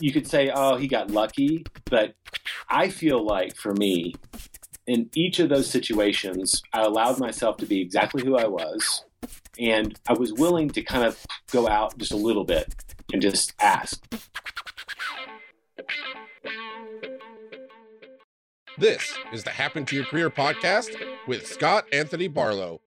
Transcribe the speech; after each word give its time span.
you 0.00 0.12
could 0.12 0.26
say, 0.26 0.50
oh, 0.54 0.76
he 0.76 0.88
got 0.88 1.10
lucky, 1.10 1.64
but 1.84 2.14
I 2.68 2.88
feel 2.88 3.24
like 3.24 3.56
for 3.56 3.74
me, 3.74 4.14
in 4.86 5.10
each 5.14 5.38
of 5.38 5.48
those 5.48 5.68
situations, 5.68 6.62
I 6.72 6.82
allowed 6.82 7.20
myself 7.20 7.58
to 7.58 7.66
be 7.66 7.80
exactly 7.80 8.24
who 8.24 8.36
I 8.36 8.46
was. 8.46 9.04
And 9.58 9.98
I 10.08 10.14
was 10.14 10.32
willing 10.32 10.70
to 10.70 10.82
kind 10.82 11.04
of 11.04 11.24
go 11.52 11.68
out 11.68 11.96
just 11.98 12.12
a 12.12 12.16
little 12.16 12.44
bit 12.44 12.74
and 13.12 13.20
just 13.20 13.52
ask. 13.60 14.02
This 18.78 19.14
is 19.32 19.44
the 19.44 19.50
Happen 19.50 19.84
to 19.86 19.96
Your 19.96 20.06
Career 20.06 20.30
podcast 20.30 20.96
with 21.26 21.46
Scott 21.46 21.84
Anthony 21.92 22.28
Barlow. 22.28 22.80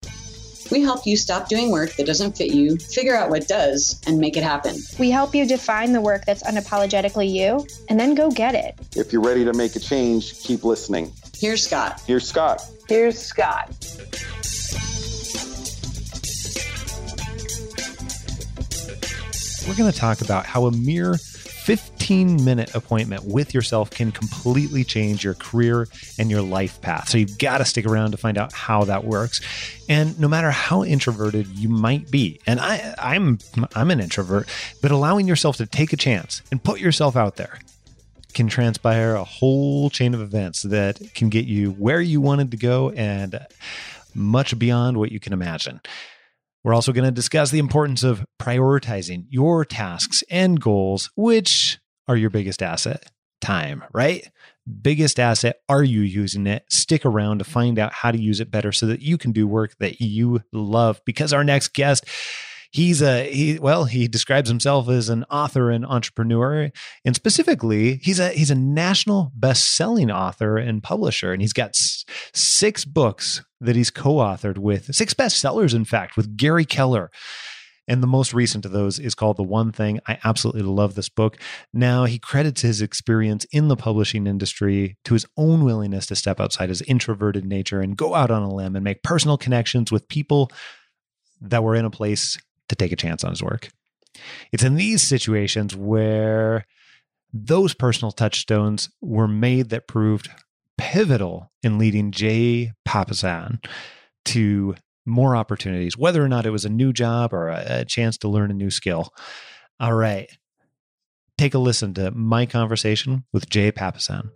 We 0.73 0.81
help 0.81 1.05
you 1.05 1.15
stop 1.17 1.49
doing 1.49 1.69
work 1.69 1.95
that 1.97 2.07
doesn't 2.07 2.35
fit 2.35 2.51
you, 2.51 2.77
figure 2.77 3.15
out 3.15 3.29
what 3.29 3.47
does, 3.47 4.01
and 4.07 4.17
make 4.17 4.35
it 4.35 4.41
happen. 4.41 4.75
We 4.97 5.11
help 5.11 5.35
you 5.35 5.45
define 5.45 5.93
the 5.93 6.01
work 6.01 6.25
that's 6.25 6.41
unapologetically 6.41 7.31
you 7.31 7.67
and 7.89 7.99
then 7.99 8.15
go 8.15 8.31
get 8.31 8.55
it. 8.55 8.73
If 8.95 9.13
you're 9.13 9.21
ready 9.21 9.45
to 9.45 9.53
make 9.53 9.75
a 9.75 9.79
change, 9.79 10.33
keep 10.39 10.63
listening. 10.63 11.13
Here's 11.37 11.63
Scott. 11.63 12.01
Here's 12.07 12.27
Scott. 12.27 12.65
Here's 12.89 13.19
Scott. 13.19 13.69
We're 19.67 19.75
going 19.75 19.91
to 19.91 19.97
talk 19.97 20.21
about 20.21 20.47
how 20.47 20.65
a 20.65 20.71
mere 20.71 21.19
15 21.63 22.43
minute 22.43 22.75
appointment 22.75 23.23
with 23.23 23.53
yourself 23.53 23.89
can 23.89 24.11
completely 24.11 24.83
change 24.83 25.23
your 25.23 25.33
career 25.33 25.87
and 26.19 26.29
your 26.29 26.41
life 26.41 26.81
path. 26.81 27.07
So 27.07 27.17
you've 27.17 27.37
got 27.37 27.59
to 27.59 27.65
stick 27.65 27.85
around 27.85 28.11
to 28.11 28.17
find 28.17 28.37
out 28.37 28.51
how 28.51 28.83
that 28.83 29.05
works. 29.05 29.39
And 29.87 30.19
no 30.19 30.27
matter 30.27 30.51
how 30.51 30.83
introverted 30.83 31.47
you 31.47 31.69
might 31.69 32.11
be, 32.11 32.41
and 32.45 32.59
I, 32.59 32.93
I'm 32.97 33.39
I'm 33.75 33.91
an 33.91 34.01
introvert, 34.01 34.49
but 34.81 34.91
allowing 34.91 35.25
yourself 35.25 35.55
to 35.57 35.65
take 35.65 35.93
a 35.93 35.97
chance 35.97 36.41
and 36.51 36.61
put 36.61 36.81
yourself 36.81 37.15
out 37.15 37.37
there 37.37 37.59
can 38.33 38.49
transpire 38.49 39.15
a 39.15 39.23
whole 39.23 39.89
chain 39.89 40.13
of 40.13 40.19
events 40.19 40.63
that 40.63 40.99
can 41.13 41.29
get 41.29 41.45
you 41.45 41.71
where 41.71 42.01
you 42.01 42.19
wanted 42.19 42.51
to 42.51 42.57
go 42.57 42.89
and 42.89 43.39
much 44.13 44.57
beyond 44.59 44.97
what 44.97 45.11
you 45.11 45.19
can 45.19 45.31
imagine. 45.31 45.79
We're 46.63 46.73
also 46.73 46.93
going 46.93 47.05
to 47.05 47.11
discuss 47.11 47.51
the 47.51 47.59
importance 47.59 48.03
of 48.03 48.25
prioritizing 48.41 49.25
your 49.29 49.65
tasks 49.65 50.23
and 50.29 50.59
goals, 50.59 51.11
which 51.15 51.79
are 52.07 52.15
your 52.15 52.29
biggest 52.29 52.63
asset 52.63 53.11
time, 53.41 53.83
right? 53.93 54.29
Biggest 54.81 55.19
asset. 55.19 55.57
Are 55.67 55.83
you 55.83 56.01
using 56.01 56.47
it? 56.47 56.63
Stick 56.69 57.05
around 57.05 57.39
to 57.39 57.43
find 57.43 57.77
out 57.77 57.91
how 57.91 58.11
to 58.11 58.21
use 58.21 58.39
it 58.39 58.49
better 58.49 58.71
so 58.71 58.85
that 58.87 59.01
you 59.01 59.17
can 59.17 59.33
do 59.33 59.45
work 59.45 59.75
that 59.79 59.99
you 59.99 60.41
love. 60.53 61.01
Because 61.05 61.33
our 61.33 61.43
next 61.43 61.73
guest 61.73 62.05
he's 62.73 63.01
a 63.01 63.31
he 63.31 63.59
well 63.59 63.85
he 63.85 64.07
describes 64.07 64.49
himself 64.49 64.89
as 64.89 65.07
an 65.07 65.23
author 65.25 65.69
and 65.71 65.85
entrepreneur 65.85 66.69
and 67.05 67.15
specifically 67.15 67.99
he's 68.03 68.19
a 68.19 68.29
he's 68.29 68.51
a 68.51 68.55
national 68.55 69.31
best-selling 69.35 70.11
author 70.11 70.57
and 70.57 70.83
publisher 70.83 71.31
and 71.31 71.41
he's 71.41 71.53
got 71.53 71.69
s- 71.69 72.03
six 72.33 72.83
books 72.83 73.43
that 73.61 73.75
he's 73.75 73.91
co-authored 73.91 74.57
with 74.57 74.93
six 74.93 75.13
bestsellers 75.13 75.73
in 75.73 75.85
fact 75.85 76.17
with 76.17 76.35
Gary 76.35 76.65
Keller 76.65 77.09
and 77.87 78.01
the 78.01 78.07
most 78.07 78.33
recent 78.33 78.65
of 78.65 78.71
those 78.71 78.97
is 78.97 79.13
called 79.13 79.35
The 79.35 79.43
One 79.43 79.73
Thing. 79.73 79.99
I 80.07 80.17
absolutely 80.23 80.61
love 80.61 80.95
this 80.95 81.09
book. 81.09 81.37
Now, 81.73 82.05
he 82.05 82.17
credits 82.17 82.61
his 82.61 82.81
experience 82.81 83.45
in 83.51 83.67
the 83.67 83.75
publishing 83.75 84.25
industry 84.25 84.95
to 85.03 85.15
his 85.15 85.25
own 85.35 85.65
willingness 85.65 86.05
to 86.05 86.15
step 86.15 86.39
outside 86.39 86.69
his 86.69 86.81
introverted 86.83 87.43
nature 87.43 87.81
and 87.81 87.97
go 87.97 88.15
out 88.15 88.31
on 88.31 88.41
a 88.41 88.53
limb 88.53 88.77
and 88.77 88.85
make 88.85 89.03
personal 89.03 89.37
connections 89.37 89.91
with 89.91 90.07
people 90.07 90.49
that 91.41 91.61
were 91.61 91.75
in 91.75 91.83
a 91.83 91.89
place 91.89 92.37
to 92.73 92.83
take 92.83 92.91
a 92.91 92.97
chance 92.97 93.23
on 93.23 93.31
his 93.31 93.43
work. 93.43 93.69
It's 94.51 94.63
in 94.63 94.75
these 94.75 95.01
situations 95.01 95.75
where 95.75 96.65
those 97.31 97.73
personal 97.73 98.11
touchstones 98.11 98.89
were 99.01 99.27
made 99.27 99.69
that 99.69 99.87
proved 99.87 100.29
pivotal 100.77 101.51
in 101.63 101.77
leading 101.77 102.11
Jay 102.11 102.71
Papasan 102.87 103.63
to 104.25 104.75
more 105.05 105.35
opportunities, 105.35 105.97
whether 105.97 106.23
or 106.23 106.29
not 106.29 106.45
it 106.45 106.51
was 106.51 106.65
a 106.65 106.69
new 106.69 106.93
job 106.93 107.33
or 107.33 107.49
a, 107.49 107.63
a 107.67 107.85
chance 107.85 108.17
to 108.19 108.27
learn 108.27 108.51
a 108.51 108.53
new 108.53 108.69
skill. 108.69 109.13
All 109.79 109.93
right. 109.93 110.29
Take 111.37 111.53
a 111.55 111.59
listen 111.59 111.93
to 111.95 112.11
my 112.11 112.45
conversation 112.45 113.25
with 113.33 113.49
Jay 113.49 113.71
Papasan. 113.71 114.29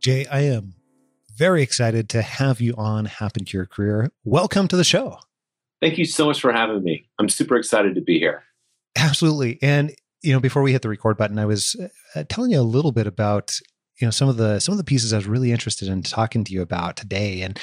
Jay, 0.00 0.26
I 0.26 0.40
am 0.40 0.74
very 1.42 1.60
excited 1.64 2.08
to 2.08 2.22
have 2.22 2.60
you 2.60 2.72
on 2.78 3.04
Happen 3.04 3.44
to 3.44 3.56
Your 3.56 3.66
Career. 3.66 4.12
Welcome 4.22 4.68
to 4.68 4.76
the 4.76 4.84
show. 4.84 5.18
Thank 5.80 5.98
you 5.98 6.04
so 6.04 6.26
much 6.26 6.40
for 6.40 6.52
having 6.52 6.84
me. 6.84 7.08
I'm 7.18 7.28
super 7.28 7.56
excited 7.56 7.96
to 7.96 8.00
be 8.00 8.20
here. 8.20 8.44
Absolutely. 8.94 9.58
And 9.60 9.92
you 10.22 10.32
know, 10.32 10.38
before 10.38 10.62
we 10.62 10.70
hit 10.70 10.82
the 10.82 10.88
record 10.88 11.16
button, 11.16 11.40
I 11.40 11.46
was 11.46 11.74
uh, 12.14 12.22
telling 12.28 12.52
you 12.52 12.60
a 12.60 12.62
little 12.62 12.92
bit 12.92 13.08
about 13.08 13.58
you 14.00 14.06
know 14.06 14.12
some 14.12 14.28
of 14.28 14.36
the 14.36 14.60
some 14.60 14.70
of 14.70 14.78
the 14.78 14.84
pieces 14.84 15.12
I 15.12 15.16
was 15.16 15.26
really 15.26 15.50
interested 15.50 15.88
in 15.88 16.04
talking 16.04 16.44
to 16.44 16.52
you 16.52 16.62
about 16.62 16.96
today. 16.96 17.42
And 17.42 17.58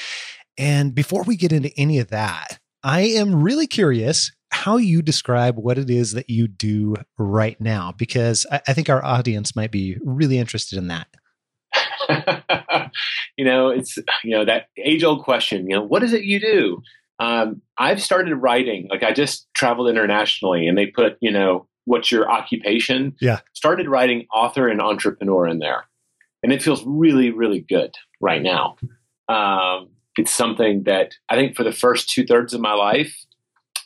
and 0.58 0.94
before 0.94 1.24
we 1.24 1.38
get 1.38 1.54
into 1.54 1.72
any 1.78 2.00
of 2.00 2.10
that, 2.10 2.60
I 2.84 3.04
am 3.04 3.42
really 3.42 3.66
curious 3.66 4.30
how 4.52 4.76
you 4.76 5.02
describe 5.02 5.56
what 5.58 5.78
it 5.78 5.90
is 5.90 6.12
that 6.12 6.30
you 6.30 6.50
do 6.50 6.96
right 7.18 7.56
now, 7.62 7.94
because 7.98 8.46
I, 8.52 8.60
I 8.68 8.74
think 8.74 8.90
our 8.90 9.06
audience 9.06 9.56
might 9.56 9.72
be 9.72 9.98
really 10.04 10.38
interested 10.38 10.78
in 10.78 10.88
that. 10.88 11.08
you 13.38 13.46
know, 13.46 13.70
it's 13.70 13.98
you 14.24 14.32
know 14.32 14.46
that 14.46 14.68
age 14.78 15.04
old 15.04 15.24
question. 15.24 15.70
You 15.70 15.78
know, 15.78 15.84
what 15.84 16.04
is 16.04 16.14
it 16.14 16.24
you 16.24 16.40
do? 16.40 16.82
Um, 17.20 17.62
I've 17.78 18.02
started 18.02 18.36
writing. 18.36 18.88
Like 18.90 19.04
I 19.04 19.12
just 19.12 19.48
traveled 19.54 19.90
internationally, 19.90 20.68
and 20.68 20.78
they 20.78 20.88
put 20.88 21.18
you 21.22 21.32
know 21.32 21.68
what's 21.86 22.12
your 22.12 22.30
occupation. 22.30 23.16
Yeah, 23.22 23.40
started 23.54 23.88
writing 23.88 24.28
author 24.34 24.68
and 24.68 24.82
entrepreneur 24.82 25.48
in 25.48 25.60
there, 25.60 25.86
and 26.44 26.52
it 26.52 26.62
feels 26.62 26.84
really 26.86 27.32
really 27.32 27.62
good 27.62 27.96
right 28.22 28.42
now. 28.42 28.78
Um, 29.28 29.90
it's 30.18 30.32
something 30.32 30.84
that 30.84 31.14
I 31.30 31.36
think 31.36 31.56
for 31.56 31.64
the 31.64 31.72
first 31.72 32.10
two 32.10 32.26
thirds 32.26 32.54
of 32.54 32.62
my 32.62 32.74
life, 32.74 33.16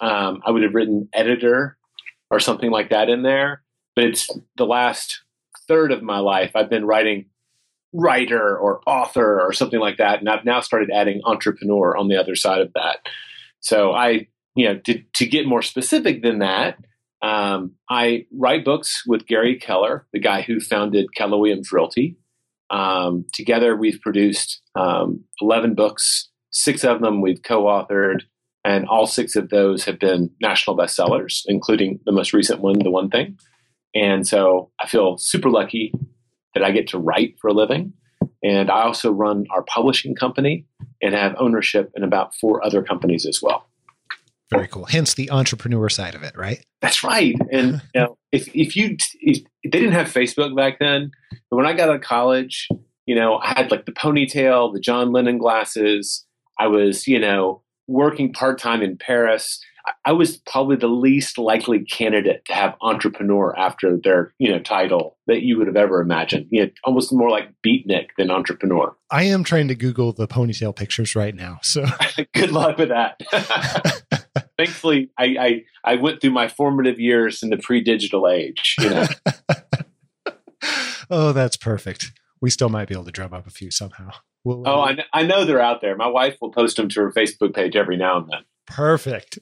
um, 0.02 0.42
I 0.46 0.52
would 0.52 0.64
have 0.64 0.74
written 0.74 1.10
editor 1.14 1.78
or 2.31 2.40
something 2.40 2.72
like 2.72 2.90
that 2.90 3.10
in 3.10 3.22
there. 3.22 3.62
But 3.96 4.06
it's 4.06 4.28
the 4.58 4.66
last 4.66 5.22
third 5.68 5.92
of 5.92 6.02
my 6.02 6.20
life 6.20 6.52
I've 6.56 6.70
been 6.70 6.86
writing 6.86 7.25
writer 7.94 8.58
or 8.58 8.81
author 8.88 9.40
or 9.40 9.54
something 9.54 9.80
like 9.80 9.98
that. 9.98 10.20
And 10.20 10.30
I've 10.30 10.46
now 10.46 10.59
started 10.62 10.90
adding 10.92 11.22
entrepreneur 11.26 11.96
on 11.96 12.08
the 12.08 12.18
other 12.18 12.36
side 12.36 12.62
of 12.62 12.74
that. 12.74 12.98
So 13.59 13.94
I, 13.94 14.28
you 14.56 14.68
know, 14.68 14.80
to, 14.80 15.02
to 15.16 15.26
get 15.26 15.46
more 15.46 15.62
specific 15.62 16.22
than 16.22 16.40
that, 16.40 16.78
um, 17.22 17.76
I 17.90 18.26
write 18.38 18.66
books 18.66 19.04
with 19.08 19.28
Gary 19.28 19.58
Keller, 19.58 20.06
the 20.12 20.20
guy 20.20 20.42
who 20.42 20.59
founded 20.59 21.16
Keller 21.16 21.38
Williams 21.38 21.72
Realty. 21.72 22.18
Um, 22.70 23.26
together, 23.34 23.76
we've 23.76 24.02
produced 24.02 24.62
um, 24.75 25.24
11 25.40 25.75
books. 25.75 26.30
Six 26.52 26.84
of 26.84 27.02
them 27.02 27.22
we've 27.22 27.42
co 27.42 27.64
authored, 27.64 28.24
and 28.66 28.88
all 28.88 29.08
six 29.08 29.36
of 29.36 29.50
those 29.50 29.86
have 29.86 30.00
been 30.00 30.31
national 30.42 30.78
bestsellers, 30.78 31.44
including 31.46 32.00
the 32.06 32.12
most 32.12 32.34
recent 32.34 32.60
one, 32.60 32.80
The 32.80 32.92
One 32.92 33.10
Thing. 33.10 33.38
And 33.96 34.28
so 34.28 34.72
I 34.80 34.88
feel 34.88 35.18
super 35.18 35.50
lucky 35.50 35.94
that 36.53 36.64
I 36.64 36.72
get 36.72 36.88
to 36.90 36.97
write 36.97 37.36
for 37.40 37.50
a 37.50 37.53
living. 37.53 37.94
And 38.44 38.69
I 38.69 38.84
also 38.84 39.12
run 39.12 39.46
our 39.52 39.64
publishing 39.64 40.16
company 40.16 40.66
and 41.02 41.14
have 41.14 41.36
ownership 41.38 41.91
in 41.96 42.03
about 42.03 42.36
four 42.36 42.64
other 42.66 42.84
companies 42.84 43.25
as 43.25 43.41
well. 43.41 43.68
Very 44.50 44.68
cool. 44.68 44.86
Hence 44.86 45.13
the 45.13 45.31
entrepreneur 45.31 45.90
side 45.90 46.16
of 46.16 46.24
it, 46.24 46.38
right? 46.38 46.63
That's 46.81 47.03
right. 47.03 47.36
And 47.52 47.81
you 47.96 48.02
know, 48.02 48.18
if 48.31 48.47
if 48.56 48.75
you 48.75 48.97
if 49.22 49.44
they 49.63 49.69
didn't 49.69 49.94
have 49.94 50.08
Facebook 50.08 50.56
back 50.56 50.80
then, 50.80 51.12
but 51.50 51.58
when 51.58 51.66
I 51.66 51.74
got 51.74 51.90
out 51.90 51.96
of 51.96 52.02
college, 52.02 52.68
you 53.06 53.16
know, 53.16 53.38
I 53.38 53.53
had 53.58 53.72
like 53.72 53.86
the 53.86 53.92
ponytail, 53.92 54.74
the 54.74 54.80
John 54.80 55.12
Lennon 55.12 55.38
glasses. 55.38 56.25
I 56.59 56.68
was, 56.68 57.08
you 57.08 57.19
know, 57.19 57.63
working 57.88 58.31
part 58.31 58.59
time 58.59 58.81
in 58.81 58.97
Paris. 58.97 59.59
I 60.06 60.13
was 60.13 60.38
probably 60.38 60.78
the 60.78 60.88
least 60.88 61.38
likely 61.38 61.80
candidate 61.84 62.46
to 62.46 62.54
have 62.54 62.75
entrepreneur 62.81 63.57
after 63.57 63.98
their 63.98 64.34
you 64.38 64.50
know 64.50 64.60
title 64.60 65.18
that 65.28 65.42
you 65.42 65.57
would 65.57 65.68
have 65.68 65.75
ever 65.75 66.02
imagined. 66.02 66.48
You 66.50 66.66
know, 66.66 66.72
almost 66.84 67.12
more 67.12 67.30
like 67.30 67.50
beatnik 67.66 68.10
than 68.18 68.31
entrepreneur. 68.31 68.96
I 69.12 69.24
am 69.24 69.44
trying 69.44 69.68
to 69.68 69.75
Google 69.75 70.13
the 70.13 70.28
ponytail 70.28 70.75
pictures 70.75 71.16
right 71.16 71.36
now. 71.36 71.60
So 71.63 71.86
good 72.34 72.52
luck 72.52 72.78
with 72.78 72.90
that. 72.90 73.22
Thankfully, 74.57 75.10
I, 75.18 75.25
I 75.25 75.63
I 75.94 75.96
went 75.96 76.22
through 76.22 76.31
my 76.31 76.48
formative 76.48 77.00
years 77.00 77.44
in 77.44 77.50
the 77.50 77.57
pre-digital 77.57 78.28
age. 78.28 78.75
You 78.80 78.90
know. 78.90 79.07
oh, 81.10 81.31
that's 81.34 81.57
perfect. 81.57 82.12
We 82.42 82.50
still 82.50 82.69
might 82.69 82.88
be 82.88 82.94
able 82.94 83.06
to 83.06 83.12
drum 83.12 83.34
up 83.34 83.48
a 83.48 83.52
few 83.52 83.72
somehow. 83.72 84.12
We'll, 84.44 84.68
oh, 84.68 84.81
I, 84.81 84.98
I 85.13 85.24
know 85.24 85.46
they're 85.46 85.62
out 85.62 85.80
there. 85.80 85.96
My 85.96 86.07
wife 86.07 86.36
will 86.42 86.52
post 86.52 86.75
them 86.75 86.90
to 86.90 87.02
her 87.02 87.12
Facebook 87.12 87.56
page 87.56 87.78
every 87.78 87.96
now 87.96 88.18
and 88.18 88.30
then. 88.30 88.44
Perfect. 88.74 89.38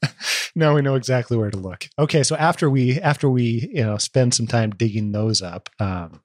now 0.54 0.74
we 0.74 0.80
know 0.80 0.94
exactly 0.94 1.36
where 1.36 1.50
to 1.50 1.58
look. 1.58 1.86
Okay, 1.98 2.22
so 2.22 2.34
after 2.36 2.70
we 2.70 2.98
after 2.98 3.28
we 3.28 3.70
you 3.72 3.84
know 3.84 3.98
spend 3.98 4.32
some 4.32 4.46
time 4.46 4.70
digging 4.70 5.12
those 5.12 5.42
up, 5.42 5.68
um, 5.78 6.22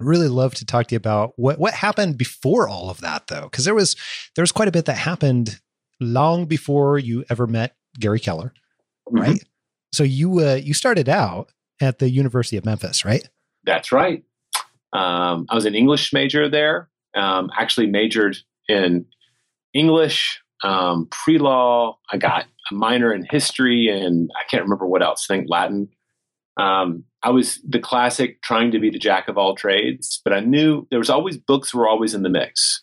really 0.00 0.26
love 0.26 0.54
to 0.56 0.66
talk 0.66 0.88
to 0.88 0.94
you 0.94 0.96
about 0.96 1.34
what 1.36 1.60
what 1.60 1.74
happened 1.74 2.18
before 2.18 2.68
all 2.68 2.90
of 2.90 3.00
that 3.02 3.28
though, 3.28 3.42
because 3.42 3.64
there 3.64 3.74
was 3.74 3.94
there 4.34 4.42
was 4.42 4.50
quite 4.50 4.66
a 4.66 4.72
bit 4.72 4.86
that 4.86 4.96
happened 4.96 5.60
long 6.00 6.46
before 6.46 6.98
you 6.98 7.24
ever 7.30 7.46
met 7.46 7.76
Gary 8.00 8.18
Keller, 8.18 8.52
right? 9.08 9.36
Mm-hmm. 9.36 9.48
So 9.92 10.02
you 10.02 10.40
uh, 10.40 10.54
you 10.54 10.74
started 10.74 11.08
out 11.08 11.52
at 11.80 12.00
the 12.00 12.10
University 12.10 12.56
of 12.56 12.64
Memphis, 12.64 13.04
right? 13.04 13.28
That's 13.62 13.92
right. 13.92 14.24
Um, 14.92 15.46
I 15.48 15.54
was 15.54 15.66
an 15.66 15.76
English 15.76 16.12
major 16.12 16.48
there. 16.48 16.88
Um, 17.14 17.48
actually, 17.56 17.86
majored 17.86 18.38
in 18.68 19.06
English, 19.72 20.42
um, 20.62 21.08
pre 21.10 21.38
law. 21.38 21.98
I 22.10 22.16
got 22.16 22.44
a 22.70 22.74
minor 22.74 23.12
in 23.12 23.26
history, 23.28 23.88
and 23.88 24.30
I 24.34 24.48
can't 24.50 24.62
remember 24.62 24.86
what 24.86 25.02
else. 25.02 25.26
I 25.28 25.36
think 25.36 25.48
Latin. 25.48 25.88
Um, 26.58 27.04
I 27.22 27.30
was 27.30 27.60
the 27.68 27.80
classic 27.80 28.40
trying 28.40 28.70
to 28.70 28.78
be 28.78 28.88
the 28.88 28.98
jack 28.98 29.28
of 29.28 29.36
all 29.36 29.54
trades, 29.54 30.22
but 30.24 30.32
I 30.32 30.40
knew 30.40 30.86
there 30.90 30.98
was 30.98 31.10
always 31.10 31.36
books 31.36 31.74
were 31.74 31.88
always 31.88 32.14
in 32.14 32.22
the 32.22 32.30
mix. 32.30 32.82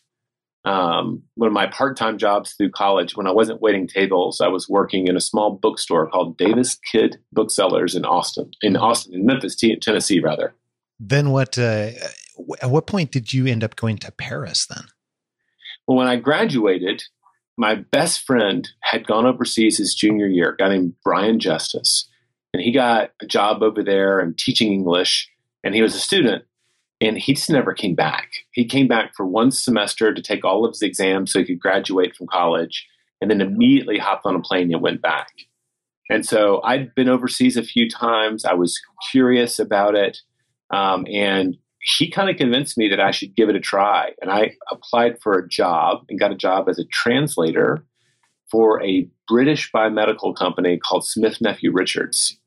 Um, 0.65 1.23
one 1.35 1.47
of 1.47 1.53
my 1.53 1.67
part-time 1.67 2.17
jobs 2.17 2.53
through 2.53 2.71
college, 2.71 3.17
when 3.17 3.27
I 3.27 3.31
wasn't 3.31 3.61
waiting 3.61 3.87
tables, 3.87 4.39
I 4.39 4.47
was 4.47 4.69
working 4.69 5.07
in 5.07 5.17
a 5.17 5.21
small 5.21 5.51
bookstore 5.51 6.09
called 6.09 6.37
Davis 6.37 6.77
Kidd 6.89 7.17
Booksellers 7.33 7.95
in 7.95 8.05
Austin, 8.05 8.51
in 8.61 8.77
Austin, 8.77 9.13
in 9.13 9.25
Memphis, 9.25 9.57
Tennessee, 9.81 10.19
rather. 10.19 10.55
Then 10.99 11.31
what? 11.31 11.57
Uh, 11.57 11.91
at 12.61 12.69
what 12.69 12.87
point 12.87 13.11
did 13.11 13.33
you 13.33 13.45
end 13.45 13.63
up 13.63 13.75
going 13.75 13.97
to 13.99 14.11
Paris? 14.11 14.65
Then, 14.65 14.85
well, 15.87 15.97
when 15.97 16.07
I 16.07 16.15
graduated, 16.15 17.03
my 17.57 17.75
best 17.75 18.25
friend 18.25 18.67
had 18.81 19.07
gone 19.07 19.25
overseas 19.25 19.77
his 19.77 19.93
junior 19.93 20.27
year, 20.27 20.51
a 20.51 20.57
guy 20.57 20.69
named 20.69 20.95
Brian 21.03 21.39
Justice, 21.39 22.09
and 22.53 22.61
he 22.61 22.71
got 22.71 23.11
a 23.21 23.25
job 23.25 23.61
over 23.63 23.83
there 23.83 24.19
and 24.19 24.37
teaching 24.37 24.71
English, 24.71 25.29
and 25.63 25.75
he 25.75 25.81
was 25.81 25.95
a 25.95 25.99
student 25.99 26.43
and 27.03 27.17
he 27.17 27.33
just 27.33 27.49
never 27.49 27.73
came 27.73 27.95
back. 27.95 28.31
He 28.51 28.65
came 28.65 28.87
back 28.87 29.13
for 29.13 29.25
one 29.25 29.51
semester 29.51 30.13
to 30.13 30.21
take 30.21 30.45
all 30.45 30.63
of 30.63 30.71
his 30.71 30.81
exams 30.81 31.33
so 31.33 31.39
he 31.39 31.45
could 31.45 31.59
graduate 31.59 32.15
from 32.15 32.27
college, 32.27 32.87
and 33.19 33.29
then 33.29 33.41
immediately 33.41 33.97
hopped 33.97 34.25
on 34.25 34.35
a 34.35 34.41
plane 34.41 34.73
and 34.73 34.81
went 34.81 35.01
back. 35.01 35.27
And 36.09 36.25
so 36.25 36.61
I'd 36.63 36.95
been 36.95 37.09
overseas 37.09 37.57
a 37.57 37.63
few 37.63 37.89
times. 37.89 38.45
I 38.45 38.53
was 38.53 38.79
curious 39.11 39.59
about 39.59 39.95
it, 39.95 40.19
um, 40.71 41.05
and 41.11 41.57
he 41.83 42.09
kind 42.09 42.29
of 42.29 42.37
convinced 42.37 42.77
me 42.77 42.87
that 42.89 42.99
I 42.99 43.11
should 43.11 43.35
give 43.35 43.49
it 43.49 43.55
a 43.55 43.59
try. 43.59 44.11
And 44.21 44.31
I 44.31 44.55
applied 44.71 45.17
for 45.21 45.33
a 45.33 45.47
job 45.47 46.05
and 46.09 46.19
got 46.19 46.31
a 46.31 46.35
job 46.35 46.69
as 46.69 46.79
a 46.79 46.85
translator 46.85 47.85
for 48.49 48.81
a 48.83 49.09
British 49.27 49.71
biomedical 49.71 50.35
company 50.35 50.77
called 50.77 51.05
Smith 51.05 51.41
Nephew 51.41 51.71
Richards. 51.73 52.37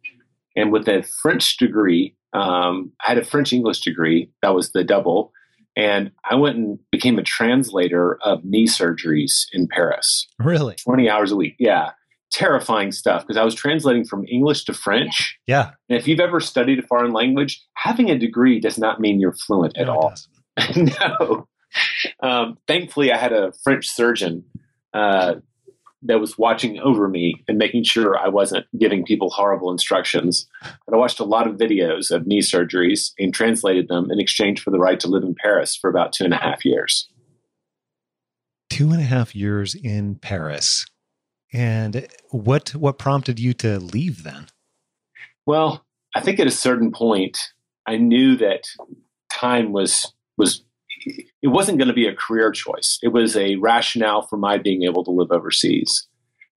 And 0.54 0.72
with 0.72 0.88
a 0.88 1.02
French 1.02 1.58
degree, 1.58 2.16
um, 2.32 2.92
I 3.04 3.10
had 3.10 3.18
a 3.18 3.24
French 3.24 3.52
English 3.52 3.80
degree. 3.80 4.30
That 4.40 4.54
was 4.54 4.72
the 4.72 4.84
double. 4.84 5.32
And 5.76 6.12
I 6.28 6.36
went 6.36 6.56
and 6.56 6.78
became 6.90 7.18
a 7.18 7.22
translator 7.22 8.18
of 8.22 8.44
knee 8.44 8.66
surgeries 8.66 9.44
in 9.52 9.68
Paris. 9.68 10.26
Really? 10.38 10.76
20 10.76 11.10
hours 11.10 11.32
a 11.32 11.36
week. 11.36 11.56
Yeah. 11.58 11.90
Terrifying 12.32 12.92
stuff 12.92 13.22
because 13.22 13.36
I 13.36 13.44
was 13.44 13.54
translating 13.54 14.04
from 14.04 14.26
English 14.26 14.64
to 14.64 14.74
French. 14.74 15.38
Yeah. 15.46 15.70
And 15.88 15.98
if 15.98 16.08
you've 16.08 16.20
ever 16.20 16.40
studied 16.40 16.78
a 16.80 16.82
foreign 16.86 17.12
language, 17.12 17.62
having 17.74 18.10
a 18.10 18.18
degree 18.18 18.60
does 18.60 18.78
not 18.78 19.00
mean 19.00 19.20
you're 19.20 19.32
fluent 19.34 19.76
at 19.78 19.86
No, 19.86 19.92
all. 19.94 20.14
no. 20.76 21.48
Um, 22.20 22.58
thankfully, 22.66 23.12
I 23.12 23.16
had 23.16 23.32
a 23.32 23.52
French 23.62 23.86
surgeon 23.88 24.44
uh, 24.92 25.34
that 26.02 26.20
was 26.20 26.36
watching 26.38 26.78
over 26.80 27.08
me 27.08 27.42
and 27.48 27.58
making 27.58 27.84
sure 27.84 28.18
I 28.18 28.28
wasn't 28.28 28.66
giving 28.78 29.04
people 29.04 29.30
horrible 29.30 29.70
instructions. 29.70 30.46
But 30.62 30.94
I 30.94 30.96
watched 30.96 31.20
a 31.20 31.24
lot 31.24 31.46
of 31.46 31.56
videos 31.56 32.10
of 32.10 32.26
knee 32.26 32.40
surgeries 32.42 33.12
and 33.18 33.32
translated 33.32 33.88
them 33.88 34.10
in 34.10 34.20
exchange 34.20 34.60
for 34.62 34.70
the 34.70 34.78
right 34.78 34.98
to 35.00 35.08
live 35.08 35.22
in 35.22 35.34
Paris 35.34 35.76
for 35.76 35.88
about 35.90 36.12
two 36.12 36.24
and 36.24 36.34
a 36.34 36.38
half 36.38 36.64
years. 36.64 37.08
Two 38.68 38.90
and 38.90 39.00
a 39.00 39.04
half 39.04 39.34
years 39.34 39.74
in 39.74 40.16
Paris. 40.16 40.86
And 41.52 42.06
what 42.30 42.70
what 42.70 42.98
prompted 42.98 43.38
you 43.38 43.54
to 43.54 43.78
leave 43.78 44.24
then? 44.24 44.46
Well, 45.46 45.84
I 46.14 46.20
think 46.20 46.40
at 46.40 46.46
a 46.46 46.50
certain 46.52 46.90
point, 46.92 47.38
I 47.86 47.96
knew 47.96 48.36
that 48.36 48.64
time 49.30 49.72
was 49.72 50.12
was 50.36 50.62
it 51.06 51.48
wasn't 51.48 51.78
going 51.78 51.88
to 51.88 51.94
be 51.94 52.06
a 52.08 52.14
career 52.14 52.50
choice. 52.50 52.98
It 53.02 53.08
was 53.08 53.36
a 53.36 53.56
rationale 53.56 54.22
for 54.22 54.36
my 54.36 54.58
being 54.58 54.82
able 54.82 55.04
to 55.04 55.10
live 55.10 55.30
overseas. 55.30 56.08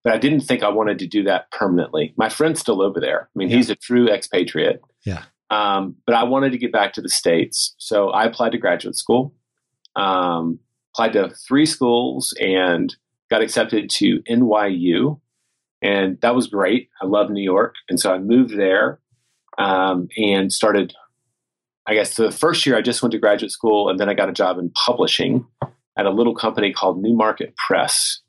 But 0.03 0.13
I 0.13 0.17
didn't 0.17 0.41
think 0.41 0.63
I 0.63 0.69
wanted 0.69 0.97
to 0.99 1.07
do 1.07 1.23
that 1.23 1.51
permanently. 1.51 2.13
My 2.17 2.29
friend's 2.29 2.59
still 2.59 2.81
over 2.81 2.99
there. 2.99 3.23
I 3.23 3.37
mean, 3.37 3.49
Yeah. 3.49 3.57
he's 3.57 3.69
a 3.69 3.75
true 3.75 4.09
expatriate. 4.09 4.81
Yeah. 5.05 5.23
Um, 5.49 5.97
but 6.05 6.15
I 6.15 6.23
wanted 6.23 6.51
to 6.53 6.57
get 6.57 6.71
back 6.71 6.93
to 6.93 7.01
the 7.01 7.09
States. 7.09 7.75
So 7.77 8.09
I 8.09 8.23
applied 8.25 8.53
to 8.53 8.57
graduate 8.57 8.95
school, 8.95 9.35
um, 9.95 10.59
applied 10.93 11.13
to 11.13 11.29
three 11.47 11.65
schools, 11.65 12.33
and 12.39 12.95
got 13.29 13.41
accepted 13.41 13.89
to 13.91 14.21
NYU. 14.29 15.19
And 15.81 16.19
that 16.21 16.35
was 16.35 16.47
great. 16.47 16.89
I 17.01 17.05
love 17.05 17.29
New 17.29 17.43
York. 17.43 17.75
And 17.89 17.99
so 17.99 18.13
I 18.13 18.17
moved 18.17 18.57
there 18.57 18.99
um, 19.57 20.09
and 20.17 20.51
started 20.51 20.93
I 21.89 21.95
guess 21.95 22.17
the 22.17 22.31
first 22.31 22.67
year 22.67 22.77
I 22.77 22.81
just 22.81 23.01
went 23.01 23.13
to 23.13 23.17
graduate 23.17 23.51
school 23.51 23.89
and 23.89 23.99
then 23.99 24.09
I 24.09 24.13
got 24.13 24.29
a 24.29 24.33
job 24.33 24.59
in 24.59 24.69
publishing 24.69 25.47
at 25.97 26.05
a 26.05 26.11
little 26.11 26.35
company 26.35 26.71
called 26.71 27.01
Newmarket 27.01 27.55
Press. 27.55 28.21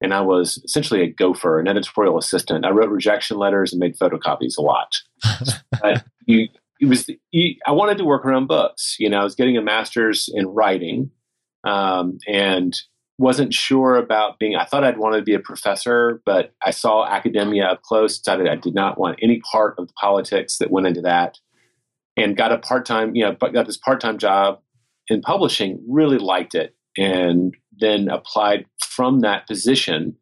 And 0.00 0.14
I 0.14 0.22
was 0.22 0.62
essentially 0.64 1.02
a 1.02 1.08
gopher, 1.08 1.60
an 1.60 1.68
editorial 1.68 2.16
assistant. 2.16 2.64
I 2.64 2.70
wrote 2.70 2.88
rejection 2.88 3.36
letters 3.36 3.72
and 3.72 3.80
made 3.80 3.98
photocopies 3.98 4.56
a 4.56 4.62
lot. 4.62 4.96
but 5.82 6.04
you, 6.24 6.48
it 6.80 6.86
was 6.86 7.06
you, 7.30 7.54
I 7.66 7.72
wanted 7.72 7.98
to 7.98 8.04
work 8.06 8.24
around 8.24 8.46
books. 8.46 8.96
You 8.98 9.10
know, 9.10 9.20
I 9.20 9.24
was 9.24 9.34
getting 9.34 9.58
a 9.58 9.62
master's 9.62 10.30
in 10.32 10.46
writing 10.46 11.10
um, 11.64 12.18
and 12.26 12.74
wasn't 13.18 13.54
sure 13.54 13.96
about 13.96 14.38
being. 14.38 14.56
I 14.56 14.64
thought 14.64 14.84
I'd 14.84 14.98
want 14.98 15.16
to 15.16 15.22
be 15.22 15.34
a 15.34 15.40
professor, 15.40 16.22
but 16.24 16.54
I 16.64 16.70
saw 16.70 17.06
academia 17.06 17.66
up 17.66 17.82
close. 17.82 18.18
Decided 18.18 18.48
I 18.48 18.56
did 18.56 18.74
not 18.74 18.98
want 18.98 19.18
any 19.22 19.40
part 19.40 19.74
of 19.78 19.86
the 19.86 19.94
politics 19.94 20.58
that 20.58 20.70
went 20.70 20.86
into 20.86 21.02
that 21.02 21.38
and 22.16 22.36
got 22.36 22.52
a 22.52 22.58
part 22.58 22.84
time, 22.86 23.14
you 23.14 23.24
know, 23.24 23.34
got 23.34 23.66
this 23.66 23.76
part 23.76 24.00
time 24.00 24.18
job 24.18 24.60
in 25.08 25.20
publishing, 25.20 25.82
really 25.88 26.18
liked 26.18 26.54
it, 26.54 26.74
and 26.96 27.54
then 27.78 28.08
applied 28.08 28.66
from 28.80 29.20
that 29.20 29.46
position, 29.46 30.16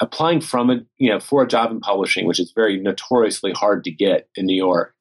applying 0.00 0.40
from 0.40 0.70
a, 0.70 0.80
you 0.98 1.10
know, 1.10 1.20
for 1.20 1.42
a 1.42 1.48
job 1.48 1.70
in 1.70 1.80
publishing, 1.80 2.26
which 2.26 2.40
is 2.40 2.52
very 2.54 2.80
notoriously 2.80 3.52
hard 3.52 3.84
to 3.84 3.90
get 3.90 4.28
in 4.36 4.46
New 4.46 4.56
York. 4.56 4.94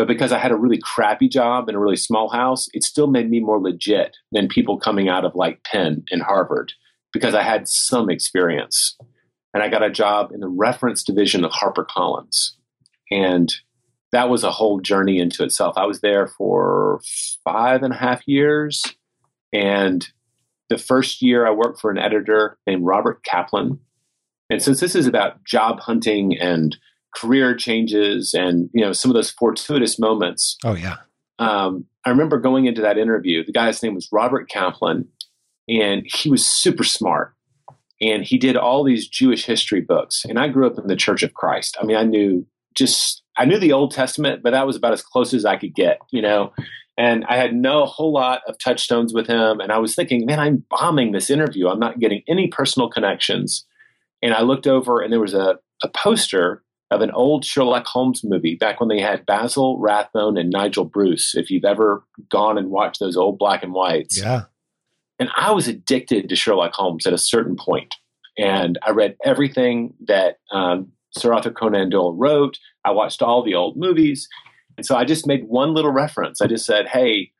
But 0.00 0.08
because 0.08 0.32
I 0.32 0.38
had 0.38 0.50
a 0.50 0.56
really 0.56 0.78
crappy 0.78 1.28
job 1.28 1.68
in 1.68 1.74
a 1.74 1.78
really 1.78 1.94
small 1.94 2.30
house, 2.30 2.70
it 2.72 2.84
still 2.84 3.06
made 3.06 3.28
me 3.28 3.38
more 3.38 3.60
legit 3.60 4.16
than 4.32 4.48
people 4.48 4.78
coming 4.78 5.10
out 5.10 5.26
of 5.26 5.34
like 5.34 5.62
Penn 5.62 6.04
and 6.10 6.22
Harvard 6.22 6.72
because 7.12 7.34
I 7.34 7.42
had 7.42 7.68
some 7.68 8.08
experience. 8.08 8.96
And 9.52 9.62
I 9.62 9.68
got 9.68 9.82
a 9.82 9.90
job 9.90 10.32
in 10.32 10.40
the 10.40 10.48
reference 10.48 11.04
division 11.04 11.44
of 11.44 11.52
HarperCollins. 11.52 12.52
And 13.10 13.54
that 14.10 14.30
was 14.30 14.42
a 14.42 14.50
whole 14.50 14.80
journey 14.80 15.18
into 15.18 15.44
itself. 15.44 15.74
I 15.76 15.84
was 15.84 16.00
there 16.00 16.28
for 16.28 17.02
five 17.44 17.82
and 17.82 17.92
a 17.92 17.98
half 17.98 18.26
years. 18.26 18.82
And 19.52 20.08
the 20.70 20.78
first 20.78 21.20
year 21.20 21.46
I 21.46 21.50
worked 21.50 21.78
for 21.78 21.90
an 21.90 21.98
editor 21.98 22.56
named 22.66 22.86
Robert 22.86 23.22
Kaplan. 23.22 23.78
And 24.48 24.62
since 24.62 24.80
this 24.80 24.94
is 24.94 25.06
about 25.06 25.44
job 25.44 25.78
hunting 25.78 26.38
and 26.38 26.74
career 27.14 27.54
changes 27.56 28.34
and 28.34 28.70
you 28.72 28.80
know 28.84 28.92
some 28.92 29.10
of 29.10 29.14
those 29.14 29.30
fortuitous 29.30 29.98
moments, 29.98 30.56
Oh 30.64 30.74
yeah. 30.74 30.96
um, 31.38 31.86
I 32.04 32.10
remember 32.10 32.38
going 32.38 32.66
into 32.66 32.82
that 32.82 32.98
interview. 32.98 33.44
The 33.44 33.52
guy's 33.52 33.82
name 33.82 33.94
was 33.94 34.08
Robert 34.12 34.48
Kaplan, 34.48 35.08
and 35.68 36.02
he 36.06 36.30
was 36.30 36.46
super 36.46 36.84
smart. 36.84 37.34
And 38.02 38.24
he 38.24 38.38
did 38.38 38.56
all 38.56 38.82
these 38.82 39.06
Jewish 39.06 39.44
history 39.44 39.82
books. 39.82 40.24
And 40.24 40.38
I 40.38 40.48
grew 40.48 40.66
up 40.66 40.78
in 40.78 40.86
the 40.86 40.96
Church 40.96 41.22
of 41.22 41.34
Christ. 41.34 41.76
I 41.78 41.84
mean, 41.84 41.98
I 41.98 42.04
knew 42.04 42.46
just 42.74 43.22
I 43.36 43.44
knew 43.44 43.58
the 43.58 43.72
Old 43.72 43.92
Testament, 43.92 44.42
but 44.42 44.52
that 44.52 44.66
was 44.66 44.76
about 44.76 44.94
as 44.94 45.02
close 45.02 45.34
as 45.34 45.44
I 45.44 45.56
could 45.56 45.74
get, 45.74 45.98
you 46.10 46.22
know. 46.22 46.52
And 46.96 47.24
I 47.28 47.36
had 47.36 47.54
no 47.54 47.84
whole 47.86 48.12
lot 48.12 48.40
of 48.48 48.58
touchstones 48.58 49.12
with 49.12 49.26
him. 49.26 49.60
And 49.60 49.70
I 49.72 49.78
was 49.78 49.94
thinking, 49.94 50.24
man, 50.26 50.40
I'm 50.40 50.64
bombing 50.70 51.12
this 51.12 51.30
interview. 51.30 51.68
I'm 51.68 51.78
not 51.78 51.98
getting 51.98 52.22
any 52.28 52.48
personal 52.48 52.88
connections. 52.90 53.66
And 54.22 54.34
I 54.34 54.42
looked 54.42 54.66
over, 54.66 55.00
and 55.00 55.12
there 55.12 55.20
was 55.20 55.34
a, 55.34 55.58
a 55.82 55.88
poster 55.88 56.62
of 56.90 57.00
an 57.02 57.10
old 57.12 57.44
Sherlock 57.44 57.86
Holmes 57.86 58.22
movie 58.24 58.56
back 58.56 58.80
when 58.80 58.88
they 58.88 59.00
had 59.00 59.24
Basil 59.26 59.78
Rathbone 59.78 60.36
and 60.36 60.50
Nigel 60.50 60.84
Bruce. 60.84 61.34
If 61.36 61.50
you've 61.50 61.64
ever 61.64 62.04
gone 62.30 62.58
and 62.58 62.70
watched 62.70 62.98
those 63.00 63.16
old 63.16 63.38
black 63.38 63.62
and 63.62 63.72
whites, 63.72 64.20
Yeah. 64.20 64.42
and 65.18 65.28
I 65.36 65.52
was 65.52 65.68
addicted 65.68 66.28
to 66.28 66.36
Sherlock 66.36 66.72
Holmes 66.74 67.06
at 67.06 67.12
a 67.12 67.18
certain 67.18 67.56
point. 67.56 67.94
And 68.38 68.78
I 68.86 68.90
read 68.90 69.16
everything 69.24 69.94
that 70.06 70.38
um, 70.50 70.92
Sir 71.16 71.32
Arthur 71.32 71.50
Conan 71.50 71.90
Doyle 71.90 72.14
wrote. 72.14 72.58
I 72.84 72.90
watched 72.92 73.22
all 73.22 73.42
the 73.44 73.54
old 73.54 73.76
movies. 73.76 74.28
And 74.76 74.86
so 74.86 74.96
I 74.96 75.04
just 75.04 75.26
made 75.26 75.44
one 75.44 75.74
little 75.74 75.92
reference. 75.92 76.40
I 76.40 76.46
just 76.46 76.64
said, 76.64 76.86
Hey, 76.88 77.32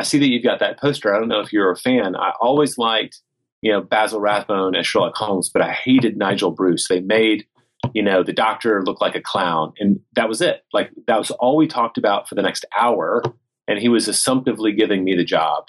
I 0.00 0.02
see 0.02 0.18
that 0.18 0.28
you've 0.28 0.44
got 0.44 0.60
that 0.60 0.80
poster. 0.80 1.14
I 1.14 1.18
don't 1.18 1.28
know 1.28 1.40
if 1.40 1.52
you're 1.52 1.70
a 1.70 1.76
fan. 1.76 2.16
I 2.16 2.32
always 2.40 2.78
liked, 2.78 3.20
you 3.60 3.70
know, 3.70 3.82
Basil 3.82 4.20
Rathbone 4.20 4.74
as 4.74 4.86
Sherlock 4.86 5.14
Holmes, 5.16 5.50
but 5.52 5.62
I 5.62 5.72
hated 5.72 6.16
Nigel 6.16 6.50
Bruce. 6.52 6.88
They 6.88 7.00
made, 7.00 7.46
you 7.94 8.02
know, 8.02 8.22
the 8.22 8.32
doctor 8.32 8.82
looked 8.82 9.00
like 9.00 9.14
a 9.14 9.20
clown. 9.20 9.72
And 9.78 10.00
that 10.14 10.28
was 10.28 10.40
it. 10.40 10.64
Like, 10.72 10.90
that 11.06 11.18
was 11.18 11.30
all 11.30 11.56
we 11.56 11.66
talked 11.66 11.98
about 11.98 12.28
for 12.28 12.34
the 12.34 12.42
next 12.42 12.64
hour. 12.78 13.22
And 13.68 13.78
he 13.78 13.88
was 13.88 14.08
assumptively 14.08 14.72
giving 14.72 15.04
me 15.04 15.16
the 15.16 15.24
job. 15.24 15.66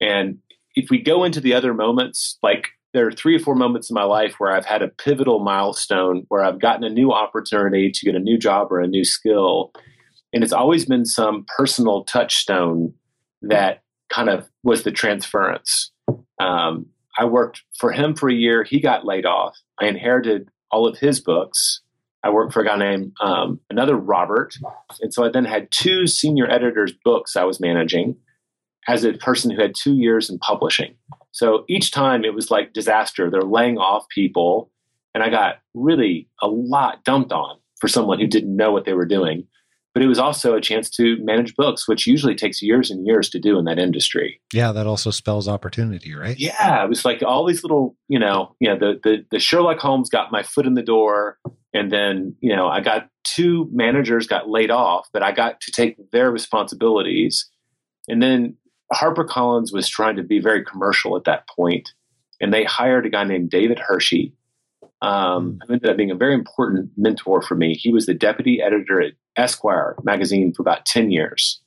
And 0.00 0.38
if 0.74 0.90
we 0.90 1.02
go 1.02 1.24
into 1.24 1.40
the 1.40 1.54
other 1.54 1.74
moments, 1.74 2.38
like 2.42 2.68
there 2.92 3.06
are 3.06 3.12
three 3.12 3.36
or 3.36 3.38
four 3.38 3.54
moments 3.54 3.90
in 3.90 3.94
my 3.94 4.04
life 4.04 4.36
where 4.38 4.52
I've 4.52 4.64
had 4.64 4.82
a 4.82 4.88
pivotal 4.88 5.40
milestone 5.40 6.24
where 6.28 6.42
I've 6.42 6.60
gotten 6.60 6.84
a 6.84 6.90
new 6.90 7.12
opportunity 7.12 7.90
to 7.90 8.06
get 8.06 8.14
a 8.14 8.20
new 8.20 8.38
job 8.38 8.72
or 8.72 8.80
a 8.80 8.88
new 8.88 9.04
skill. 9.04 9.72
And 10.32 10.42
it's 10.42 10.52
always 10.52 10.86
been 10.86 11.04
some 11.04 11.44
personal 11.56 12.04
touchstone 12.04 12.94
that 13.42 13.82
kind 14.10 14.28
of 14.28 14.48
was 14.62 14.82
the 14.82 14.90
transference. 14.90 15.92
Um, 16.40 16.86
I 17.18 17.24
worked 17.24 17.62
for 17.78 17.92
him 17.92 18.14
for 18.14 18.28
a 18.28 18.34
year. 18.34 18.64
He 18.64 18.80
got 18.80 19.04
laid 19.04 19.26
off. 19.26 19.56
I 19.80 19.86
inherited 19.86 20.48
all 20.70 20.86
of 20.86 20.98
his 20.98 21.20
books. 21.20 21.80
I 22.22 22.30
worked 22.30 22.52
for 22.52 22.60
a 22.60 22.64
guy 22.66 22.76
named 22.76 23.12
um, 23.20 23.60
another 23.70 23.96
Robert. 23.96 24.54
And 25.00 25.12
so 25.12 25.24
I 25.24 25.30
then 25.30 25.44
had 25.44 25.68
two 25.70 26.06
senior 26.06 26.50
editors' 26.50 26.92
books 27.04 27.34
I 27.34 27.44
was 27.44 27.60
managing 27.60 28.16
as 28.86 29.04
a 29.04 29.14
person 29.14 29.50
who 29.50 29.60
had 29.60 29.74
two 29.74 29.94
years 29.94 30.28
in 30.28 30.38
publishing. 30.38 30.94
So 31.32 31.64
each 31.68 31.92
time 31.92 32.24
it 32.24 32.34
was 32.34 32.50
like 32.50 32.72
disaster. 32.72 33.30
They're 33.30 33.42
laying 33.42 33.78
off 33.78 34.08
people. 34.08 34.70
And 35.14 35.24
I 35.24 35.30
got 35.30 35.60
really 35.74 36.28
a 36.42 36.48
lot 36.48 37.04
dumped 37.04 37.32
on 37.32 37.58
for 37.80 37.88
someone 37.88 38.20
who 38.20 38.26
didn't 38.26 38.54
know 38.54 38.72
what 38.72 38.84
they 38.84 38.92
were 38.92 39.06
doing. 39.06 39.46
But 39.92 40.04
it 40.04 40.06
was 40.06 40.20
also 40.20 40.54
a 40.54 40.60
chance 40.60 40.88
to 40.90 41.16
manage 41.24 41.56
books, 41.56 41.88
which 41.88 42.06
usually 42.06 42.36
takes 42.36 42.62
years 42.62 42.92
and 42.92 43.04
years 43.04 43.28
to 43.30 43.40
do 43.40 43.58
in 43.58 43.64
that 43.64 43.80
industry. 43.80 44.40
Yeah, 44.52 44.70
that 44.70 44.86
also 44.86 45.10
spells 45.10 45.48
opportunity, 45.48 46.14
right? 46.14 46.38
Yeah, 46.38 46.84
it 46.84 46.88
was 46.88 47.04
like 47.04 47.24
all 47.24 47.44
these 47.44 47.64
little, 47.64 47.96
you 48.06 48.20
know, 48.20 48.54
you 48.60 48.68
know, 48.68 48.78
the 48.78 49.00
the, 49.02 49.26
the 49.32 49.38
Sherlock 49.40 49.78
Holmes 49.80 50.08
got 50.08 50.30
my 50.30 50.44
foot 50.44 50.64
in 50.64 50.74
the 50.74 50.82
door, 50.82 51.38
and 51.74 51.90
then 51.90 52.36
you 52.40 52.54
know, 52.54 52.68
I 52.68 52.80
got 52.80 53.08
two 53.24 53.68
managers 53.72 54.28
got 54.28 54.48
laid 54.48 54.70
off, 54.70 55.08
but 55.12 55.24
I 55.24 55.32
got 55.32 55.60
to 55.62 55.72
take 55.72 55.96
their 56.12 56.30
responsibilities, 56.30 57.50
and 58.08 58.22
then 58.22 58.56
HarperCollins 58.94 59.72
was 59.72 59.88
trying 59.88 60.16
to 60.16 60.22
be 60.22 60.38
very 60.40 60.64
commercial 60.64 61.16
at 61.16 61.24
that 61.24 61.48
point, 61.48 61.90
and 62.40 62.54
they 62.54 62.62
hired 62.62 63.06
a 63.06 63.10
guy 63.10 63.24
named 63.24 63.50
David 63.50 63.78
Hirshey. 63.78 64.34
um, 65.02 65.58
who 65.66 65.74
ended 65.74 65.90
up 65.90 65.96
being 65.96 66.10
a 66.10 66.16
very 66.16 66.34
important 66.34 66.90
mentor 66.96 67.40
for 67.42 67.54
me. 67.54 67.74
He 67.74 67.92
was 67.92 68.06
the 68.06 68.14
deputy 68.14 68.60
editor 68.60 69.00
at 69.00 69.12
Esquire 69.40 69.96
magazine 70.04 70.52
for 70.52 70.62
about 70.62 70.86
10 70.86 71.10
years 71.10 71.60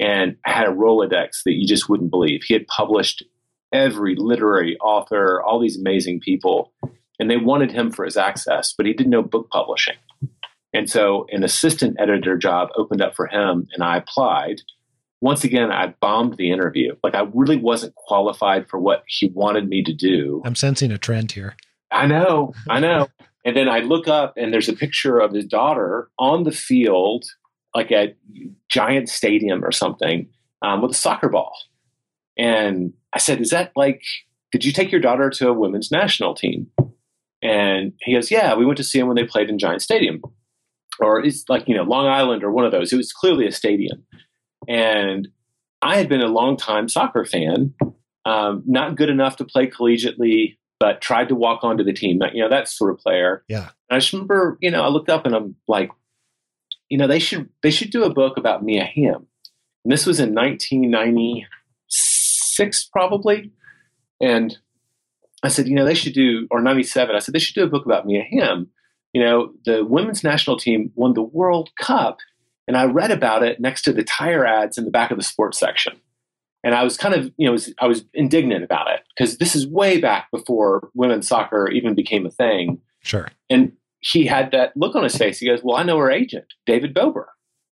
and 0.00 0.36
had 0.44 0.68
a 0.68 0.72
Rolodex 0.72 1.42
that 1.44 1.54
you 1.54 1.66
just 1.66 1.88
wouldn't 1.88 2.10
believe. 2.10 2.42
He 2.44 2.54
had 2.54 2.66
published 2.66 3.24
every 3.72 4.14
literary 4.16 4.78
author, 4.78 5.42
all 5.42 5.60
these 5.60 5.78
amazing 5.78 6.20
people, 6.20 6.72
and 7.18 7.30
they 7.30 7.36
wanted 7.36 7.72
him 7.72 7.90
for 7.90 8.04
his 8.04 8.16
access, 8.16 8.72
but 8.72 8.86
he 8.86 8.92
didn't 8.92 9.10
know 9.10 9.22
book 9.22 9.50
publishing. 9.50 9.96
And 10.72 10.88
so 10.88 11.26
an 11.30 11.42
assistant 11.42 11.96
editor 11.98 12.36
job 12.36 12.68
opened 12.76 13.02
up 13.02 13.16
for 13.16 13.26
him, 13.26 13.68
and 13.72 13.82
I 13.82 13.96
applied. 13.96 14.62
Once 15.20 15.42
again, 15.42 15.72
I 15.72 15.94
bombed 16.00 16.36
the 16.36 16.52
interview. 16.52 16.94
Like 17.02 17.14
I 17.14 17.26
really 17.34 17.56
wasn't 17.56 17.94
qualified 17.96 18.68
for 18.68 18.78
what 18.78 19.02
he 19.08 19.28
wanted 19.34 19.68
me 19.68 19.82
to 19.82 19.92
do. 19.92 20.42
I'm 20.44 20.54
sensing 20.54 20.92
a 20.92 20.98
trend 20.98 21.32
here. 21.32 21.56
I 21.90 22.06
know, 22.06 22.54
I 22.68 22.80
know. 22.80 23.08
And 23.48 23.56
then 23.56 23.66
I 23.66 23.78
look 23.78 24.08
up 24.08 24.34
and 24.36 24.52
there's 24.52 24.68
a 24.68 24.74
picture 24.74 25.18
of 25.18 25.32
his 25.32 25.46
daughter 25.46 26.10
on 26.18 26.42
the 26.42 26.52
field, 26.52 27.24
like 27.74 27.90
at 27.90 28.14
Giant 28.68 29.08
Stadium 29.08 29.64
or 29.64 29.72
something, 29.72 30.28
um, 30.60 30.82
with 30.82 30.90
a 30.90 30.94
soccer 30.94 31.30
ball. 31.30 31.56
And 32.36 32.92
I 33.14 33.18
said, 33.18 33.40
Is 33.40 33.48
that 33.48 33.72
like, 33.74 34.02
did 34.52 34.66
you 34.66 34.72
take 34.72 34.92
your 34.92 35.00
daughter 35.00 35.30
to 35.30 35.48
a 35.48 35.54
women's 35.54 35.90
national 35.90 36.34
team? 36.34 36.66
And 37.40 37.94
he 38.02 38.12
goes, 38.12 38.30
Yeah, 38.30 38.54
we 38.54 38.66
went 38.66 38.76
to 38.76 38.84
see 38.84 38.98
them 38.98 39.08
when 39.08 39.16
they 39.16 39.24
played 39.24 39.48
in 39.48 39.58
Giant 39.58 39.80
Stadium. 39.80 40.20
Or 41.00 41.24
it's 41.24 41.44
like, 41.48 41.66
you 41.68 41.74
know, 41.74 41.84
Long 41.84 42.06
Island 42.06 42.44
or 42.44 42.52
one 42.52 42.66
of 42.66 42.72
those. 42.72 42.92
It 42.92 42.98
was 42.98 43.14
clearly 43.14 43.46
a 43.46 43.52
stadium. 43.52 44.04
And 44.68 45.26
I 45.80 45.96
had 45.96 46.10
been 46.10 46.20
a 46.20 46.26
long 46.26 46.58
time 46.58 46.86
soccer 46.86 47.24
fan, 47.24 47.72
um, 48.26 48.62
not 48.66 48.96
good 48.96 49.08
enough 49.08 49.36
to 49.36 49.46
play 49.46 49.68
collegiately, 49.68 50.58
but 50.80 51.00
tried 51.00 51.28
to 51.28 51.34
walk 51.34 51.64
onto 51.64 51.84
the 51.84 51.92
team. 51.92 52.20
You 52.32 52.42
know, 52.42 52.48
that 52.48 52.68
sort 52.68 52.92
of 52.92 52.98
player. 52.98 53.44
Yeah. 53.48 53.70
And 53.88 53.96
I 53.96 53.98
just 53.98 54.12
remember, 54.12 54.58
you 54.60 54.70
know, 54.70 54.82
I 54.82 54.88
looked 54.88 55.10
up 55.10 55.26
and 55.26 55.34
I'm 55.34 55.56
like, 55.66 55.90
you 56.88 56.96
know, 56.98 57.06
they 57.06 57.18
should 57.18 57.48
they 57.62 57.70
should 57.70 57.90
do 57.90 58.04
a 58.04 58.12
book 58.12 58.36
about 58.36 58.62
Mia 58.62 58.84
Hamm. 58.84 59.26
And 59.84 59.92
this 59.92 60.06
was 60.06 60.20
in 60.20 60.34
1996, 60.34 62.88
probably. 62.92 63.52
And 64.20 64.58
I 65.42 65.48
said, 65.48 65.66
you 65.68 65.74
know, 65.74 65.84
they 65.84 65.94
should 65.94 66.14
do, 66.14 66.46
or 66.50 66.60
97. 66.60 67.14
I 67.14 67.20
said 67.20 67.34
they 67.34 67.38
should 67.38 67.54
do 67.54 67.62
a 67.62 67.68
book 67.68 67.86
about 67.86 68.06
Mia 68.06 68.24
Hamm. 68.30 68.68
You 69.12 69.22
know, 69.22 69.52
the 69.64 69.84
women's 69.84 70.24
national 70.24 70.58
team 70.58 70.90
won 70.94 71.14
the 71.14 71.22
World 71.22 71.70
Cup, 71.80 72.18
and 72.66 72.76
I 72.76 72.84
read 72.84 73.10
about 73.10 73.42
it 73.42 73.58
next 73.60 73.80
to 73.82 73.92
the 73.92 74.04
tire 74.04 74.44
ads 74.44 74.76
in 74.76 74.84
the 74.84 74.90
back 74.90 75.10
of 75.10 75.16
the 75.16 75.22
sports 75.22 75.58
section 75.58 75.98
and 76.64 76.74
I 76.74 76.82
was 76.82 76.96
kind 76.96 77.14
of, 77.14 77.32
you 77.36 77.46
know, 77.46 77.52
was, 77.52 77.72
I 77.80 77.86
was 77.86 78.04
indignant 78.14 78.64
about 78.64 78.90
it 78.90 79.00
because 79.16 79.38
this 79.38 79.54
is 79.54 79.66
way 79.66 80.00
back 80.00 80.30
before 80.30 80.90
women's 80.94 81.28
soccer 81.28 81.68
even 81.70 81.94
became 81.94 82.26
a 82.26 82.30
thing. 82.30 82.80
Sure. 83.02 83.28
And 83.48 83.72
he 84.00 84.26
had 84.26 84.50
that 84.52 84.76
look 84.76 84.94
on 84.94 85.04
his 85.04 85.16
face. 85.16 85.38
He 85.38 85.46
goes, 85.46 85.60
"Well, 85.62 85.76
I 85.76 85.82
know 85.82 85.98
her 85.98 86.10
agent, 86.10 86.46
David 86.66 86.94
Bober. 86.94 87.28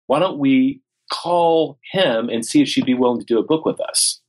Why 0.06 0.18
don't 0.18 0.38
we 0.38 0.82
call 1.12 1.78
him 1.92 2.28
and 2.28 2.44
see 2.44 2.62
if 2.62 2.68
she'd 2.68 2.86
be 2.86 2.94
willing 2.94 3.20
to 3.20 3.26
do 3.26 3.38
a 3.38 3.44
book 3.44 3.64
with 3.64 3.80
us?" 3.80 4.20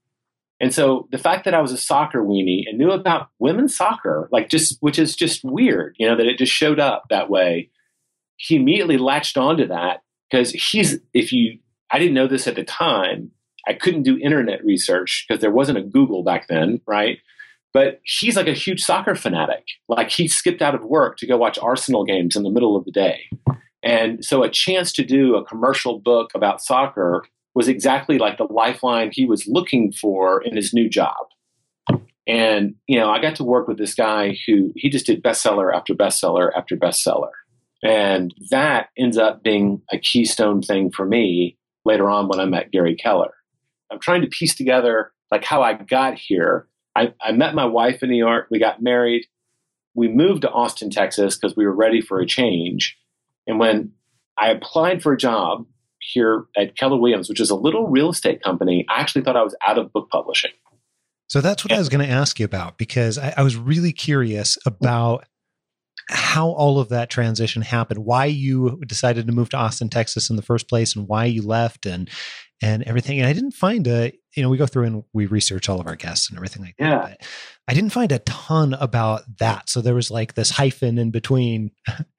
And 0.59 0.73
so 0.73 1.07
the 1.11 1.17
fact 1.19 1.45
that 1.45 1.53
I 1.53 1.61
was 1.61 1.71
a 1.71 1.77
soccer 1.77 2.23
weenie 2.23 2.63
and 2.67 2.77
knew 2.77 2.91
about 2.91 3.29
women's 3.39 3.75
soccer, 3.75 4.27
like 4.31 4.49
just 4.49 4.77
which 4.81 4.97
is 4.97 5.15
just 5.15 5.43
weird, 5.43 5.95
you 5.99 6.07
know, 6.07 6.15
that 6.15 6.25
it 6.25 6.37
just 6.37 6.51
showed 6.51 6.79
up 6.79 7.05
that 7.09 7.29
way. 7.29 7.69
He 8.37 8.55
immediately 8.55 8.97
latched 8.97 9.37
onto 9.37 9.67
that 9.67 10.01
because 10.29 10.51
he's 10.51 10.99
if 11.13 11.31
you 11.31 11.59
I 11.91 11.99
didn't 11.99 12.15
know 12.15 12.27
this 12.27 12.47
at 12.47 12.55
the 12.55 12.63
time, 12.63 13.31
I 13.67 13.73
couldn't 13.73 14.03
do 14.03 14.17
internet 14.17 14.63
research 14.63 15.25
because 15.27 15.41
there 15.41 15.51
wasn't 15.51 15.77
a 15.77 15.83
Google 15.83 16.23
back 16.23 16.47
then, 16.47 16.81
right? 16.87 17.19
But 17.73 17.99
he's 18.03 18.35
like 18.35 18.47
a 18.47 18.53
huge 18.53 18.81
soccer 18.81 19.13
fanatic. 19.13 19.65
Like 19.87 20.09
he 20.09 20.27
skipped 20.27 20.61
out 20.61 20.75
of 20.75 20.83
work 20.83 21.17
to 21.17 21.27
go 21.27 21.37
watch 21.37 21.59
Arsenal 21.59 22.05
games 22.05 22.35
in 22.35 22.43
the 22.43 22.49
middle 22.49 22.75
of 22.75 22.85
the 22.85 22.91
day. 22.91 23.29
And 23.83 24.23
so 24.23 24.43
a 24.43 24.49
chance 24.49 24.91
to 24.93 25.03
do 25.03 25.35
a 25.35 25.45
commercial 25.45 25.99
book 25.99 26.31
about 26.33 26.61
soccer 26.61 27.23
was 27.53 27.67
exactly 27.67 28.17
like 28.17 28.37
the 28.37 28.45
lifeline 28.45 29.11
he 29.11 29.25
was 29.25 29.47
looking 29.47 29.91
for 29.91 30.41
in 30.41 30.55
his 30.55 30.73
new 30.73 30.89
job. 30.89 31.15
And, 32.27 32.75
you 32.87 32.99
know, 32.99 33.09
I 33.09 33.21
got 33.21 33.35
to 33.37 33.43
work 33.43 33.67
with 33.67 33.77
this 33.77 33.95
guy 33.95 34.37
who 34.45 34.73
he 34.75 34.89
just 34.89 35.05
did 35.05 35.23
bestseller 35.23 35.73
after 35.73 35.93
bestseller 35.93 36.49
after 36.55 36.75
bestseller. 36.75 37.31
And 37.83 38.33
that 38.51 38.89
ends 38.97 39.17
up 39.17 39.43
being 39.43 39.81
a 39.91 39.97
keystone 39.97 40.61
thing 40.61 40.91
for 40.91 41.05
me 41.05 41.57
later 41.85 42.09
on 42.09 42.27
when 42.27 42.39
I 42.39 42.45
met 42.45 42.71
Gary 42.71 42.95
Keller. 42.95 43.33
I'm 43.91 43.99
trying 43.99 44.21
to 44.21 44.27
piece 44.27 44.55
together 44.55 45.11
like 45.31 45.43
how 45.43 45.61
I 45.61 45.73
got 45.73 46.17
here. 46.17 46.67
I, 46.95 47.13
I 47.21 47.31
met 47.31 47.55
my 47.55 47.65
wife 47.65 48.01
in 48.01 48.09
New 48.09 48.17
York. 48.17 48.47
We 48.49 48.59
got 48.59 48.81
married. 48.81 49.25
We 49.93 50.07
moved 50.07 50.41
to 50.43 50.51
Austin, 50.51 50.89
Texas 50.89 51.37
because 51.37 51.55
we 51.55 51.65
were 51.65 51.75
ready 51.75 52.01
for 52.01 52.19
a 52.19 52.25
change. 52.25 52.97
And 53.45 53.59
when 53.59 53.93
I 54.37 54.49
applied 54.49 55.01
for 55.01 55.13
a 55.13 55.17
job 55.17 55.65
here 55.99 56.45
at 56.55 56.77
Keller 56.77 56.97
Williams, 56.97 57.29
which 57.29 57.39
is 57.39 57.49
a 57.49 57.55
little 57.55 57.87
real 57.87 58.09
estate 58.09 58.43
company, 58.43 58.85
I 58.89 58.99
actually 58.99 59.23
thought 59.23 59.35
I 59.35 59.43
was 59.43 59.55
out 59.67 59.77
of 59.77 59.91
book 59.91 60.09
publishing. 60.11 60.51
So 61.27 61.41
that's 61.41 61.65
what 61.65 61.73
I 61.73 61.77
was 61.77 61.89
going 61.89 62.05
to 62.05 62.11
ask 62.11 62.39
you 62.39 62.45
about 62.45 62.77
because 62.77 63.17
I, 63.17 63.33
I 63.37 63.43
was 63.43 63.57
really 63.57 63.91
curious 63.91 64.57
mm-hmm. 64.57 64.69
about 64.69 65.25
how 66.09 66.49
all 66.49 66.79
of 66.79 66.89
that 66.89 67.09
transition 67.09 67.61
happened, 67.61 68.05
why 68.05 68.25
you 68.25 68.81
decided 68.87 69.27
to 69.27 69.33
move 69.33 69.49
to 69.49 69.57
Austin, 69.57 69.89
Texas 69.89 70.29
in 70.29 70.35
the 70.35 70.41
first 70.41 70.69
place, 70.69 70.95
and 70.95 71.07
why 71.07 71.25
you 71.25 71.41
left, 71.41 71.85
and 71.85 72.09
and 72.61 72.81
everything. 72.83 73.19
And 73.19 73.27
I 73.27 73.33
didn't 73.33 73.51
find 73.51 73.85
a, 73.87 74.11
you 74.35 74.41
know, 74.41 74.49
we 74.49 74.57
go 74.57 74.65
through 74.65 74.85
and 74.85 75.03
we 75.13 75.27
research 75.27 75.69
all 75.69 75.79
of 75.79 75.85
our 75.85 75.95
guests 75.95 76.27
and 76.29 76.37
everything 76.39 76.63
like 76.63 76.73
Yeah. 76.79 76.89
that. 76.89 77.01
But 77.19 77.27
I 77.67 77.73
didn't 77.75 77.91
find 77.91 78.11
a 78.11 78.17
ton 78.19 78.73
about 78.73 79.21
that. 79.37 79.69
So 79.69 79.79
there 79.79 79.93
was 79.93 80.09
like 80.09 80.33
this 80.33 80.49
hyphen 80.49 80.97
in 80.97 81.11
between 81.11 81.69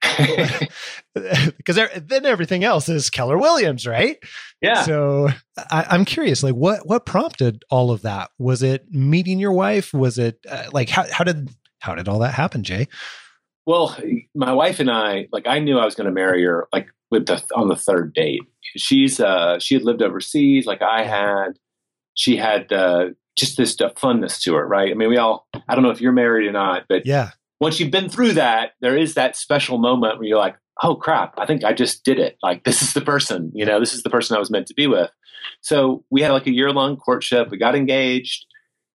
because 1.13 1.75
then 1.75 2.25
everything 2.25 2.63
else 2.63 2.89
is 2.89 3.09
Keller 3.09 3.37
Williams, 3.37 3.85
right? 3.87 4.17
yeah. 4.61 4.83
So 4.83 5.29
I, 5.57 5.85
I'm 5.89 6.05
curious, 6.05 6.43
like 6.43 6.55
what 6.55 6.87
what 6.87 7.05
prompted 7.05 7.63
all 7.69 7.91
of 7.91 8.03
that? 8.03 8.29
Was 8.37 8.63
it 8.63 8.85
meeting 8.91 9.39
your 9.39 9.53
wife? 9.53 9.93
Was 9.93 10.17
it 10.19 10.39
uh, 10.49 10.65
like 10.71 10.89
how 10.89 11.05
how 11.11 11.23
did 11.23 11.49
how 11.79 11.95
did 11.95 12.07
all 12.07 12.19
that 12.19 12.33
happen, 12.33 12.63
Jay? 12.63 12.87
Well, 13.69 13.95
my 14.33 14.51
wife 14.51 14.79
and 14.79 14.89
I, 14.89 15.27
like, 15.31 15.45
I 15.45 15.59
knew 15.59 15.77
I 15.77 15.85
was 15.85 15.93
going 15.93 16.05
to 16.05 16.11
marry 16.11 16.43
her, 16.43 16.67
like, 16.73 16.87
with 17.11 17.27
the 17.27 17.39
on 17.55 17.67
the 17.67 17.75
third 17.75 18.15
date. 18.15 18.41
She's 18.75 19.19
uh, 19.19 19.59
she 19.59 19.75
had 19.75 19.83
lived 19.83 20.01
overseas, 20.01 20.65
like 20.65 20.81
I 20.81 21.03
had. 21.03 21.59
She 22.15 22.35
had 22.35 22.73
uh, 22.73 23.09
just 23.37 23.57
this 23.57 23.75
funness 23.75 24.41
to 24.41 24.55
her, 24.55 24.67
right? 24.67 24.89
I 24.89 24.95
mean, 24.95 25.07
we 25.07 25.17
all. 25.17 25.45
I 25.67 25.75
don't 25.75 25.83
know 25.83 25.91
if 25.91 26.01
you're 26.01 26.11
married 26.11 26.47
or 26.47 26.51
not, 26.51 26.85
but 26.89 27.05
Yeah, 27.05 27.29
once 27.59 27.79
you've 27.79 27.91
been 27.91 28.09
through 28.09 28.33
that, 28.33 28.71
there 28.81 28.97
is 28.97 29.13
that 29.13 29.35
special 29.35 29.77
moment 29.77 30.17
where 30.17 30.27
you're 30.27 30.39
like, 30.39 30.55
oh 30.81 30.95
crap, 30.95 31.35
I 31.37 31.45
think 31.45 31.63
I 31.63 31.71
just 31.71 32.03
did 32.03 32.17
it. 32.17 32.37
Like, 32.41 32.63
this 32.63 32.81
is 32.81 32.93
the 32.93 33.01
person, 33.01 33.51
you 33.53 33.67
know, 33.67 33.79
this 33.79 33.93
is 33.93 34.01
the 34.01 34.09
person 34.09 34.35
I 34.35 34.39
was 34.39 34.49
meant 34.49 34.65
to 34.69 34.73
be 34.73 34.87
with. 34.87 35.11
So 35.61 36.03
we 36.09 36.23
had 36.23 36.31
like 36.31 36.47
a 36.47 36.53
year 36.53 36.71
long 36.71 36.97
courtship. 36.97 37.51
We 37.51 37.59
got 37.59 37.75
engaged, 37.75 38.47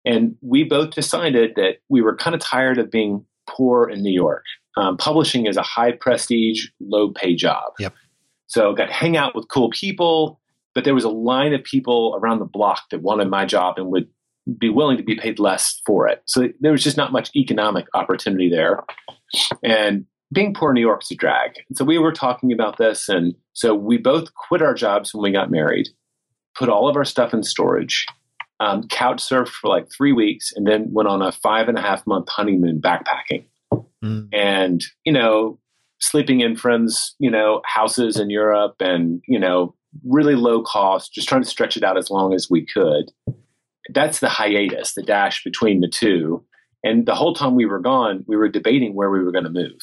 and 0.05 0.37
we 0.39 0.63
both 0.63 0.91
decided 0.91 1.55
that 1.57 1.79
we 1.89 2.01
were 2.01 2.15
kind 2.15 2.35
of 2.35 2.39
tired 2.39 2.77
of 2.77 2.89
being 2.89 3.25
poor 3.49 3.89
in 3.89 4.01
New 4.01 4.13
York. 4.13 4.45
Um, 4.77 4.97
publishing 4.97 5.45
is 5.47 5.57
a 5.57 5.61
high 5.61 5.91
prestige, 5.91 6.67
low 6.79 7.11
pay 7.11 7.35
job. 7.35 7.73
Yep. 7.79 7.93
So 8.47 8.73
got 8.73 8.87
to 8.87 8.93
hang 8.93 9.17
out 9.17 9.35
with 9.35 9.47
cool 9.49 9.69
people, 9.69 10.39
but 10.73 10.83
there 10.83 10.95
was 10.95 11.03
a 11.03 11.09
line 11.09 11.53
of 11.53 11.63
people 11.63 12.17
around 12.21 12.39
the 12.39 12.45
block 12.45 12.83
that 12.91 13.01
wanted 13.01 13.29
my 13.29 13.45
job 13.45 13.77
and 13.77 13.87
would 13.87 14.07
be 14.57 14.69
willing 14.69 14.97
to 14.97 15.03
be 15.03 15.15
paid 15.15 15.39
less 15.39 15.81
for 15.85 16.07
it. 16.07 16.21
So 16.25 16.49
there 16.59 16.71
was 16.71 16.83
just 16.83 16.97
not 16.97 17.11
much 17.11 17.29
economic 17.35 17.85
opportunity 17.93 18.49
there. 18.49 18.83
And 19.63 20.05
being 20.33 20.53
poor 20.53 20.71
in 20.71 20.75
New 20.75 20.81
York 20.81 21.03
is 21.03 21.11
a 21.11 21.15
drag. 21.15 21.51
And 21.69 21.77
so 21.77 21.85
we 21.85 21.97
were 21.97 22.11
talking 22.11 22.51
about 22.51 22.77
this. 22.77 23.09
And 23.09 23.35
so 23.53 23.75
we 23.75 23.97
both 23.97 24.33
quit 24.33 24.61
our 24.61 24.73
jobs 24.73 25.13
when 25.13 25.23
we 25.23 25.31
got 25.31 25.51
married, 25.51 25.89
put 26.57 26.69
all 26.69 26.89
of 26.89 26.95
our 26.95 27.05
stuff 27.05 27.33
in 27.33 27.43
storage, 27.43 28.05
um, 28.59 28.87
couch 28.87 29.17
surfed 29.17 29.49
for 29.49 29.69
like 29.69 29.87
three 29.91 30.13
weeks, 30.13 30.51
and 30.55 30.67
then 30.67 30.87
went 30.91 31.09
on 31.09 31.21
a 31.21 31.31
five 31.31 31.67
and 31.67 31.77
a 31.77 31.81
half 31.81 32.05
month 32.05 32.29
honeymoon 32.29 32.79
backpacking. 32.79 33.45
Mm. 34.03 34.29
And, 34.33 34.83
you 35.03 35.13
know, 35.13 35.59
sleeping 35.99 36.41
in 36.41 36.55
friends, 36.55 37.15
you 37.19 37.29
know, 37.29 37.61
houses 37.65 38.19
in 38.19 38.29
Europe 38.29 38.75
and, 38.79 39.21
you 39.27 39.39
know, 39.39 39.75
really 40.05 40.35
low 40.35 40.63
cost, 40.63 41.13
just 41.13 41.27
trying 41.27 41.43
to 41.43 41.49
stretch 41.49 41.77
it 41.77 41.83
out 41.83 41.97
as 41.97 42.09
long 42.09 42.33
as 42.33 42.47
we 42.49 42.65
could. 42.65 43.11
That's 43.93 44.19
the 44.19 44.29
hiatus, 44.29 44.93
the 44.93 45.03
dash 45.03 45.43
between 45.43 45.81
the 45.81 45.89
two. 45.89 46.43
And 46.83 47.05
the 47.05 47.15
whole 47.15 47.35
time 47.35 47.55
we 47.55 47.65
were 47.65 47.79
gone, 47.79 48.23
we 48.27 48.35
were 48.35 48.49
debating 48.49 48.95
where 48.95 49.11
we 49.11 49.23
were 49.23 49.31
going 49.31 49.43
to 49.43 49.49
move. 49.49 49.79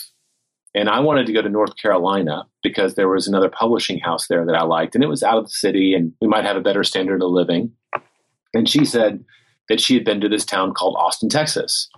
And 0.75 0.89
I 0.89 1.01
wanted 1.01 1.27
to 1.27 1.33
go 1.33 1.43
to 1.43 1.49
North 1.49 1.77
Carolina 1.81 2.47
because 2.63 2.95
there 2.95 3.09
was 3.09 3.27
another 3.27 3.49
publishing 3.49 3.99
house 3.99 4.27
there 4.29 4.45
that 4.45 4.55
I 4.55 4.65
liked, 4.65 4.95
and 4.95 5.03
it 5.03 5.09
was 5.09 5.23
out 5.23 5.39
of 5.39 5.45
the 5.45 5.51
city, 5.51 5.95
and 5.95 6.13
we 6.21 6.29
might 6.29 6.45
have 6.45 6.57
a 6.57 6.61
better 6.61 6.85
standard 6.85 7.23
of 7.23 7.31
living. 7.31 7.73
And 8.55 8.69
she 8.69 8.85
said 8.85 9.25
that 9.69 9.81
she 9.81 9.95
had 9.95 10.05
been 10.05 10.21
to 10.21 10.29
this 10.29 10.45
town 10.45 10.75
called 10.75 10.97
Austin, 10.99 11.29
Texas. 11.29 11.89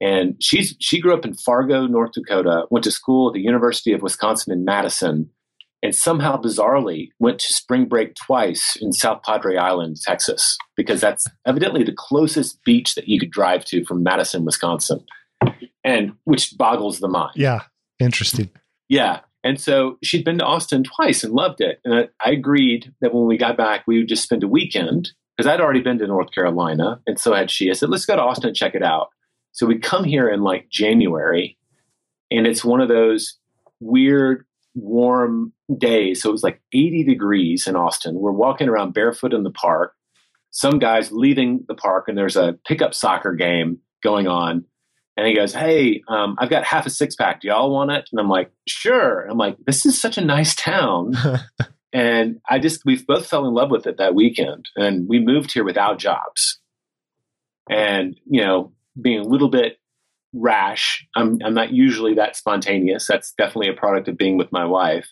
And 0.00 0.36
she's 0.40 0.76
she 0.78 1.00
grew 1.00 1.14
up 1.14 1.24
in 1.24 1.34
Fargo, 1.34 1.86
North 1.86 2.12
Dakota, 2.12 2.66
went 2.70 2.84
to 2.84 2.90
school 2.90 3.28
at 3.28 3.34
the 3.34 3.40
University 3.40 3.92
of 3.92 4.02
Wisconsin 4.02 4.52
in 4.52 4.64
Madison, 4.64 5.30
and 5.82 5.94
somehow 5.94 6.40
bizarrely 6.40 7.10
went 7.18 7.38
to 7.40 7.52
spring 7.52 7.86
break 7.86 8.14
twice 8.14 8.76
in 8.76 8.92
South 8.92 9.22
Padre 9.22 9.56
Island, 9.56 9.96
Texas, 10.02 10.58
because 10.76 11.00
that's 11.00 11.26
evidently 11.46 11.82
the 11.82 11.94
closest 11.96 12.62
beach 12.64 12.94
that 12.94 13.08
you 13.08 13.18
could 13.18 13.30
drive 13.30 13.64
to 13.66 13.84
from 13.84 14.02
Madison, 14.02 14.44
Wisconsin. 14.44 15.04
And 15.84 16.14
which 16.24 16.56
boggles 16.58 16.98
the 16.98 17.08
mind. 17.08 17.34
Yeah. 17.36 17.60
Interesting. 18.00 18.50
Yeah. 18.88 19.20
And 19.44 19.60
so 19.60 19.98
she'd 20.02 20.24
been 20.24 20.38
to 20.38 20.44
Austin 20.44 20.82
twice 20.82 21.22
and 21.22 21.32
loved 21.32 21.60
it. 21.60 21.80
And 21.84 21.94
I, 21.94 22.08
I 22.24 22.32
agreed 22.32 22.92
that 23.00 23.14
when 23.14 23.26
we 23.26 23.36
got 23.36 23.56
back, 23.56 23.84
we 23.86 23.98
would 23.98 24.08
just 24.08 24.24
spend 24.24 24.42
a 24.42 24.48
weekend 24.48 25.12
because 25.36 25.48
I'd 25.48 25.60
already 25.60 25.80
been 25.80 25.98
to 25.98 26.06
North 26.06 26.32
Carolina. 26.32 27.00
And 27.06 27.20
so 27.20 27.32
had 27.32 27.50
she. 27.50 27.70
I 27.70 27.74
said, 27.74 27.90
let's 27.90 28.06
go 28.06 28.16
to 28.16 28.22
Austin 28.22 28.48
and 28.48 28.56
check 28.56 28.74
it 28.74 28.82
out. 28.82 29.10
So 29.56 29.64
we 29.66 29.78
come 29.78 30.04
here 30.04 30.28
in 30.28 30.42
like 30.42 30.68
January, 30.68 31.56
and 32.30 32.46
it's 32.46 32.62
one 32.62 32.82
of 32.82 32.88
those 32.88 33.38
weird, 33.80 34.44
warm 34.74 35.54
days. 35.78 36.20
So 36.20 36.28
it 36.28 36.32
was 36.32 36.42
like 36.42 36.60
80 36.74 37.04
degrees 37.04 37.66
in 37.66 37.74
Austin. 37.74 38.16
We're 38.16 38.32
walking 38.32 38.68
around 38.68 38.92
barefoot 38.92 39.32
in 39.32 39.44
the 39.44 39.50
park. 39.50 39.94
Some 40.50 40.78
guy's 40.78 41.10
leaving 41.10 41.64
the 41.68 41.74
park, 41.74 42.04
and 42.06 42.18
there's 42.18 42.36
a 42.36 42.58
pickup 42.66 42.92
soccer 42.92 43.32
game 43.32 43.78
going 44.02 44.26
on. 44.28 44.66
And 45.16 45.26
he 45.26 45.34
goes, 45.34 45.54
Hey, 45.54 46.02
um, 46.06 46.36
I've 46.38 46.50
got 46.50 46.64
half 46.64 46.84
a 46.84 46.90
six 46.90 47.16
pack. 47.16 47.40
Do 47.40 47.48
y'all 47.48 47.72
want 47.72 47.92
it? 47.92 48.10
And 48.12 48.20
I'm 48.20 48.28
like, 48.28 48.52
Sure. 48.68 49.22
And 49.22 49.30
I'm 49.30 49.38
like, 49.38 49.56
This 49.66 49.86
is 49.86 49.98
such 49.98 50.18
a 50.18 50.24
nice 50.24 50.54
town. 50.54 51.14
and 51.94 52.42
I 52.46 52.58
just, 52.58 52.82
we 52.84 53.02
both 53.02 53.26
fell 53.26 53.48
in 53.48 53.54
love 53.54 53.70
with 53.70 53.86
it 53.86 53.96
that 53.96 54.14
weekend. 54.14 54.68
And 54.76 55.08
we 55.08 55.18
moved 55.18 55.54
here 55.54 55.64
without 55.64 55.98
jobs. 55.98 56.60
And, 57.70 58.20
you 58.26 58.42
know, 58.42 58.72
being 59.00 59.20
a 59.20 59.28
little 59.28 59.50
bit 59.50 59.78
rash, 60.32 61.06
I'm, 61.14 61.38
I'm 61.44 61.54
not 61.54 61.72
usually 61.72 62.14
that 62.14 62.36
spontaneous. 62.36 63.06
That's 63.06 63.32
definitely 63.32 63.68
a 63.68 63.78
product 63.78 64.08
of 64.08 64.16
being 64.16 64.36
with 64.36 64.52
my 64.52 64.64
wife. 64.64 65.08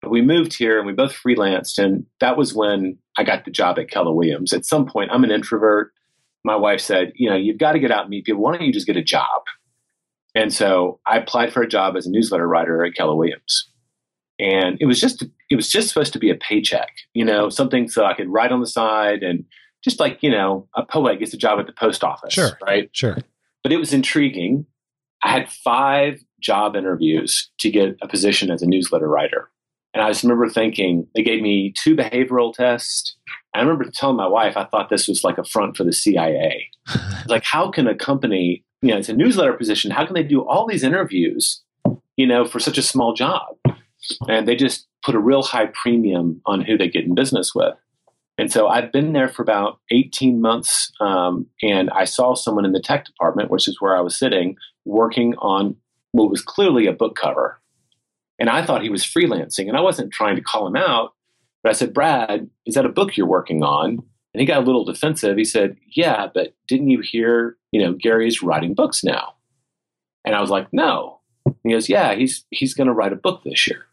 But 0.00 0.10
we 0.10 0.22
moved 0.22 0.56
here 0.56 0.78
and 0.78 0.86
we 0.86 0.92
both 0.92 1.12
freelanced. 1.12 1.78
And 1.78 2.06
that 2.20 2.36
was 2.36 2.54
when 2.54 2.98
I 3.16 3.24
got 3.24 3.44
the 3.44 3.50
job 3.50 3.78
at 3.78 3.90
Keller 3.90 4.14
Williams. 4.14 4.52
At 4.52 4.64
some 4.64 4.86
point, 4.86 5.10
I'm 5.12 5.24
an 5.24 5.30
introvert 5.30 5.92
my 6.44 6.56
wife 6.56 6.80
said, 6.80 7.12
you 7.14 7.28
know, 7.28 7.36
you've 7.36 7.58
got 7.58 7.72
to 7.72 7.78
get 7.78 7.90
out 7.90 8.02
and 8.02 8.10
meet 8.10 8.24
people. 8.24 8.42
Why 8.42 8.56
don't 8.56 8.66
you 8.66 8.72
just 8.72 8.86
get 8.86 8.96
a 8.96 9.02
job? 9.02 9.42
And 10.34 10.52
so 10.52 11.00
I 11.06 11.18
applied 11.18 11.52
for 11.52 11.62
a 11.62 11.68
job 11.68 11.96
as 11.96 12.06
a 12.06 12.10
newsletter 12.10 12.46
writer 12.46 12.84
at 12.84 12.94
Keller 12.94 13.16
Williams. 13.16 13.70
And 14.38 14.78
it 14.80 14.86
was 14.86 15.00
just 15.00 15.24
it 15.50 15.56
was 15.56 15.68
just 15.68 15.88
supposed 15.88 16.12
to 16.12 16.18
be 16.18 16.30
a 16.30 16.36
paycheck, 16.36 16.90
you 17.12 17.24
know, 17.24 17.48
something 17.48 17.88
so 17.88 18.04
I 18.04 18.14
could 18.14 18.28
write 18.28 18.52
on 18.52 18.60
the 18.60 18.66
side 18.66 19.22
and 19.22 19.44
just 19.88 20.00
like, 20.00 20.22
you 20.22 20.30
know, 20.30 20.68
a 20.74 20.84
poet 20.84 21.18
gets 21.18 21.34
a 21.34 21.38
job 21.38 21.58
at 21.58 21.66
the 21.66 21.72
post 21.72 22.04
office. 22.04 22.34
Sure. 22.34 22.58
Right. 22.64 22.90
Sure. 22.92 23.16
But 23.62 23.72
it 23.72 23.78
was 23.78 23.92
intriguing. 23.92 24.66
I 25.22 25.30
had 25.30 25.50
five 25.50 26.22
job 26.40 26.76
interviews 26.76 27.50
to 27.58 27.70
get 27.70 27.96
a 28.00 28.08
position 28.08 28.50
as 28.50 28.62
a 28.62 28.66
newsletter 28.66 29.08
writer. 29.08 29.50
And 29.94 30.02
I 30.02 30.10
just 30.10 30.22
remember 30.22 30.48
thinking, 30.48 31.06
they 31.14 31.22
gave 31.22 31.42
me 31.42 31.72
two 31.76 31.96
behavioral 31.96 32.52
tests. 32.52 33.16
I 33.54 33.60
remember 33.60 33.90
telling 33.90 34.16
my 34.16 34.28
wife, 34.28 34.56
I 34.56 34.64
thought 34.64 34.90
this 34.90 35.08
was 35.08 35.24
like 35.24 35.38
a 35.38 35.44
front 35.44 35.76
for 35.76 35.84
the 35.84 35.92
CIA. 35.92 36.70
like, 37.26 37.42
how 37.44 37.70
can 37.70 37.86
a 37.86 37.94
company, 37.94 38.64
you 38.82 38.90
know, 38.90 38.98
it's 38.98 39.08
a 39.08 39.14
newsletter 39.14 39.54
position, 39.54 39.90
how 39.90 40.04
can 40.04 40.14
they 40.14 40.22
do 40.22 40.46
all 40.46 40.66
these 40.66 40.84
interviews, 40.84 41.62
you 42.16 42.26
know, 42.26 42.44
for 42.44 42.60
such 42.60 42.78
a 42.78 42.82
small 42.82 43.14
job? 43.14 43.56
And 44.28 44.46
they 44.46 44.54
just 44.54 44.86
put 45.04 45.14
a 45.14 45.18
real 45.18 45.42
high 45.42 45.66
premium 45.66 46.40
on 46.46 46.60
who 46.60 46.78
they 46.78 46.88
get 46.88 47.04
in 47.04 47.14
business 47.14 47.54
with. 47.54 47.74
And 48.38 48.52
so 48.52 48.68
I've 48.68 48.92
been 48.92 49.12
there 49.12 49.28
for 49.28 49.42
about 49.42 49.80
18 49.90 50.40
months. 50.40 50.92
Um, 51.00 51.46
and 51.60 51.90
I 51.90 52.04
saw 52.04 52.34
someone 52.34 52.64
in 52.64 52.72
the 52.72 52.80
tech 52.80 53.04
department, 53.04 53.50
which 53.50 53.66
is 53.66 53.80
where 53.80 53.96
I 53.96 54.00
was 54.00 54.16
sitting, 54.16 54.56
working 54.84 55.34
on 55.38 55.76
what 56.12 56.30
was 56.30 56.40
clearly 56.40 56.86
a 56.86 56.92
book 56.92 57.16
cover. 57.16 57.60
And 58.38 58.48
I 58.48 58.64
thought 58.64 58.82
he 58.82 58.90
was 58.90 59.02
freelancing. 59.02 59.68
And 59.68 59.76
I 59.76 59.80
wasn't 59.80 60.12
trying 60.12 60.36
to 60.36 60.42
call 60.42 60.68
him 60.68 60.76
out, 60.76 61.14
but 61.64 61.70
I 61.70 61.72
said, 61.72 61.92
Brad, 61.92 62.48
is 62.64 62.76
that 62.76 62.86
a 62.86 62.90
book 62.90 63.16
you're 63.16 63.26
working 63.26 63.64
on? 63.64 63.98
And 64.34 64.40
he 64.40 64.46
got 64.46 64.62
a 64.62 64.66
little 64.66 64.84
defensive. 64.84 65.36
He 65.36 65.44
said, 65.44 65.76
Yeah, 65.90 66.28
but 66.32 66.54
didn't 66.68 66.90
you 66.90 67.00
hear, 67.00 67.56
you 67.72 67.82
know, 67.82 67.92
Gary's 67.92 68.42
writing 68.42 68.74
books 68.74 69.02
now? 69.02 69.34
And 70.24 70.36
I 70.36 70.40
was 70.40 70.50
like, 70.50 70.68
No. 70.72 71.20
And 71.44 71.56
he 71.64 71.72
goes, 71.72 71.88
Yeah, 71.88 72.14
he's 72.14 72.44
he's 72.50 72.74
gonna 72.74 72.92
write 72.92 73.12
a 73.12 73.16
book 73.16 73.42
this 73.42 73.66
year. 73.66 73.86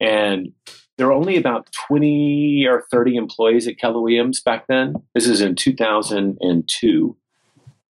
And 0.00 0.52
there 0.98 1.06
were 1.06 1.12
only 1.12 1.36
about 1.36 1.68
20 1.88 2.66
or 2.68 2.84
30 2.90 3.16
employees 3.16 3.66
at 3.66 3.78
Keller 3.78 4.00
Williams 4.00 4.40
back 4.40 4.66
then. 4.66 4.94
This 5.14 5.26
is 5.26 5.40
in 5.40 5.54
2002. 5.54 7.16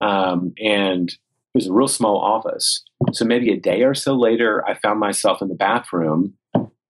Um, 0.01 0.53
and 0.63 1.09
it 1.09 1.19
was 1.55 1.69
a 1.69 1.73
real 1.73 1.89
small 1.89 2.19
office. 2.19 2.85
So 3.13 3.25
maybe 3.25 3.51
a 3.51 3.57
day 3.57 3.83
or 3.85 3.95
so 3.95 4.15
later, 4.15 4.67
I 4.67 4.75
found 4.75 5.01
myself 5.01 5.41
in 5.41 5.49
the 5.49 5.55
bathroom 5.55 6.35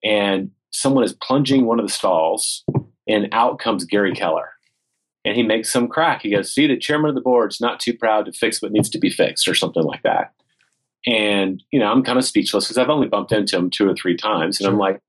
and 0.03 0.51
someone 0.71 1.05
is 1.05 1.13
plunging 1.13 1.67
one 1.67 1.79
of 1.79 1.87
the 1.87 1.93
stalls, 1.93 2.65
and 3.09 3.29
out 3.33 3.59
comes 3.59 3.85
Gary 3.85 4.15
Keller. 4.15 4.51
And 5.25 5.37
he 5.37 5.43
makes 5.43 5.73
some 5.73 5.89
crack. 5.89 6.23
He 6.23 6.31
goes, 6.31 6.53
See, 6.53 6.67
the 6.67 6.79
chairman 6.79 7.09
of 7.09 7.17
the 7.17 7.21
board's 7.21 7.61
not 7.61 7.81
too 7.81 7.97
proud 7.97 8.27
to 8.27 8.33
fix 8.33 8.63
what 8.63 8.73
needs 8.73 8.89
to 8.91 8.99
be 8.99 9.11
fixed, 9.11 9.49
or 9.49 9.55
something 9.55 9.83
like 9.83 10.03
that. 10.03 10.33
And, 11.07 11.63
you 11.73 11.81
know, 11.81 11.87
I'm 11.87 12.05
kind 12.05 12.19
of 12.19 12.25
speechless 12.25 12.67
because 12.67 12.79
I've 12.79 12.91
only 12.91 13.09
bumped 13.09 13.33
into 13.33 13.57
him 13.57 13.71
two 13.71 13.89
or 13.89 13.95
three 13.95 14.17
times. 14.17 14.61
And 14.61 14.69
I'm 14.69 14.79
like, 14.79 15.01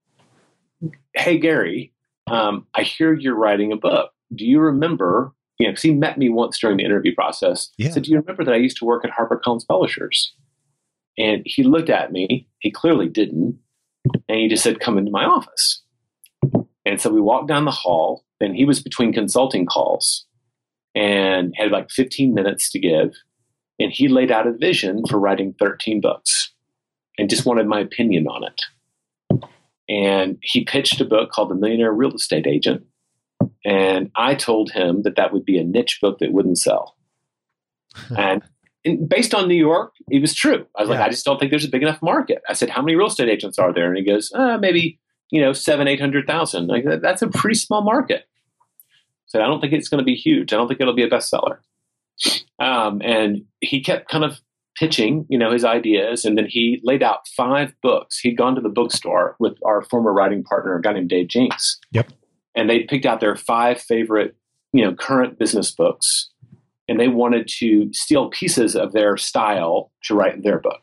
Hey, 1.13 1.37
Gary, 1.37 1.93
um, 2.29 2.67
I 2.73 2.83
hear 2.83 3.13
you're 3.13 3.35
writing 3.35 3.71
a 3.71 3.77
book. 3.77 4.11
Do 4.35 4.45
you 4.45 4.59
remember? 4.59 5.33
You 5.57 5.67
know, 5.67 5.71
because 5.71 5.83
he 5.83 5.93
met 5.93 6.17
me 6.17 6.29
once 6.29 6.59
during 6.59 6.77
the 6.77 6.85
interview 6.85 7.15
process. 7.15 7.69
Yeah. 7.77 7.87
He 7.87 7.93
said, 7.93 8.03
Do 8.03 8.11
you 8.11 8.17
remember 8.17 8.43
that 8.45 8.53
I 8.53 8.57
used 8.57 8.77
to 8.77 8.85
work 8.85 9.03
at 9.03 9.11
HarperCollins 9.11 9.67
Publishers? 9.67 10.33
And 11.17 11.41
he 11.45 11.63
looked 11.63 11.89
at 11.89 12.11
me. 12.11 12.47
He 12.59 12.69
clearly 12.69 13.09
didn't. 13.09 13.57
And 14.29 14.39
he 14.39 14.47
just 14.47 14.63
said, 14.63 14.79
Come 14.79 14.97
into 14.97 15.11
my 15.11 15.25
office. 15.25 15.81
And 16.85 17.01
so 17.01 17.11
we 17.11 17.19
walked 17.19 17.47
down 17.47 17.65
the 17.65 17.71
hall, 17.71 18.23
and 18.39 18.55
he 18.55 18.65
was 18.65 18.81
between 18.81 19.11
consulting 19.11 19.65
calls 19.65 20.25
and 20.95 21.53
had 21.57 21.71
like 21.71 21.91
15 21.91 22.33
minutes 22.33 22.71
to 22.71 22.79
give. 22.79 23.13
And 23.79 23.91
he 23.91 24.07
laid 24.07 24.31
out 24.31 24.47
a 24.47 24.53
vision 24.53 25.03
for 25.07 25.19
writing 25.19 25.53
13 25.59 26.01
books 26.01 26.53
and 27.17 27.29
just 27.29 27.45
wanted 27.45 27.67
my 27.67 27.79
opinion 27.79 28.27
on 28.27 28.43
it. 28.43 28.61
And 29.89 30.37
he 30.41 30.65
pitched 30.65 30.99
a 30.99 31.05
book 31.05 31.31
called 31.31 31.49
The 31.49 31.55
Millionaire 31.55 31.93
Real 31.93 32.13
Estate 32.13 32.47
Agent. 32.47 32.85
And 33.65 34.11
I 34.15 34.35
told 34.35 34.71
him 34.71 35.03
that 35.03 35.15
that 35.15 35.33
would 35.33 35.45
be 35.45 35.57
a 35.57 35.63
niche 35.63 35.99
book 36.01 36.19
that 36.19 36.31
wouldn't 36.31 36.57
sell. 36.57 36.97
and 38.17 38.43
and 38.85 39.09
based 39.09 39.33
on 39.33 39.47
New 39.47 39.55
York, 39.55 39.93
it 40.09 40.21
was 40.21 40.33
true. 40.33 40.65
I 40.75 40.81
was 40.81 40.89
like, 40.89 40.99
I 40.99 41.09
just 41.09 41.25
don't 41.25 41.39
think 41.39 41.51
there's 41.51 41.65
a 41.65 41.69
big 41.69 41.81
enough 41.81 42.01
market. 42.01 42.41
I 42.47 42.53
said, 42.53 42.69
how 42.69 42.81
many 42.81 42.95
real 42.95 43.07
estate 43.07 43.27
agents 43.27 43.59
are 43.59 43.73
there? 43.73 43.87
And 43.87 43.97
he 43.97 44.03
goes, 44.03 44.31
uh, 44.33 44.57
maybe 44.57 44.99
you 45.29 45.41
know 45.41 45.53
seven, 45.53 45.87
eight 45.87 45.99
hundred 45.99 46.27
thousand. 46.27 46.67
Like 46.67 46.85
that's 47.01 47.21
a 47.21 47.27
pretty 47.27 47.55
small 47.55 47.81
market. 47.81 48.25
I 48.89 49.27
said, 49.27 49.41
I 49.41 49.47
don't 49.47 49.59
think 49.59 49.73
it's 49.73 49.89
going 49.89 49.99
to 49.99 50.05
be 50.05 50.15
huge. 50.15 50.53
I 50.53 50.57
don't 50.57 50.67
think 50.67 50.79
it'll 50.79 50.93
be 50.93 51.03
a 51.03 51.09
bestseller. 51.09 51.57
Um, 52.59 53.01
and 53.03 53.45
he 53.59 53.83
kept 53.83 54.09
kind 54.09 54.23
of 54.23 54.39
pitching, 54.77 55.25
you 55.29 55.37
know, 55.37 55.51
his 55.51 55.65
ideas, 55.65 56.25
and 56.25 56.37
then 56.37 56.45
he 56.47 56.79
laid 56.83 57.03
out 57.03 57.27
five 57.35 57.73
books. 57.81 58.19
He'd 58.19 58.37
gone 58.37 58.55
to 58.55 58.61
the 58.61 58.69
bookstore 58.69 59.35
with 59.39 59.57
our 59.65 59.81
former 59.83 60.13
writing 60.13 60.43
partner, 60.43 60.75
a 60.75 60.81
guy 60.81 60.93
named 60.93 61.09
Dave 61.09 61.27
Jenks. 61.27 61.79
Yep. 61.91 62.11
And 62.55 62.69
they 62.69 62.83
picked 62.83 63.05
out 63.05 63.19
their 63.19 63.35
five 63.35 63.79
favorite, 63.79 64.35
you 64.73 64.83
know, 64.83 64.93
current 64.93 65.37
business 65.37 65.71
books 65.71 66.29
and 66.87 66.99
they 66.99 67.07
wanted 67.07 67.47
to 67.59 67.89
steal 67.93 68.29
pieces 68.29 68.75
of 68.75 68.93
their 68.93 69.17
style 69.17 69.91
to 70.03 70.15
write 70.15 70.43
their 70.43 70.59
book. 70.59 70.81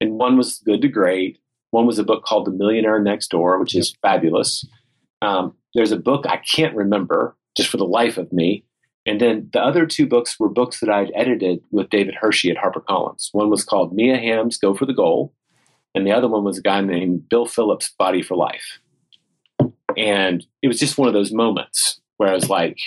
And 0.00 0.12
one 0.12 0.36
was 0.36 0.62
Good 0.64 0.82
to 0.82 0.88
Great. 0.88 1.38
One 1.70 1.86
was 1.86 1.98
a 1.98 2.04
book 2.04 2.24
called 2.24 2.46
The 2.46 2.52
Millionaire 2.52 3.02
Next 3.02 3.28
Door, 3.28 3.58
which 3.58 3.74
is 3.74 3.96
fabulous. 4.00 4.64
Um, 5.22 5.56
there's 5.74 5.92
a 5.92 5.98
book 5.98 6.24
I 6.26 6.40
can't 6.54 6.76
remember 6.76 7.36
just 7.56 7.68
for 7.68 7.78
the 7.78 7.86
life 7.86 8.16
of 8.16 8.32
me. 8.32 8.64
And 9.06 9.20
then 9.20 9.50
the 9.52 9.60
other 9.60 9.86
two 9.86 10.06
books 10.06 10.38
were 10.40 10.48
books 10.48 10.80
that 10.80 10.88
I'd 10.88 11.12
edited 11.14 11.62
with 11.70 11.90
David 11.90 12.16
Hirshey 12.22 12.50
at 12.50 12.56
HarperCollins. 12.56 13.28
One 13.32 13.50
was 13.50 13.64
called 13.64 13.94
Mia 13.94 14.16
Hamm's 14.16 14.56
Go 14.56 14.74
for 14.74 14.86
the 14.86 14.94
Goal, 14.94 15.34
and 15.94 16.06
the 16.06 16.12
other 16.12 16.28
one 16.28 16.44
was 16.44 16.58
a 16.58 16.62
guy 16.62 16.80
named 16.80 17.28
Bill 17.28 17.46
Phillips' 17.46 17.92
Body 17.98 18.22
for 18.22 18.36
Life. 18.36 18.80
And 19.96 20.44
it 20.62 20.68
was 20.68 20.78
just 20.78 20.98
one 20.98 21.06
of 21.06 21.14
those 21.14 21.32
moments 21.32 22.00
where 22.16 22.30
I 22.30 22.34
was 22.34 22.48
like, 22.48 22.78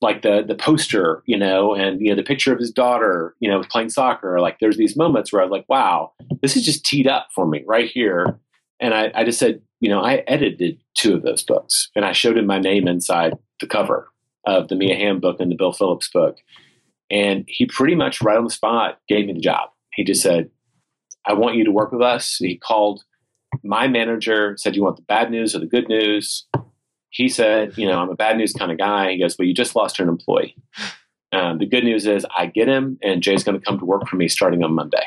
like 0.00 0.22
the 0.22 0.44
the 0.46 0.54
poster, 0.54 1.24
you 1.26 1.36
know, 1.36 1.74
and 1.74 2.00
you 2.00 2.10
know 2.10 2.14
the 2.14 2.22
picture 2.22 2.52
of 2.52 2.60
his 2.60 2.70
daughter, 2.70 3.34
you 3.40 3.50
know, 3.50 3.60
playing 3.68 3.90
soccer. 3.90 4.40
Like 4.40 4.58
there's 4.60 4.76
these 4.76 4.96
moments 4.96 5.32
where 5.32 5.42
I 5.42 5.44
was 5.44 5.50
like, 5.50 5.68
wow, 5.68 6.12
this 6.40 6.56
is 6.56 6.64
just 6.64 6.84
teed 6.86 7.08
up 7.08 7.28
for 7.34 7.46
me 7.46 7.64
right 7.66 7.90
here. 7.90 8.38
And 8.80 8.94
I, 8.94 9.10
I 9.12 9.24
just 9.24 9.40
said, 9.40 9.60
you 9.80 9.88
know, 9.88 10.00
I 10.00 10.22
edited 10.28 10.80
two 10.96 11.14
of 11.14 11.22
those 11.22 11.42
books, 11.42 11.90
and 11.96 12.04
I 12.04 12.12
showed 12.12 12.38
him 12.38 12.46
my 12.46 12.60
name 12.60 12.86
inside 12.86 13.34
the 13.60 13.66
cover 13.66 14.08
of 14.48 14.68
the 14.68 14.74
Mia 14.74 14.96
Hamm 14.96 15.20
book 15.20 15.36
and 15.38 15.50
the 15.50 15.56
Bill 15.56 15.72
Phillips 15.72 16.08
book, 16.08 16.38
and 17.10 17.44
he 17.46 17.66
pretty 17.66 17.94
much 17.94 18.22
right 18.22 18.36
on 18.36 18.44
the 18.44 18.50
spot 18.50 18.98
gave 19.08 19.26
me 19.26 19.34
the 19.34 19.40
job. 19.40 19.70
He 19.94 20.04
just 20.04 20.22
said, 20.22 20.50
I 21.26 21.34
want 21.34 21.56
you 21.56 21.64
to 21.64 21.70
work 21.70 21.92
with 21.92 22.02
us. 22.02 22.36
He 22.36 22.56
called 22.56 23.02
my 23.62 23.86
manager, 23.88 24.56
said, 24.58 24.74
You 24.74 24.82
want 24.82 24.96
the 24.96 25.02
bad 25.02 25.30
news 25.30 25.54
or 25.54 25.60
the 25.60 25.66
good 25.66 25.88
news? 25.88 26.46
He 27.10 27.28
said, 27.28 27.76
You 27.76 27.86
know, 27.86 27.98
I'm 27.98 28.10
a 28.10 28.16
bad 28.16 28.36
news 28.36 28.52
kind 28.52 28.72
of 28.72 28.78
guy. 28.78 29.12
He 29.12 29.18
goes, 29.18 29.36
Well, 29.38 29.46
you 29.46 29.54
just 29.54 29.76
lost 29.76 30.00
an 30.00 30.08
employee. 30.08 30.56
Um, 31.32 31.58
the 31.58 31.66
good 31.66 31.84
news 31.84 32.06
is 32.06 32.26
I 32.36 32.46
get 32.46 32.68
him, 32.68 32.98
and 33.02 33.22
Jay's 33.22 33.44
going 33.44 33.58
to 33.58 33.64
come 33.64 33.78
to 33.78 33.84
work 33.84 34.08
for 34.08 34.16
me 34.16 34.28
starting 34.28 34.64
on 34.64 34.72
Monday. 34.72 35.04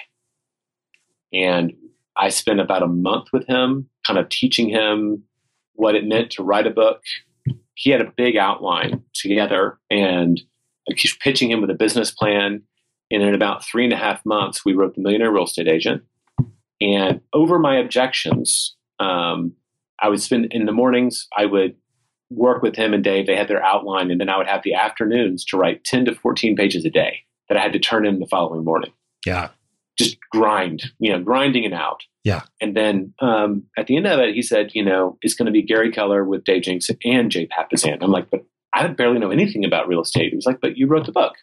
And 1.33 1.73
I 2.15 2.29
spent 2.29 2.59
about 2.59 2.83
a 2.83 2.87
month 2.87 3.29
with 3.33 3.47
him, 3.47 3.89
kind 4.05 4.19
of 4.19 4.29
teaching 4.29 4.69
him 4.69 5.23
what 5.73 5.95
it 5.95 6.05
meant 6.05 6.31
to 6.31 6.43
write 6.43 6.67
a 6.67 6.71
book. 6.71 7.01
He 7.75 7.91
had 7.91 8.01
a 8.01 8.13
big 8.15 8.37
outline 8.37 9.03
together, 9.13 9.79
and 9.89 10.39
he's 10.95 11.15
pitching 11.17 11.51
him 11.51 11.61
with 11.61 11.69
a 11.69 11.75
business 11.75 12.11
plan. 12.11 12.63
And 13.09 13.23
in 13.23 13.33
about 13.33 13.65
three 13.65 13.83
and 13.83 13.93
a 13.93 13.97
half 13.97 14.25
months, 14.25 14.63
we 14.63 14.73
wrote 14.73 14.95
The 14.95 15.01
Millionaire 15.01 15.31
Real 15.31 15.45
Estate 15.45 15.67
Agent. 15.67 16.03
And 16.79 17.21
over 17.33 17.59
my 17.59 17.77
objections, 17.77 18.75
um, 18.99 19.53
I 19.99 20.09
would 20.09 20.21
spend 20.21 20.51
in 20.51 20.65
the 20.65 20.71
mornings, 20.71 21.27
I 21.37 21.45
would 21.45 21.75
work 22.31 22.63
with 22.63 22.75
him 22.75 22.93
and 22.93 23.03
Dave. 23.03 23.27
They 23.27 23.35
had 23.35 23.47
their 23.47 23.63
outline, 23.63 24.09
and 24.09 24.19
then 24.19 24.29
I 24.29 24.37
would 24.37 24.47
have 24.47 24.63
the 24.63 24.73
afternoons 24.73 25.45
to 25.45 25.57
write 25.57 25.83
10 25.83 26.05
to 26.05 26.15
14 26.15 26.55
pages 26.55 26.85
a 26.85 26.89
day 26.89 27.19
that 27.49 27.57
I 27.57 27.61
had 27.61 27.73
to 27.73 27.79
turn 27.79 28.05
in 28.05 28.19
the 28.19 28.27
following 28.27 28.63
morning. 28.63 28.91
Yeah. 29.25 29.49
Just 29.97 30.17
grind, 30.31 30.91
you 30.99 31.11
know, 31.11 31.21
grinding 31.21 31.65
it 31.65 31.73
out. 31.73 32.03
Yeah. 32.23 32.41
And 32.59 32.75
then 32.75 33.13
um, 33.19 33.63
at 33.77 33.87
the 33.87 33.97
end 33.97 34.05
of 34.05 34.19
it, 34.19 34.35
he 34.35 34.41
said, 34.41 34.71
you 34.73 34.83
know, 34.83 35.17
it's 35.21 35.33
going 35.33 35.47
to 35.47 35.51
be 35.51 35.63
Gary 35.63 35.91
Keller 35.91 36.23
with 36.23 36.43
Dave 36.43 36.63
Jenks 36.63 36.89
and 37.03 37.31
Jay 37.31 37.47
Papasan. 37.47 37.97
I'm 38.01 38.11
like, 38.11 38.29
but 38.29 38.45
I 38.73 38.87
barely 38.87 39.19
know 39.19 39.31
anything 39.31 39.65
about 39.65 39.87
real 39.87 40.01
estate. 40.01 40.29
He 40.29 40.35
was 40.35 40.45
like, 40.45 40.61
but 40.61 40.77
you 40.77 40.87
wrote 40.87 41.05
the 41.05 41.11
book. 41.11 41.33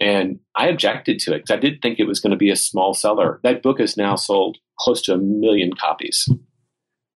And 0.00 0.38
I 0.56 0.68
objected 0.68 1.18
to 1.20 1.34
it 1.34 1.38
because 1.40 1.50
I 1.50 1.60
did 1.60 1.82
think 1.82 1.98
it 1.98 2.06
was 2.06 2.20
going 2.20 2.30
to 2.30 2.36
be 2.36 2.50
a 2.50 2.56
small 2.56 2.94
seller. 2.94 3.40
That 3.42 3.62
book 3.62 3.80
has 3.80 3.96
now 3.96 4.14
sold 4.16 4.58
close 4.78 5.02
to 5.02 5.14
a 5.14 5.18
million 5.18 5.72
copies. 5.74 6.28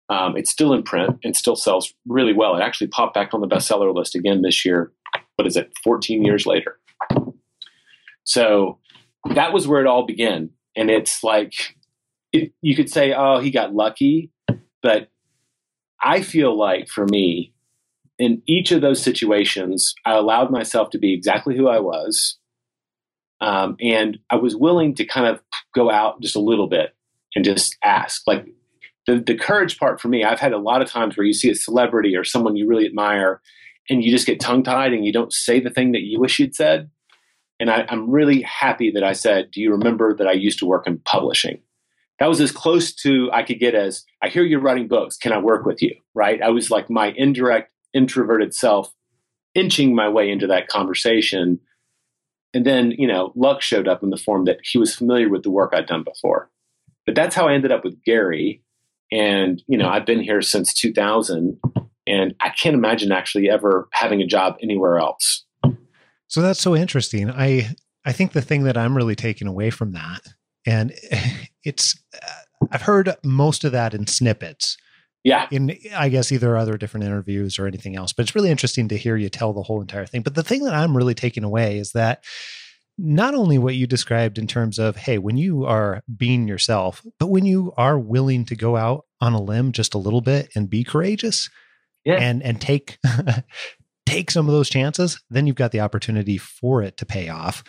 Um, 0.10 0.38
it's 0.38 0.52
still 0.52 0.74
in 0.74 0.84
print 0.84 1.18
and 1.24 1.36
still 1.36 1.56
sells 1.56 1.94
really 2.06 2.34
well. 2.34 2.56
It 2.56 2.62
actually 2.62 2.88
popped 2.88 3.14
back 3.14 3.34
on 3.34 3.42
the 3.42 3.48
bestseller 3.48 3.94
list 3.94 4.16
again 4.16 4.42
this 4.42 4.66
year. 4.66 4.92
What 5.36 5.48
is 5.48 5.56
it? 5.56 5.72
14 5.84 6.24
years 6.24 6.46
later. 6.46 6.80
So 8.24 8.80
that 9.34 9.54
was 9.54 9.68
where 9.68 9.82
it 9.82 9.88
all 9.88 10.06
began. 10.06 10.50
And 10.76 10.90
it's 10.90 11.24
like, 11.24 11.75
you 12.62 12.76
could 12.76 12.90
say, 12.90 13.14
oh, 13.14 13.40
he 13.40 13.52
got 13.52 13.74
lucky. 13.74 14.32
But 14.82 15.10
I 16.02 16.22
feel 16.22 16.58
like 16.58 16.88
for 16.88 17.06
me, 17.06 17.54
in 18.18 18.42
each 18.48 18.72
of 18.72 18.82
those 18.82 19.02
situations, 19.02 19.94
I 20.06 20.14
allowed 20.14 20.52
myself 20.52 20.90
to 20.92 21.00
be 21.00 21.14
exactly 21.14 21.56
who 21.58 21.68
I 21.68 21.80
was. 21.80 22.38
Um, 23.42 23.76
and 23.82 24.18
I 24.30 24.36
was 24.36 24.56
willing 24.56 24.96
to 24.96 25.06
kind 25.06 25.28
of 25.28 25.42
go 25.74 25.92
out 25.92 26.22
just 26.22 26.36
a 26.36 26.42
little 26.42 26.68
bit 26.68 26.96
and 27.36 27.44
just 27.44 27.76
ask. 27.84 28.22
Like 28.26 28.46
the, 29.08 29.20
the 29.20 29.36
courage 29.36 29.78
part 29.78 30.00
for 30.00 30.08
me, 30.08 30.24
I've 30.24 30.40
had 30.40 30.54
a 30.54 30.58
lot 30.58 30.82
of 30.82 30.90
times 30.90 31.18
where 31.18 31.26
you 31.26 31.34
see 31.34 31.50
a 31.50 31.56
celebrity 31.56 32.16
or 32.16 32.24
someone 32.24 32.56
you 32.56 32.68
really 32.68 32.86
admire 32.86 33.42
and 33.90 34.04
you 34.04 34.10
just 34.10 34.26
get 34.26 34.40
tongue 34.40 34.64
tied 34.64 34.94
and 34.94 35.06
you 35.06 35.12
don't 35.12 35.34
say 35.34 35.60
the 35.60 35.70
thing 35.70 35.92
that 35.92 36.04
you 36.04 36.20
wish 36.20 36.40
you'd 36.40 36.56
said. 36.56 36.90
And 37.60 37.70
I, 37.70 37.86
I'm 37.90 38.10
really 38.10 38.42
happy 38.42 38.92
that 38.92 39.04
I 39.04 39.14
said, 39.14 39.52
Do 39.52 39.62
you 39.62 39.72
remember 39.72 40.16
that 40.16 40.28
I 40.28 40.34
used 40.34 40.60
to 40.60 40.66
work 40.66 40.88
in 40.88 41.00
publishing? 41.00 41.62
That 42.20 42.30
was 42.30 42.40
as 42.40 42.52
close 42.52 42.94
to 42.96 43.30
I 43.34 43.44
could 43.44 43.60
get 43.60 43.76
as 43.76 44.06
I 44.22 44.30
hear 44.30 44.44
you're 44.44 44.62
writing 44.62 44.88
books. 44.88 45.18
Can 45.18 45.34
I 45.34 45.38
work 45.38 45.66
with 45.66 45.82
you? 45.82 45.96
Right? 46.14 46.42
I 46.42 46.50
was 46.50 46.72
like 46.72 46.90
my 46.90 47.14
indirect 47.16 47.72
introverted 47.94 48.54
self 48.54 48.94
inching 49.54 49.96
my 49.96 50.10
way 50.10 50.30
into 50.30 50.48
that 50.48 50.68
conversation. 50.68 51.60
And 52.54 52.66
then, 52.66 52.92
you 52.92 53.08
know, 53.08 53.32
luck 53.36 53.62
showed 53.62 53.88
up 53.88 54.04
in 54.04 54.10
the 54.10 54.18
form 54.18 54.46
that 54.46 54.60
he 54.64 54.78
was 54.78 54.96
familiar 54.96 55.30
with 55.30 55.44
the 55.44 55.52
work 55.52 55.74
I'd 55.74 55.88
done 55.88 56.04
before. 56.04 56.50
But 57.06 57.16
that's 57.16 57.36
how 57.36 57.48
I 57.48 57.54
ended 57.54 57.72
up 57.72 57.84
with 57.84 58.04
Gary. 58.04 58.62
And, 59.12 59.62
you 59.68 59.78
know, 59.78 59.90
I've 59.90 60.06
been 60.06 60.22
here 60.22 60.42
since 60.42 60.74
2000, 60.74 61.60
and 62.08 62.36
I 62.40 62.50
can't 62.50 62.76
imagine 62.76 63.12
actually 63.12 63.50
ever 63.50 63.88
having 63.92 64.22
a 64.22 64.28
job 64.28 64.58
anywhere 64.62 64.98
else. 64.98 65.46
So 66.28 66.42
that's 66.42 66.60
so 66.60 66.76
interesting. 66.76 67.30
I 67.30 67.76
I 68.04 68.12
think 68.12 68.32
the 68.32 68.42
thing 68.42 68.64
that 68.64 68.78
I'm 68.78 68.96
really 68.96 69.16
taking 69.16 69.48
away 69.48 69.70
from 69.70 69.94
that, 69.94 70.22
and 70.66 70.92
it's 71.66 71.96
uh, 72.14 72.68
I've 72.72 72.84
heard 72.84 73.14
most 73.24 73.64
of 73.64 73.72
that 73.74 73.94
in 73.94 74.08
snippets, 74.08 74.78
Yeah. 75.24 75.48
in 75.52 75.78
I 75.96 76.10
guess 76.10 76.32
either 76.32 76.56
other 76.58 76.78
different 76.78 77.06
interviews 77.06 77.60
or 77.60 77.68
anything 77.68 77.96
else. 77.96 78.14
But 78.14 78.24
it's 78.24 78.36
really 78.36 78.52
interesting 78.52 78.88
to 78.90 78.98
hear 78.98 79.16
you 79.18 79.30
tell 79.30 79.54
the 79.54 79.64
whole 79.64 79.82
entire 79.82 80.06
thing. 80.06 80.22
But 80.22 80.36
the 80.36 80.44
thing 80.44 80.64
that 80.64 80.74
I'm 80.74 80.96
really 80.96 81.14
taking 81.16 81.44
away 81.44 81.78
is 81.78 81.92
that 81.92 82.24
not 82.98 83.36
only 83.36 83.58
what 83.58 83.76
you 83.76 83.86
described 83.88 84.38
in 84.38 84.48
terms 84.48 84.80
of 84.80 84.96
hey, 84.96 85.18
when 85.18 85.36
you 85.38 85.66
are 85.66 86.02
being 86.16 86.48
yourself, 86.48 87.02
but 87.20 87.28
when 87.28 87.46
you 87.46 87.74
are 87.76 88.00
willing 88.00 88.46
to 88.46 88.56
go 88.56 88.78
out 88.78 89.06
on 89.20 89.34
a 89.34 89.42
limb 89.42 89.74
just 89.74 89.94
a 89.94 89.98
little 90.00 90.22
bit 90.22 90.50
and 90.56 90.70
be 90.70 90.84
courageous 90.86 91.50
Yeah. 92.06 92.16
and 92.16 92.42
and 92.42 92.62
take 92.62 92.98
take 94.06 94.32
some 94.32 94.48
of 94.48 94.54
those 94.54 94.70
chances, 94.70 95.22
then 95.30 95.46
you've 95.48 95.56
got 95.58 95.72
the 95.72 95.82
opportunity 95.82 96.38
for 96.38 96.82
it 96.84 96.96
to 96.98 97.06
pay 97.06 97.28
off. 97.30 97.64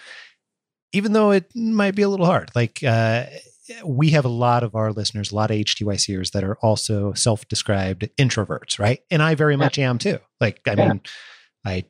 Even 0.93 1.13
though 1.13 1.33
it 1.33 1.51
might 1.57 1.95
be 1.97 2.03
a 2.03 2.09
little 2.09 2.27
hard. 2.27 2.51
Like 2.55 2.79
uh 2.85 3.25
we 3.85 4.11
have 4.11 4.25
a 4.25 4.29
lot 4.29 4.63
of 4.63 4.75
our 4.75 4.93
listeners, 4.93 5.33
a 5.33 5.35
lot 5.35 5.51
of 5.51 5.57
HTYCers 5.57 6.33
that 6.33 6.45
are 6.45 6.57
also 6.63 7.13
self-described 7.15 8.09
introverts, 8.19 8.79
right? 8.79 9.01
And 9.11 9.23
I 9.23 9.35
very 9.35 9.57
much 9.57 9.79
am 9.79 9.99
too. 9.99 10.19
Like, 10.41 10.61
I 10.67 10.75
Yeah. 10.75 10.89
mean, 10.89 11.01
I, 11.65 11.85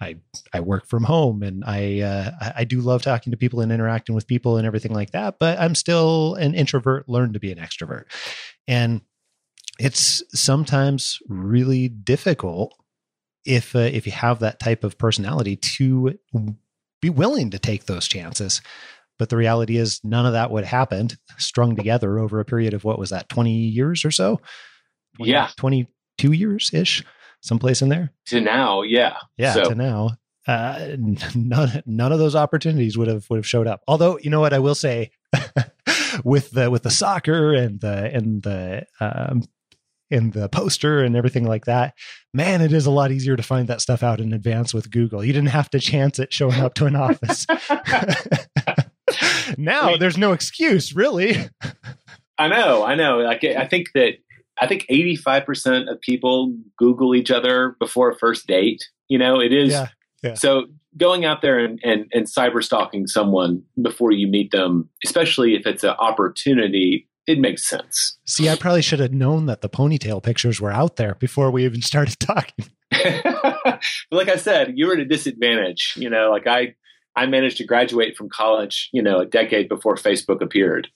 I, 0.00 0.16
I 0.52 0.60
work 0.60 0.86
from 0.86 1.04
home, 1.04 1.42
and 1.42 1.64
I, 1.64 2.00
uh, 2.00 2.30
I- 2.40 2.52
I 2.56 2.64
do 2.64 2.80
love 2.80 3.02
talking 3.02 3.30
to 3.30 3.36
people 3.36 3.60
and 3.60 3.72
interacting 3.72 4.14
with 4.14 4.26
people 4.26 4.56
and 4.58 4.66
everything 4.66 4.92
like 4.92 5.12
that. 5.12 5.38
But 5.38 5.58
I'm 5.58 5.74
still 5.74 6.34
an 6.34 6.54
introvert. 6.54 7.08
Learn 7.08 7.32
to 7.32 7.40
be 7.40 7.52
an 7.52 7.58
extrovert, 7.58 8.04
and 8.68 9.00
it's 9.78 10.22
sometimes 10.38 11.18
really 11.28 11.88
difficult 11.88 12.74
if 13.46 13.74
uh, 13.74 13.78
if 13.80 14.04
you 14.06 14.12
have 14.12 14.40
that 14.40 14.58
type 14.60 14.84
of 14.84 14.98
personality 14.98 15.56
to 15.56 16.18
be 17.00 17.10
willing 17.10 17.50
to 17.50 17.58
take 17.58 17.84
those 17.86 18.06
chances. 18.08 18.60
But 19.18 19.28
the 19.28 19.36
reality 19.36 19.76
is, 19.76 20.00
none 20.02 20.26
of 20.26 20.32
that 20.32 20.50
would 20.50 20.64
happen 20.64 21.08
strung 21.38 21.76
together 21.76 22.18
over 22.18 22.40
a 22.40 22.44
period 22.44 22.74
of 22.74 22.84
what 22.84 22.98
was 22.98 23.10
that, 23.10 23.28
20 23.28 23.52
years 23.52 24.04
or 24.04 24.10
so? 24.10 24.40
20 25.16 25.30
Yeah. 25.30 25.48
22 25.56 26.32
years 26.32 26.70
ish, 26.74 27.04
someplace 27.40 27.80
in 27.82 27.88
there. 27.90 28.12
To 28.26 28.40
now, 28.40 28.82
yeah. 28.82 29.16
Yeah, 29.36 29.52
So- 29.54 29.64
to 29.70 29.74
now. 29.74 30.10
Uh, 30.46 30.96
none, 31.34 31.82
none 31.86 32.12
of 32.12 32.18
those 32.18 32.36
opportunities 32.36 32.98
would 32.98 33.08
have 33.08 33.24
would 33.30 33.38
have 33.38 33.46
showed 33.46 33.66
up. 33.66 33.80
Although, 33.88 34.18
you 34.18 34.28
know 34.28 34.40
what 34.40 34.52
I 34.52 34.58
will 34.58 34.74
say, 34.74 35.10
with 36.24 36.50
the 36.50 36.70
with 36.70 36.82
the 36.82 36.90
soccer 36.90 37.54
and 37.54 37.80
the 37.80 38.10
and 38.12 38.42
the 38.42 38.84
um, 39.00 39.44
and 40.10 40.34
the 40.34 40.50
poster 40.50 41.02
and 41.02 41.16
everything 41.16 41.46
like 41.46 41.64
that, 41.64 41.94
man, 42.34 42.60
it 42.60 42.74
is 42.74 42.84
a 42.84 42.90
lot 42.90 43.10
easier 43.10 43.36
to 43.36 43.42
find 43.42 43.68
that 43.68 43.80
stuff 43.80 44.02
out 44.02 44.20
in 44.20 44.34
advance 44.34 44.74
with 44.74 44.90
Google. 44.90 45.24
You 45.24 45.32
didn't 45.32 45.48
have 45.48 45.70
to 45.70 45.80
chance 45.80 46.18
it 46.18 46.30
showing 46.30 46.60
up 46.60 46.74
to 46.74 46.84
an 46.84 46.94
office. 46.96 47.46
now 49.58 49.88
Wait. 49.88 50.00
there's 50.00 50.18
no 50.18 50.32
excuse, 50.32 50.94
really. 50.94 51.36
I 52.38 52.48
know, 52.48 52.84
I 52.84 52.94
know. 52.94 53.18
Like 53.18 53.44
I 53.44 53.66
think 53.66 53.88
that 53.94 54.14
I 54.60 54.66
think 54.66 54.86
eighty 54.88 55.16
five 55.16 55.44
percent 55.44 55.88
of 55.88 56.00
people 56.00 56.54
Google 56.78 57.14
each 57.14 57.30
other 57.30 57.76
before 57.78 58.10
a 58.10 58.16
first 58.16 58.46
date. 58.46 58.84
You 59.08 59.18
know, 59.18 59.40
it 59.40 59.52
is 59.52 59.72
Yeah, 59.72 59.88
yeah. 60.22 60.34
so 60.34 60.66
going 60.96 61.24
out 61.24 61.42
there 61.42 61.58
and, 61.58 61.80
and, 61.84 62.06
and 62.12 62.26
cyber 62.26 62.62
stalking 62.62 63.06
someone 63.06 63.62
before 63.80 64.12
you 64.12 64.28
meet 64.28 64.52
them, 64.52 64.88
especially 65.04 65.54
if 65.54 65.66
it's 65.66 65.82
an 65.82 65.90
opportunity, 65.90 67.08
it 67.26 67.38
makes 67.38 67.68
sense. 67.68 68.18
See, 68.26 68.48
I 68.48 68.56
probably 68.56 68.82
should 68.82 69.00
have 69.00 69.12
known 69.12 69.46
that 69.46 69.60
the 69.60 69.68
ponytail 69.68 70.22
pictures 70.22 70.60
were 70.60 70.70
out 70.70 70.96
there 70.96 71.14
before 71.16 71.50
we 71.50 71.64
even 71.64 71.82
started 71.82 72.20
talking. 72.20 72.66
but 72.90 73.82
like 74.10 74.28
I 74.28 74.36
said, 74.36 74.74
you 74.76 74.86
were 74.86 74.94
at 74.94 75.00
a 75.00 75.04
disadvantage. 75.04 75.94
You 75.96 76.10
know, 76.10 76.30
like 76.30 76.46
I 76.46 76.74
I 77.16 77.26
managed 77.26 77.58
to 77.58 77.64
graduate 77.64 78.16
from 78.16 78.28
college, 78.28 78.88
you 78.92 79.02
know, 79.02 79.20
a 79.20 79.26
decade 79.26 79.68
before 79.68 79.94
Facebook 79.96 80.40
appeared. 80.42 80.88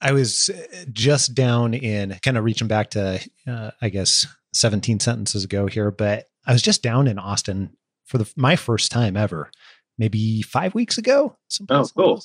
I 0.00 0.12
was 0.12 0.48
uh, 0.50 0.84
just 0.92 1.34
down 1.34 1.74
in 1.74 2.16
kind 2.22 2.36
of 2.38 2.44
reaching 2.44 2.68
back 2.68 2.90
to, 2.90 3.20
uh, 3.46 3.70
I 3.82 3.88
guess, 3.90 4.26
17 4.54 4.98
sentences 5.00 5.44
ago 5.44 5.66
here, 5.66 5.90
but 5.90 6.26
I 6.46 6.52
was 6.52 6.62
just 6.62 6.82
down 6.82 7.06
in 7.06 7.18
Austin 7.18 7.76
for 8.06 8.18
the 8.18 8.32
my 8.36 8.56
first 8.56 8.90
time 8.90 9.16
ever, 9.16 9.50
maybe 9.98 10.42
five 10.42 10.74
weeks 10.74 10.98
ago. 10.98 11.36
Oh, 11.68 11.86
cool. 11.96 12.24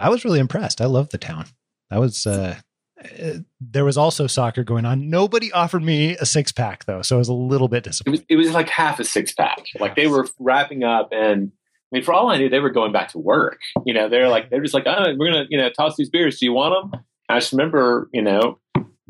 I 0.00 0.08
was 0.08 0.24
really 0.24 0.40
impressed. 0.40 0.80
I 0.80 0.86
love 0.86 1.10
the 1.10 1.18
town. 1.18 1.46
I 1.90 1.98
was. 1.98 2.26
Uh, 2.26 2.56
uh, 3.22 3.38
there 3.60 3.84
was 3.84 3.96
also 3.96 4.26
soccer 4.26 4.62
going 4.64 4.84
on. 4.84 5.08
Nobody 5.08 5.50
offered 5.52 5.82
me 5.82 6.16
a 6.16 6.26
six 6.26 6.52
pack 6.52 6.84
though, 6.84 7.00
so 7.02 7.16
I 7.16 7.18
was 7.18 7.28
a 7.28 7.32
little 7.34 7.68
bit 7.68 7.78
It 7.86 7.90
disappointed. 7.90 8.20
was 8.20 8.26
it 8.28 8.36
was 8.36 8.50
like 8.52 8.68
half 8.68 8.98
a 9.00 9.04
six 9.04 9.32
pack. 9.32 9.64
Like 9.78 9.96
they 9.96 10.06
were 10.06 10.26
wrapping 10.38 10.82
up, 10.84 11.10
and 11.12 11.52
I 11.92 11.96
mean, 11.96 12.04
for 12.04 12.14
all 12.14 12.30
I 12.30 12.38
knew, 12.38 12.48
they 12.48 12.60
were 12.60 12.70
going 12.70 12.92
back 12.92 13.08
to 13.08 13.18
work. 13.18 13.58
You 13.84 13.94
know, 13.94 14.08
they're 14.08 14.28
like 14.28 14.50
they're 14.50 14.62
just 14.62 14.74
like, 14.74 14.86
oh, 14.86 15.14
we're 15.18 15.30
gonna 15.30 15.46
you 15.48 15.58
know 15.58 15.70
toss 15.70 15.96
these 15.96 16.10
beers. 16.10 16.38
Do 16.38 16.46
you 16.46 16.52
want 16.52 16.92
them? 16.92 17.00
I 17.28 17.38
just 17.38 17.52
remember, 17.52 18.08
you 18.12 18.22
know, 18.22 18.58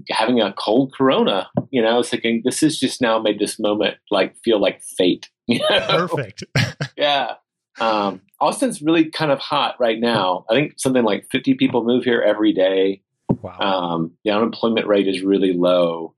having 0.09 0.40
a 0.40 0.53
cold 0.53 0.95
Corona. 0.97 1.49
You 1.71 1.83
know, 1.83 1.88
I 1.88 1.97
was 1.97 2.09
thinking 2.09 2.43
this 2.45 2.61
has 2.61 2.79
just 2.79 3.01
now 3.01 3.19
made 3.19 3.38
this 3.38 3.59
moment 3.59 3.97
like 4.11 4.37
feel 4.45 4.61
like 4.61 4.83
fate. 4.83 5.29
You 5.51 5.59
know? 5.69 6.07
Perfect. 6.07 6.45
yeah. 6.97 7.33
Um, 7.81 8.21
Austin's 8.40 8.81
really 8.81 9.11
kind 9.11 9.33
of 9.33 9.40
hot 9.40 9.75
right 9.81 9.99
now. 9.99 10.45
I 10.49 10.55
think 10.55 10.75
something 10.77 11.03
like 11.03 11.27
50 11.33 11.55
people 11.55 11.83
move 11.83 12.05
here 12.05 12.23
every 12.23 12.53
day. 12.53 13.03
wow. 13.29 13.59
Um, 13.59 14.12
the 14.25 14.31
unemployment 14.31 14.87
rate 14.87 15.09
is 15.09 15.23
really 15.23 15.53
low 15.53 16.14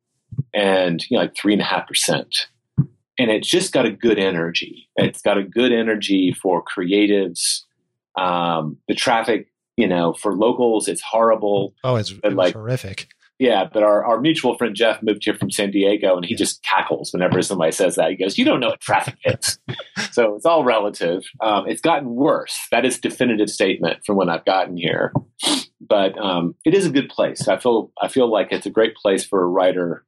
and 0.52 1.02
you 1.08 1.16
know, 1.16 1.22
like 1.22 1.34
three 1.34 1.54
and 1.54 1.62
a 1.62 1.64
half 1.64 1.88
percent. 1.88 2.48
And 3.18 3.30
it's 3.30 3.48
just 3.48 3.72
got 3.72 3.86
a 3.86 3.90
good 3.90 4.18
energy. 4.18 4.88
It's 4.96 5.20
got 5.20 5.38
a 5.38 5.42
good 5.42 5.72
energy 5.72 6.32
for 6.40 6.64
creatives. 6.64 7.62
Um, 8.16 8.78
the 8.88 8.94
traffic, 8.94 9.48
you 9.76 9.86
know, 9.86 10.14
for 10.14 10.34
locals, 10.34 10.88
it's 10.88 11.02
horrible. 11.02 11.74
oh, 11.84 11.96
it's, 11.96 12.10
it 12.24 12.32
like- 12.34 12.54
horrific. 12.54 13.08
Yeah, 13.38 13.64
but 13.64 13.82
our, 13.82 14.04
our 14.04 14.20
mutual 14.20 14.56
friend 14.56 14.72
Jeff 14.76 15.02
moved 15.02 15.24
here 15.24 15.34
from 15.34 15.50
San 15.50 15.72
Diego 15.72 16.14
and 16.14 16.24
he 16.24 16.36
just 16.36 16.62
cackles 16.62 17.12
whenever 17.12 17.42
somebody 17.42 17.72
says 17.72 17.96
that. 17.96 18.10
He 18.10 18.16
goes, 18.16 18.38
You 18.38 18.44
don't 18.44 18.60
know 18.60 18.68
what 18.68 18.80
traffic 18.80 19.16
is. 19.24 19.58
so 20.12 20.36
it's 20.36 20.46
all 20.46 20.62
relative. 20.62 21.24
Um, 21.40 21.66
it's 21.66 21.80
gotten 21.80 22.10
worse. 22.10 22.56
That 22.70 22.84
is 22.84 23.00
definitive 23.00 23.50
statement 23.50 24.04
from 24.06 24.14
when 24.14 24.28
I've 24.28 24.44
gotten 24.44 24.76
here. 24.76 25.12
But 25.80 26.16
um, 26.18 26.54
it 26.64 26.72
is 26.72 26.86
a 26.86 26.90
good 26.90 27.08
place. 27.08 27.48
I 27.48 27.56
feel 27.56 27.90
I 28.00 28.06
feel 28.06 28.30
like 28.30 28.52
it's 28.52 28.66
a 28.66 28.70
great 28.70 28.94
place 28.94 29.24
for 29.24 29.42
a 29.42 29.48
writer. 29.48 30.04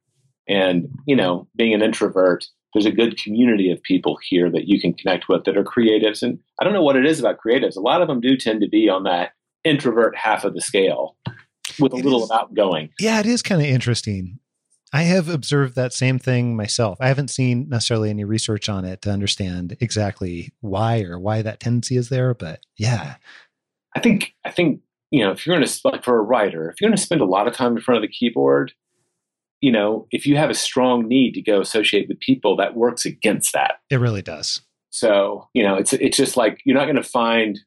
And, 0.47 0.87
you 1.05 1.17
know, 1.17 1.49
being 1.57 1.73
an 1.73 1.81
introvert, 1.81 2.45
there's 2.75 2.85
a 2.85 2.91
good 2.91 3.17
community 3.17 3.71
of 3.71 3.81
people 3.83 4.17
here 4.21 4.51
that 4.51 4.67
you 4.67 4.79
can 4.81 4.93
connect 4.93 5.29
with 5.29 5.45
that 5.45 5.55
are 5.57 5.63
creatives. 5.63 6.21
And 6.21 6.37
I 6.59 6.65
don't 6.65 6.73
know 6.73 6.83
what 6.83 6.97
it 6.97 7.05
is 7.05 7.21
about 7.21 7.37
creatives. 7.43 7.77
A 7.77 7.79
lot 7.79 8.01
of 8.01 8.09
them 8.09 8.19
do 8.19 8.35
tend 8.35 8.59
to 8.61 8.67
be 8.67 8.89
on 8.89 9.03
that 9.03 9.31
introvert 9.63 10.15
half 10.17 10.43
of 10.43 10.53
the 10.53 10.59
scale 10.61 11.15
with 11.79 11.93
a 11.93 11.97
It 11.97 12.03
little 12.03 12.25
is- 12.25 12.31
outgoing. 12.31 12.89
Yeah, 12.99 13.21
it 13.21 13.25
is 13.25 13.41
kind 13.41 13.61
of 13.61 13.67
interesting. 13.67 14.39
I 14.93 15.03
have 15.03 15.29
observed 15.29 15.75
that 15.75 15.93
same 15.93 16.19
thing 16.19 16.55
myself. 16.57 16.97
I 17.01 17.07
haven't 17.07 17.29
seen 17.29 17.69
necessarily 17.69 18.09
any 18.09 18.23
research 18.25 18.67
on 18.67 18.83
it 18.85 19.01
to 19.03 19.09
understand 19.09 19.75
exactly 19.79 20.51
why 20.59 21.01
or 21.03 21.17
why 21.17 21.41
that 21.43 21.59
tendency 21.61 21.95
is 21.95 22.09
there, 22.09 22.33
but 22.33 22.59
yeah, 22.77 23.15
I 23.95 23.99
think 24.01 24.33
I 24.45 24.51
think 24.51 24.81
you 25.11 25.23
know 25.23 25.31
if 25.31 25.45
you're 25.45 25.55
going 25.57 25.65
to 25.67 25.79
like 25.85 26.03
for 26.03 26.17
a 26.17 26.21
writer, 26.21 26.69
if 26.69 26.79
you're 26.81 26.89
going 26.89 26.97
to 26.97 27.01
spend 27.01 27.21
a 27.21 27.25
lot 27.25 27.47
of 27.47 27.53
time 27.53 27.75
in 27.77 27.81
front 27.81 27.97
of 27.97 28.01
the 28.03 28.13
keyboard, 28.13 28.73
you 29.65 29.71
know, 29.71 30.05
if 30.11 30.27
you 30.27 30.37
have 30.37 30.51
a 30.51 30.53
strong 30.53 31.07
need 31.07 31.31
to 31.33 31.41
go 31.41 31.59
associate 31.59 32.07
with 32.07 32.19
people, 32.19 32.55
that 32.55 32.75
works 32.75 33.03
against 33.03 33.51
that. 33.53 33.79
it 33.89 33.99
really 33.99 34.21
does. 34.21 34.61
So 34.91 35.49
you 35.55 35.63
know, 35.63 35.73
it's 35.73 35.91
it's 35.91 36.17
just 36.17 36.37
like 36.37 36.59
you're 36.65 36.77
not 36.77 36.85
going 36.85 36.97
to 36.97 37.03
find 37.03 37.59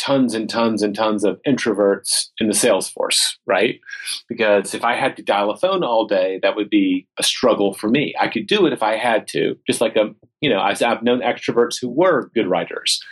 tons 0.00 0.32
and 0.32 0.48
tons 0.48 0.82
and 0.82 0.94
tons 0.94 1.22
of 1.22 1.38
introverts 1.46 2.28
in 2.40 2.48
the 2.48 2.54
sales 2.54 2.88
force, 2.88 3.38
right? 3.46 3.78
Because 4.26 4.72
if 4.72 4.84
I 4.84 4.94
had 4.94 5.18
to 5.18 5.22
dial 5.22 5.50
a 5.50 5.56
phone 5.58 5.84
all 5.84 6.06
day, 6.06 6.40
that 6.42 6.56
would 6.56 6.70
be 6.70 7.06
a 7.18 7.22
struggle 7.22 7.74
for 7.74 7.90
me. 7.90 8.14
I 8.18 8.28
could 8.28 8.46
do 8.46 8.64
it 8.64 8.72
if 8.72 8.82
I 8.82 8.96
had 8.96 9.28
to, 9.28 9.54
just 9.66 9.82
like 9.82 9.96
a 9.96 10.14
you 10.40 10.48
know, 10.48 10.60
I've, 10.60 10.82
I've 10.82 11.02
known 11.02 11.20
extroverts 11.20 11.78
who 11.78 11.90
were 11.90 12.30
good 12.34 12.46
writers, 12.48 13.02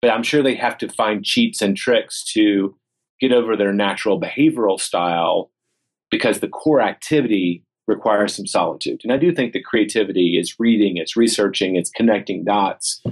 but 0.00 0.10
I'm 0.10 0.22
sure 0.22 0.42
they 0.42 0.54
have 0.54 0.78
to 0.78 0.88
find 0.88 1.22
cheats 1.22 1.60
and 1.60 1.76
tricks 1.76 2.24
to 2.32 2.74
get 3.20 3.32
over 3.32 3.54
their 3.54 3.74
natural 3.74 4.18
behavioral 4.18 4.80
style 4.80 5.50
because 6.10 6.40
the 6.40 6.48
core 6.48 6.80
activity 6.80 7.64
requires 7.86 8.34
some 8.34 8.46
solitude. 8.46 9.00
And 9.02 9.12
I 9.12 9.16
do 9.16 9.32
think 9.32 9.52
that 9.52 9.64
creativity 9.64 10.38
is 10.38 10.56
reading, 10.58 10.96
it's 10.96 11.16
researching, 11.16 11.76
it's 11.76 11.90
connecting 11.90 12.44
dots. 12.44 13.02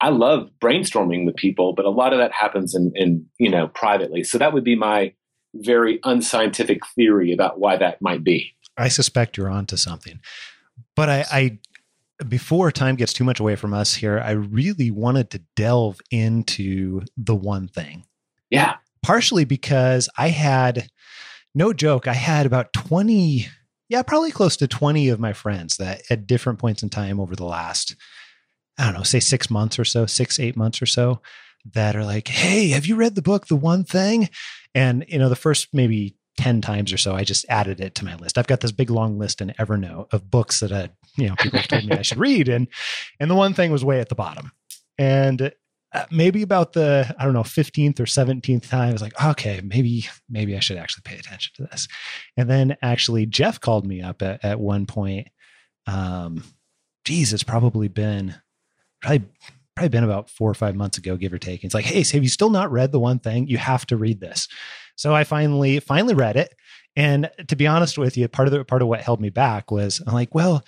I 0.00 0.08
love 0.08 0.50
brainstorming 0.62 1.26
with 1.26 1.36
people, 1.36 1.74
but 1.74 1.84
a 1.84 1.90
lot 1.90 2.12
of 2.12 2.18
that 2.18 2.32
happens 2.32 2.74
in, 2.74 2.92
in 2.94 3.26
you 3.38 3.50
know 3.50 3.68
privately. 3.68 4.24
So 4.24 4.38
that 4.38 4.52
would 4.52 4.64
be 4.64 4.76
my 4.76 5.12
very 5.54 6.00
unscientific 6.04 6.86
theory 6.94 7.32
about 7.32 7.58
why 7.58 7.76
that 7.76 8.00
might 8.00 8.24
be. 8.24 8.54
I 8.76 8.88
suspect 8.88 9.36
you're 9.36 9.50
onto 9.50 9.76
something. 9.76 10.20
But 10.96 11.08
I, 11.10 11.24
I 11.30 11.58
before 12.28 12.70
time 12.70 12.96
gets 12.96 13.12
too 13.12 13.24
much 13.24 13.40
away 13.40 13.56
from 13.56 13.74
us 13.74 13.94
here, 13.94 14.20
I 14.20 14.32
really 14.32 14.90
wanted 14.90 15.30
to 15.30 15.42
delve 15.56 16.00
into 16.10 17.02
the 17.16 17.34
one 17.34 17.68
thing. 17.68 18.04
Yeah. 18.50 18.76
partially 19.02 19.44
because 19.44 20.08
I 20.18 20.28
had 20.28 20.88
no 21.54 21.72
joke, 21.72 22.06
I 22.06 22.14
had 22.14 22.46
about 22.46 22.72
20, 22.72 23.46
yeah, 23.90 24.02
probably 24.02 24.30
close 24.30 24.56
to 24.58 24.68
20 24.68 25.08
of 25.08 25.18
my 25.18 25.32
friends 25.32 25.76
that 25.78 26.02
at 26.08 26.28
different 26.28 26.60
points 26.60 26.84
in 26.84 26.88
time 26.88 27.18
over 27.18 27.34
the 27.34 27.44
last, 27.44 27.96
I 28.78 28.84
don't 28.84 28.94
know, 28.94 29.02
say 29.02 29.18
six 29.18 29.50
months 29.50 29.80
or 29.80 29.84
so, 29.84 30.06
six, 30.06 30.38
eight 30.38 30.56
months 30.56 30.80
or 30.80 30.86
so, 30.86 31.20
that 31.74 31.96
are 31.96 32.04
like, 32.04 32.28
Hey, 32.28 32.68
have 32.68 32.86
you 32.86 32.94
read 32.94 33.16
the 33.16 33.20
book, 33.20 33.48
The 33.48 33.56
One 33.56 33.82
Thing? 33.82 34.30
And, 34.76 35.04
you 35.08 35.18
know, 35.18 35.28
the 35.28 35.34
first 35.34 35.70
maybe 35.72 36.14
10 36.38 36.60
times 36.60 36.92
or 36.92 36.98
so, 36.98 37.16
I 37.16 37.24
just 37.24 37.44
added 37.48 37.80
it 37.80 37.96
to 37.96 38.04
my 38.04 38.14
list. 38.14 38.38
I've 38.38 38.46
got 38.46 38.60
this 38.60 38.70
big 38.70 38.90
long 38.90 39.18
list 39.18 39.40
in 39.40 39.52
Evernote 39.58 40.12
of 40.12 40.30
books 40.30 40.60
that, 40.60 40.70
I, 40.70 40.90
you 41.16 41.28
know, 41.28 41.34
people 41.36 41.58
have 41.58 41.68
told 41.68 41.84
me 41.84 41.96
I 41.96 42.02
should 42.02 42.18
read. 42.18 42.48
And, 42.48 42.68
and 43.18 43.28
the 43.28 43.34
one 43.34 43.54
thing 43.54 43.72
was 43.72 43.84
way 43.84 43.98
at 43.98 44.08
the 44.08 44.14
bottom. 44.14 44.52
And 44.98 45.42
uh, 45.42 45.50
maybe 46.10 46.42
about 46.42 46.72
the 46.72 47.14
I 47.18 47.24
don't 47.24 47.34
know 47.34 47.42
15th 47.42 47.98
or 48.00 48.04
17th 48.04 48.68
time 48.68 48.90
I 48.90 48.92
was 48.92 49.02
like 49.02 49.20
okay 49.22 49.60
maybe 49.62 50.06
maybe 50.28 50.56
I 50.56 50.60
should 50.60 50.76
actually 50.76 51.02
pay 51.04 51.16
attention 51.16 51.52
to 51.56 51.62
this. 51.64 51.88
And 52.36 52.48
then 52.48 52.76
actually 52.82 53.26
Jeff 53.26 53.60
called 53.60 53.86
me 53.86 54.00
up 54.00 54.22
at, 54.22 54.44
at 54.44 54.60
one 54.60 54.86
point 54.86 55.28
um 55.86 56.44
geez 57.04 57.32
it's 57.32 57.42
probably 57.42 57.88
been 57.88 58.34
probably 59.02 59.24
probably 59.74 59.88
been 59.88 60.04
about 60.04 60.30
four 60.30 60.50
or 60.50 60.54
five 60.54 60.76
months 60.76 60.98
ago 60.98 61.16
give 61.16 61.32
or 61.32 61.38
take. 61.38 61.62
And 61.62 61.68
it's 61.68 61.74
like 61.74 61.84
hey 61.84 62.02
so 62.02 62.16
have 62.16 62.22
you 62.22 62.28
still 62.28 62.50
not 62.50 62.70
read 62.70 62.92
the 62.92 63.00
one 63.00 63.18
thing? 63.18 63.48
You 63.48 63.58
have 63.58 63.86
to 63.86 63.96
read 63.96 64.20
this. 64.20 64.48
So 64.96 65.14
I 65.14 65.24
finally 65.24 65.80
finally 65.80 66.14
read 66.14 66.36
it. 66.36 66.54
And 66.96 67.30
to 67.48 67.56
be 67.56 67.66
honest 67.66 67.98
with 67.98 68.16
you 68.16 68.28
part 68.28 68.46
of 68.46 68.52
the 68.52 68.64
part 68.64 68.82
of 68.82 68.88
what 68.88 69.00
held 69.00 69.20
me 69.20 69.30
back 69.30 69.70
was 69.70 70.00
I'm 70.06 70.14
like 70.14 70.34
well 70.34 70.62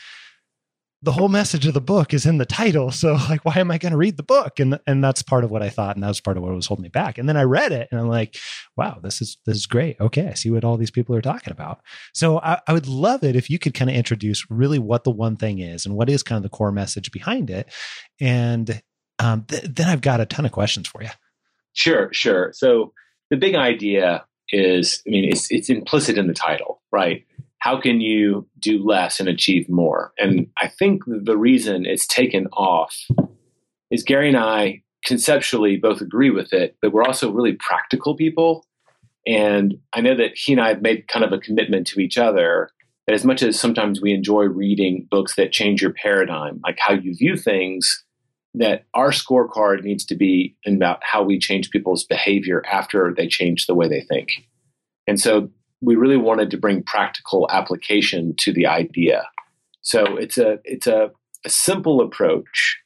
the 1.02 1.12
whole 1.12 1.28
message 1.28 1.66
of 1.66 1.74
the 1.74 1.80
book 1.80 2.14
is 2.14 2.26
in 2.26 2.38
the 2.38 2.46
title. 2.46 2.92
So 2.92 3.14
like, 3.28 3.44
why 3.44 3.56
am 3.56 3.70
I 3.72 3.78
going 3.78 3.90
to 3.90 3.98
read 3.98 4.16
the 4.16 4.22
book? 4.22 4.60
And, 4.60 4.78
and 4.86 5.02
that's 5.02 5.22
part 5.22 5.42
of 5.42 5.50
what 5.50 5.62
I 5.62 5.68
thought. 5.68 5.96
And 5.96 6.02
that 6.04 6.08
was 6.08 6.20
part 6.20 6.36
of 6.36 6.44
what 6.44 6.54
was 6.54 6.66
holding 6.66 6.84
me 6.84 6.88
back. 6.90 7.18
And 7.18 7.28
then 7.28 7.36
I 7.36 7.42
read 7.42 7.72
it 7.72 7.88
and 7.90 8.00
I'm 8.00 8.08
like, 8.08 8.36
wow, 8.76 9.00
this 9.02 9.20
is, 9.20 9.36
this 9.44 9.56
is 9.56 9.66
great. 9.66 10.00
Okay. 10.00 10.28
I 10.28 10.34
see 10.34 10.50
what 10.50 10.64
all 10.64 10.76
these 10.76 10.92
people 10.92 11.16
are 11.16 11.20
talking 11.20 11.52
about. 11.52 11.80
So 12.14 12.38
I, 12.38 12.60
I 12.68 12.72
would 12.72 12.86
love 12.86 13.24
it 13.24 13.34
if 13.34 13.50
you 13.50 13.58
could 13.58 13.74
kind 13.74 13.90
of 13.90 13.96
introduce 13.96 14.48
really 14.48 14.78
what 14.78 15.02
the 15.02 15.10
one 15.10 15.36
thing 15.36 15.58
is 15.58 15.86
and 15.86 15.96
what 15.96 16.08
is 16.08 16.22
kind 16.22 16.36
of 16.36 16.44
the 16.44 16.56
core 16.56 16.72
message 16.72 17.10
behind 17.10 17.50
it. 17.50 17.68
And 18.20 18.80
um, 19.18 19.44
th- 19.48 19.64
then 19.64 19.88
I've 19.88 20.02
got 20.02 20.20
a 20.20 20.26
ton 20.26 20.46
of 20.46 20.52
questions 20.52 20.86
for 20.86 21.02
you. 21.02 21.10
Sure, 21.72 22.10
sure. 22.12 22.52
So 22.54 22.92
the 23.30 23.36
big 23.36 23.54
idea 23.54 24.24
is, 24.50 25.02
I 25.06 25.10
mean, 25.10 25.24
it's 25.24 25.50
it's 25.50 25.70
implicit 25.70 26.18
in 26.18 26.26
the 26.26 26.34
title, 26.34 26.82
right? 26.92 27.24
How 27.62 27.80
can 27.80 28.00
you 28.00 28.48
do 28.58 28.84
less 28.84 29.20
and 29.20 29.28
achieve 29.28 29.68
more? 29.68 30.12
And 30.18 30.48
I 30.60 30.66
think 30.66 31.04
the 31.06 31.36
reason 31.36 31.86
it's 31.86 32.08
taken 32.08 32.48
off 32.48 32.96
is 33.88 34.02
Gary 34.02 34.26
and 34.26 34.36
I 34.36 34.82
conceptually 35.04 35.76
both 35.76 36.00
agree 36.00 36.30
with 36.30 36.52
it, 36.52 36.76
but 36.82 36.92
we're 36.92 37.04
also 37.04 37.30
really 37.30 37.52
practical 37.52 38.16
people. 38.16 38.66
And 39.28 39.74
I 39.92 40.00
know 40.00 40.16
that 40.16 40.32
he 40.34 40.52
and 40.52 40.60
I 40.60 40.70
have 40.70 40.82
made 40.82 41.06
kind 41.06 41.24
of 41.24 41.32
a 41.32 41.38
commitment 41.38 41.86
to 41.88 42.00
each 42.00 42.18
other 42.18 42.70
that 43.06 43.14
as 43.14 43.24
much 43.24 43.44
as 43.44 43.60
sometimes 43.60 44.00
we 44.00 44.12
enjoy 44.12 44.42
reading 44.42 45.06
books 45.08 45.36
that 45.36 45.52
change 45.52 45.82
your 45.82 45.92
paradigm, 45.92 46.60
like 46.64 46.78
how 46.80 46.94
you 46.94 47.14
view 47.14 47.36
things, 47.36 48.04
that 48.54 48.86
our 48.92 49.10
scorecard 49.10 49.84
needs 49.84 50.04
to 50.06 50.16
be 50.16 50.56
about 50.66 50.98
how 51.04 51.22
we 51.22 51.38
change 51.38 51.70
people's 51.70 52.04
behavior 52.04 52.64
after 52.66 53.14
they 53.16 53.28
change 53.28 53.66
the 53.66 53.74
way 53.76 53.86
they 53.86 54.02
think. 54.02 54.30
And 55.06 55.20
so 55.20 55.50
we 55.82 55.96
really 55.96 56.16
wanted 56.16 56.50
to 56.50 56.56
bring 56.56 56.82
practical 56.82 57.48
application 57.50 58.34
to 58.38 58.52
the 58.52 58.66
idea. 58.66 59.28
So 59.82 60.16
it's 60.16 60.38
a 60.38 60.58
it's 60.64 60.86
a, 60.86 61.10
a 61.44 61.50
simple 61.50 62.00
approach 62.00 62.78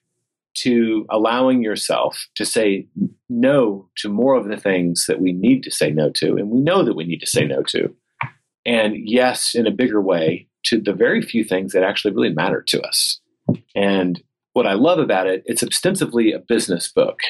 to 0.54 1.06
allowing 1.11 1.62
yourself 1.62 2.26
to 2.35 2.46
say 2.46 2.88
no 3.28 3.88
to 3.98 4.09
more 4.09 4.35
of 4.35 4.48
the 4.48 4.56
things 4.56 5.04
that 5.06 5.20
we 5.20 5.32
need 5.32 5.62
to 5.64 5.70
say 5.70 5.90
no 5.90 6.11
to, 6.11 6.37
and 6.37 6.50
we 6.50 6.61
know 6.61 6.82
that 6.82 6.96
we 6.96 7.04
need 7.04 7.20
to 7.20 7.26
say 7.26 7.44
no 7.44 7.62
to. 7.64 7.94
And 8.64 8.96
yes, 8.96 9.54
in 9.54 9.66
a 9.66 9.70
bigger 9.70 10.00
way, 10.00 10.48
to 10.64 10.80
the 10.80 10.92
very 10.92 11.22
few 11.22 11.44
things 11.44 11.72
that 11.72 11.85
actually 11.85 12.14
really 12.14 12.32
matter 12.32 12.62
to 12.68 12.82
us. 12.82 13.20
And 13.74 14.20
what 14.54 14.66
I 14.66 14.72
love 14.72 14.98
about 14.98 15.26
it, 15.26 15.42
it's 15.46 15.62
ostensibly 15.62 16.32
a 16.32 16.38
business 16.38 16.90
book, 16.90 17.20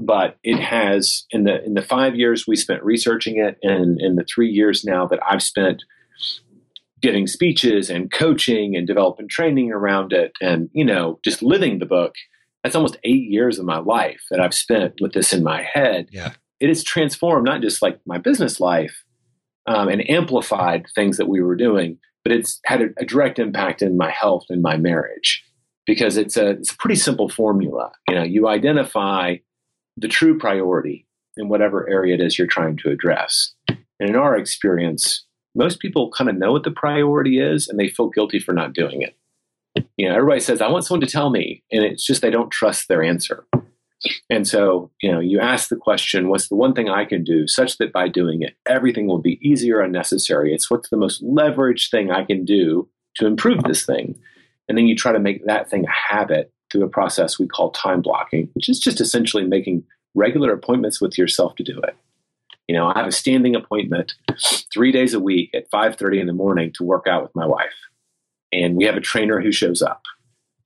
but 0.00 0.36
it 0.42 0.58
has 0.58 1.26
in 1.30 1.44
the 1.44 1.64
in 1.64 1.74
the 1.74 1.82
five 1.82 2.14
years 2.14 2.46
we 2.46 2.56
spent 2.56 2.82
researching 2.82 3.38
it, 3.38 3.58
and 3.62 4.00
in 4.00 4.16
the 4.16 4.24
three 4.24 4.50
years 4.50 4.84
now 4.84 5.06
that 5.06 5.20
I've 5.28 5.42
spent 5.42 5.82
getting 7.00 7.26
speeches 7.26 7.90
and 7.90 8.12
coaching 8.12 8.76
and 8.76 8.86
developing 8.86 9.28
training 9.28 9.72
around 9.72 10.12
it 10.12 10.32
and, 10.40 10.68
you 10.72 10.84
know, 10.84 11.18
just 11.24 11.42
living 11.42 11.78
the 11.78 11.86
book. 11.86 12.14
That's 12.62 12.74
almost 12.74 12.96
eight 13.04 13.30
years 13.30 13.58
of 13.58 13.64
my 13.64 13.78
life 13.78 14.20
that 14.30 14.40
I've 14.40 14.54
spent 14.54 14.94
with 15.00 15.12
this 15.12 15.32
in 15.32 15.44
my 15.44 15.62
head. 15.62 16.08
Yeah. 16.10 16.32
It 16.60 16.68
has 16.68 16.82
transformed 16.82 17.44
not 17.44 17.62
just 17.62 17.82
like 17.82 18.00
my 18.04 18.18
business 18.18 18.58
life 18.58 19.04
um, 19.66 19.88
and 19.88 20.08
amplified 20.10 20.86
things 20.94 21.18
that 21.18 21.28
we 21.28 21.40
were 21.40 21.54
doing, 21.54 21.98
but 22.24 22.32
it's 22.32 22.60
had 22.64 22.82
a, 22.82 22.88
a 22.98 23.04
direct 23.04 23.38
impact 23.38 23.80
in 23.80 23.96
my 23.96 24.10
health 24.10 24.46
and 24.48 24.60
my 24.60 24.76
marriage 24.76 25.44
because 25.86 26.16
it's 26.16 26.36
a, 26.36 26.50
it's 26.50 26.72
a 26.72 26.76
pretty 26.76 26.96
simple 26.96 27.28
formula. 27.28 27.92
You 28.08 28.16
know, 28.16 28.24
you 28.24 28.48
identify 28.48 29.36
the 30.00 30.08
true 30.08 30.38
priority 30.38 31.06
in 31.36 31.48
whatever 31.48 31.88
area 31.88 32.14
it 32.14 32.20
is 32.20 32.38
you're 32.38 32.46
trying 32.46 32.76
to 32.78 32.90
address. 32.90 33.54
And 33.68 34.10
in 34.10 34.16
our 34.16 34.36
experience, 34.36 35.24
most 35.54 35.80
people 35.80 36.10
kind 36.10 36.30
of 36.30 36.36
know 36.36 36.52
what 36.52 36.64
the 36.64 36.70
priority 36.70 37.40
is 37.40 37.68
and 37.68 37.78
they 37.78 37.88
feel 37.88 38.08
guilty 38.08 38.38
for 38.38 38.52
not 38.52 38.72
doing 38.72 39.02
it. 39.02 39.16
You 39.96 40.08
know, 40.08 40.14
everybody 40.14 40.40
says, 40.40 40.60
I 40.60 40.68
want 40.68 40.84
someone 40.84 41.06
to 41.06 41.12
tell 41.12 41.30
me, 41.30 41.62
and 41.70 41.84
it's 41.84 42.04
just 42.04 42.22
they 42.22 42.30
don't 42.30 42.50
trust 42.50 42.88
their 42.88 43.02
answer. 43.02 43.46
And 44.30 44.46
so, 44.46 44.90
you 45.02 45.10
know, 45.10 45.20
you 45.20 45.40
ask 45.40 45.68
the 45.68 45.76
question, 45.76 46.28
what's 46.28 46.48
the 46.48 46.54
one 46.54 46.74
thing 46.74 46.88
I 46.88 47.04
can 47.04 47.24
do 47.24 47.46
such 47.48 47.78
that 47.78 47.92
by 47.92 48.08
doing 48.08 48.42
it, 48.42 48.56
everything 48.66 49.06
will 49.06 49.20
be 49.20 49.40
easier 49.42 49.80
and 49.80 49.92
necessary? 49.92 50.52
It's 50.52 50.70
what's 50.70 50.88
the 50.88 50.96
most 50.96 51.22
leveraged 51.24 51.90
thing 51.90 52.10
I 52.10 52.24
can 52.24 52.44
do 52.44 52.88
to 53.16 53.26
improve 53.26 53.64
this 53.64 53.84
thing? 53.84 54.18
And 54.68 54.78
then 54.78 54.86
you 54.86 54.94
try 54.94 55.12
to 55.12 55.18
make 55.18 55.46
that 55.46 55.68
thing 55.70 55.84
a 55.84 56.14
habit 56.14 56.52
through 56.70 56.84
a 56.84 56.88
process 56.88 57.38
we 57.38 57.46
call 57.46 57.70
time 57.70 58.02
blocking, 58.02 58.48
which 58.54 58.68
is 58.68 58.78
just 58.78 59.00
essentially 59.00 59.44
making 59.44 59.84
regular 60.14 60.52
appointments 60.52 61.00
with 61.00 61.16
yourself 61.18 61.54
to 61.56 61.62
do 61.62 61.80
it. 61.80 61.96
You 62.66 62.74
know, 62.74 62.88
I 62.88 62.98
have 62.98 63.06
a 63.06 63.12
standing 63.12 63.56
appointment 63.56 64.12
three 64.72 64.92
days 64.92 65.14
a 65.14 65.20
week 65.20 65.50
at 65.54 65.70
5:30 65.70 66.20
in 66.20 66.26
the 66.26 66.32
morning 66.32 66.72
to 66.74 66.84
work 66.84 67.06
out 67.06 67.22
with 67.22 67.34
my 67.34 67.46
wife. 67.46 67.74
And 68.52 68.76
we 68.76 68.84
have 68.84 68.96
a 68.96 69.00
trainer 69.00 69.40
who 69.40 69.52
shows 69.52 69.82
up. 69.82 70.02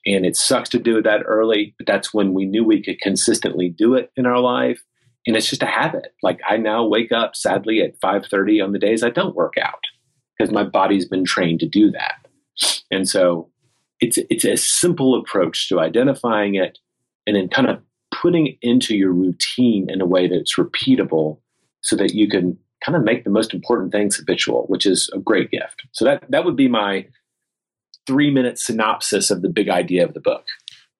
And 0.04 0.26
it 0.26 0.36
sucks 0.36 0.68
to 0.70 0.80
do 0.80 0.98
it 0.98 1.02
that 1.02 1.22
early, 1.24 1.74
but 1.78 1.86
that's 1.86 2.12
when 2.12 2.32
we 2.32 2.44
knew 2.44 2.64
we 2.64 2.82
could 2.82 3.00
consistently 3.00 3.68
do 3.68 3.94
it 3.94 4.10
in 4.16 4.26
our 4.26 4.40
life. 4.40 4.82
And 5.26 5.36
it's 5.36 5.48
just 5.48 5.62
a 5.62 5.66
habit. 5.66 6.12
Like 6.22 6.40
I 6.48 6.56
now 6.56 6.84
wake 6.84 7.12
up 7.12 7.36
sadly 7.36 7.80
at 7.82 8.00
5:30 8.00 8.60
on 8.60 8.72
the 8.72 8.80
days 8.80 9.04
I 9.04 9.10
don't 9.10 9.36
work 9.36 9.54
out 9.62 9.84
because 10.36 10.52
my 10.52 10.64
body's 10.64 11.06
been 11.06 11.24
trained 11.24 11.60
to 11.60 11.68
do 11.68 11.92
that. 11.92 12.26
And 12.90 13.08
so 13.08 13.51
it's 14.02 14.18
it's 14.28 14.44
a 14.44 14.56
simple 14.56 15.14
approach 15.14 15.68
to 15.68 15.80
identifying 15.80 16.56
it 16.56 16.78
and 17.26 17.36
then 17.36 17.48
kind 17.48 17.68
of 17.68 17.80
putting 18.12 18.48
it 18.48 18.58
into 18.60 18.94
your 18.94 19.12
routine 19.12 19.88
in 19.88 20.02
a 20.02 20.06
way 20.06 20.28
that's 20.28 20.56
repeatable 20.56 21.38
so 21.80 21.96
that 21.96 22.12
you 22.12 22.28
can 22.28 22.58
kind 22.84 22.96
of 22.96 23.04
make 23.04 23.24
the 23.24 23.30
most 23.30 23.54
important 23.54 23.92
things 23.92 24.16
habitual, 24.16 24.64
which 24.66 24.84
is 24.84 25.08
a 25.14 25.18
great 25.18 25.50
gift. 25.50 25.82
So 25.92 26.04
that 26.04 26.30
that 26.30 26.44
would 26.44 26.56
be 26.56 26.68
my 26.68 27.06
three 28.06 28.30
minute 28.30 28.58
synopsis 28.58 29.30
of 29.30 29.40
the 29.40 29.48
big 29.48 29.68
idea 29.68 30.04
of 30.04 30.14
the 30.14 30.20
book. 30.20 30.44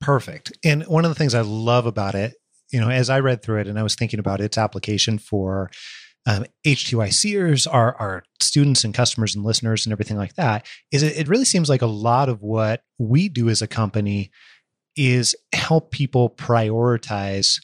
Perfect. 0.01 0.57
And 0.65 0.85
one 0.85 1.05
of 1.05 1.11
the 1.11 1.17
things 1.17 1.35
I 1.35 1.43
love 1.43 1.87
about 1.87 2.15
it, 2.15 2.35
you 2.71 2.81
know, 2.81 2.89
as 2.89 3.11
I 3.11 3.19
read 3.19 3.43
through 3.43 3.61
it 3.61 3.67
and 3.67 3.79
I 3.79 3.83
was 3.83 3.97
thinking 3.97 4.21
about 4.21 4.41
its 4.41 4.57
application 4.57 5.19
for 5.19 5.71
um, 6.27 6.45
HTYCers, 6.65 7.67
our, 7.73 7.95
our 7.97 8.23
students 8.41 8.85
and 8.85 8.95
customers 8.95 9.35
and 9.35 9.45
listeners 9.45 9.87
and 9.87 9.93
everything 9.93 10.17
like 10.17 10.35
that, 10.35 10.67
is 10.91 11.03
it, 11.03 11.17
it 11.17 11.29
really 11.29 11.45
seems 11.45 11.69
like 11.69 11.83
a 11.83 11.87
lot 11.87 12.29
of 12.29 12.43
what 12.43 12.83
we 12.99 13.29
do 13.29 13.49
as 13.49 13.63
a 13.63 13.67
company 13.67 14.31
is 14.97 15.35
help 15.53 15.91
people 15.91 16.31
prioritize 16.31 17.61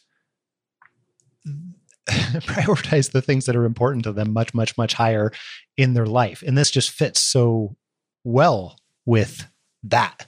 prioritize 2.09 3.13
the 3.13 3.21
things 3.21 3.45
that 3.45 3.57
are 3.57 3.67
important 3.67 4.03
to 4.05 4.13
them 4.13 4.33
much 4.33 4.55
much 4.55 4.79
much 4.79 4.95
higher 4.95 5.31
in 5.77 5.93
their 5.93 6.07
life. 6.07 6.43
And 6.47 6.57
this 6.57 6.71
just 6.71 6.91
fits 6.91 7.21
so 7.21 7.77
well 8.25 8.79
with 9.05 9.47
that. 9.85 10.27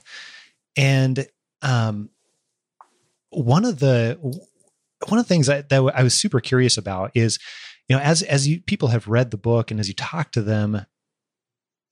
And 0.77 1.27
um 1.63 2.11
one 3.31 3.65
of 3.65 3.79
the 3.79 4.19
one 5.07 5.19
of 5.19 5.25
the 5.25 5.29
things 5.29 5.47
that 5.47 5.71
I 5.73 6.03
was 6.03 6.13
super 6.13 6.39
curious 6.39 6.77
about 6.77 7.11
is 7.15 7.39
you 7.87 7.95
know 7.95 8.01
as 8.01 8.21
as 8.23 8.47
you 8.47 8.61
people 8.61 8.89
have 8.89 9.07
read 9.07 9.31
the 9.31 9.37
book 9.37 9.71
and 9.71 9.79
as 9.79 9.87
you 9.87 9.93
talk 9.93 10.31
to 10.31 10.41
them 10.41 10.85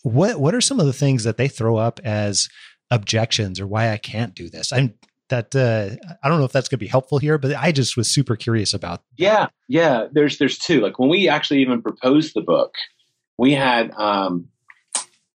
what 0.04 0.40
what 0.40 0.56
are 0.56 0.62
some 0.62 0.80
of 0.80 0.86
the 0.86 0.94
things 0.94 1.24
that 1.24 1.38
they 1.38 1.48
throw 1.48 1.78
up 1.78 2.00
as 2.04 2.48
objections 2.92 3.60
or 3.60 3.68
why 3.68 3.92
I 3.92 3.98
can't 3.98 4.34
do 4.34 4.50
this. 4.50 4.72
I'm 4.72 4.94
that 5.30 5.56
uh, 5.56 5.96
I 6.24 6.28
don't 6.28 6.40
know 6.40 6.46
if 6.46 6.52
that's 6.52 6.70
going 6.70 6.80
to 6.80 6.86
be 6.86 6.88
helpful 6.88 7.20
here, 7.20 7.38
but 7.38 7.56
I 7.56 7.72
just 7.72 7.96
was 7.96 8.12
super 8.12 8.36
curious 8.36 8.74
about. 8.74 9.04
Yeah, 9.18 9.48
yeah. 9.68 10.08
There's 10.12 10.40
there's 10.40 10.58
two. 10.58 10.82
Like 10.82 10.98
when 10.98 11.10
we 11.10 11.30
actually 11.30 11.62
even 11.62 11.82
proposed 11.82 12.34
the 12.34 12.42
book, 12.42 12.74
we 13.38 13.54
had 13.54 13.92
um, 13.96 14.48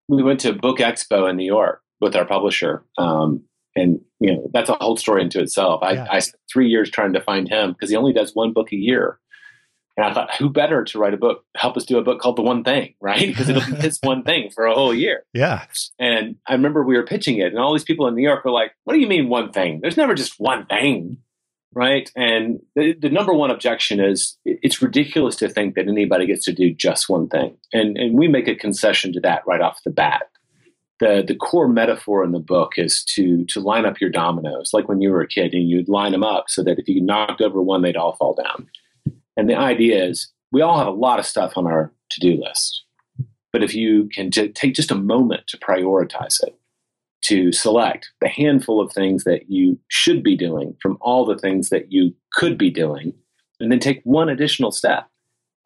we 0.09 0.23
went 0.23 0.41
to 0.41 0.53
Book 0.53 0.79
Expo 0.79 1.31
in 1.31 1.37
New 1.37 1.47
York 1.47 1.81
with 2.01 2.17
our 2.17 2.25
publisher, 2.25 2.85
um, 2.99 3.45
and 3.77 4.01
you 4.19 4.33
know 4.33 4.51
that's 4.53 4.69
a 4.69 4.75
whole 4.75 4.97
story 4.97 5.23
into 5.23 5.41
itself. 5.41 5.83
I, 5.83 5.93
Yeah. 5.93 6.07
I 6.11 6.19
spent 6.19 6.43
three 6.53 6.69
years 6.69 6.91
trying 6.91 7.13
to 7.13 7.21
find 7.21 7.49
him 7.49 7.73
because 7.73 7.91
he 7.91 7.97
only 7.97 8.13
does 8.13 8.35
one 8.35 8.53
book 8.53 8.73
a 8.73 8.77
year. 8.77 9.21
And 9.97 10.05
I 10.05 10.13
thought, 10.13 10.35
who 10.35 10.51
better 10.51 10.83
to 10.83 10.99
write 10.99 11.15
a 11.15 11.17
book, 11.17 11.45
help 11.57 11.77
us 11.77 11.85
do 11.85 11.99
a 11.99 12.03
book 12.03 12.21
called 12.21 12.37
The 12.37 12.43
One 12.43 12.65
Thing, 12.65 12.95
right? 13.01 13.27
Because 13.27 13.49
it'll 13.49 13.65
be 13.65 13.81
his 13.81 13.99
one 14.03 14.25
thing 14.25 14.51
for 14.51 14.67
a 14.67 14.75
whole 14.75 14.95
year. 14.95 15.25
Yeah, 15.33 15.65
And 15.99 16.37
I 16.47 16.53
remember 16.53 16.83
we 16.83 16.97
were 16.97 17.05
pitching 17.05 17.39
it, 17.39 17.47
and 17.47 17.59
all 17.59 17.73
these 17.73 17.85
people 17.85 18.09
in 18.09 18.15
New 18.15 18.23
York 18.23 18.45
were 18.45 18.51
like, 18.51 18.73
What 18.85 18.95
do 18.95 19.01
you 19.01 19.07
mean 19.07 19.29
one 19.29 19.53
thing? 19.53 19.81
There's 19.81 19.97
never 19.97 20.15
just 20.15 20.41
one 20.41 20.67
thing, 20.67 21.19
right? 21.75 22.11
And 22.17 22.61
the, 22.75 22.95
the 22.95 23.11
number 23.11 23.33
one 23.33 23.51
objection 23.51 24.01
is 24.01 24.37
it's 24.45 24.83
ridiculous 24.83 25.37
to 25.37 25.49
think 25.49 25.75
that 25.75 25.89
anybody 25.89 26.27
gets 26.27 26.45
to 26.47 26.53
do 26.53 26.73
just 26.73 27.09
one 27.09 27.29
thing. 27.29 27.57
And, 27.73 27.97
and 27.97 28.19
we 28.19 28.29
make 28.29 28.49
a 28.49 28.55
concession 28.55 29.13
to 29.13 29.21
that 29.21 29.43
right 29.47 29.61
off 29.61 29.83
the 29.85 29.91
bat. 29.91 30.25
The, 31.01 31.25
the 31.27 31.35
core 31.35 31.69
metaphor 31.69 32.23
in 32.23 32.31
the 32.31 32.39
book 32.39 32.75
is 32.77 33.05
to, 33.11 33.45
to 33.47 33.61
line 33.61 33.85
up 33.85 34.01
your 34.01 34.11
dominoes, 34.11 34.71
like 34.73 34.89
when 34.89 35.01
you 35.01 35.11
were 35.11 35.23
a 35.23 35.29
kid, 35.29 35.53
and 35.53 35.69
you'd 35.69 35.89
line 35.89 36.13
them 36.13 36.23
up 36.23 36.45
so 36.49 36.63
that 36.63 36.79
if 36.79 36.89
you 36.89 37.01
knocked 37.01 37.41
over 37.43 37.61
one, 37.61 37.83
they'd 37.83 37.97
all 37.97 38.15
fall 38.15 38.35
down. 38.35 38.69
And 39.37 39.49
the 39.49 39.57
idea 39.57 40.05
is 40.05 40.31
we 40.53 40.63
all 40.63 40.79
have 40.79 40.87
a 40.87 40.93
lot 40.93 41.19
of 41.19 41.27
stuff 41.27 41.55
on 41.57 41.67
our 41.67 41.93
to 42.11 42.21
do 42.21 42.41
list. 42.41 42.85
But 43.53 43.63
if 43.63 43.75
you 43.75 44.09
can 44.13 44.31
t- 44.31 44.49
take 44.49 44.75
just 44.75 44.91
a 44.91 44.97
moment 44.97 45.47
to 45.49 45.59
prioritize 45.59 46.43
it, 46.43 46.59
to 47.23 47.53
select 47.53 48.11
the 48.21 48.29
handful 48.29 48.81
of 48.81 48.93
things 48.93 49.25
that 49.25 49.51
you 49.51 49.79
should 49.89 50.23
be 50.23 50.37
doing 50.37 50.77
from 50.83 50.99
all 51.01 51.25
the 51.25 51.39
things 51.39 51.71
that 51.71 51.91
you 51.91 52.15
could 52.33 52.59
be 52.59 52.71
doing, 52.71 53.15
and 53.61 53.73
then 53.73 53.79
take 53.79 54.01
one 54.05 54.29
additional 54.29 54.71
step 54.71 55.09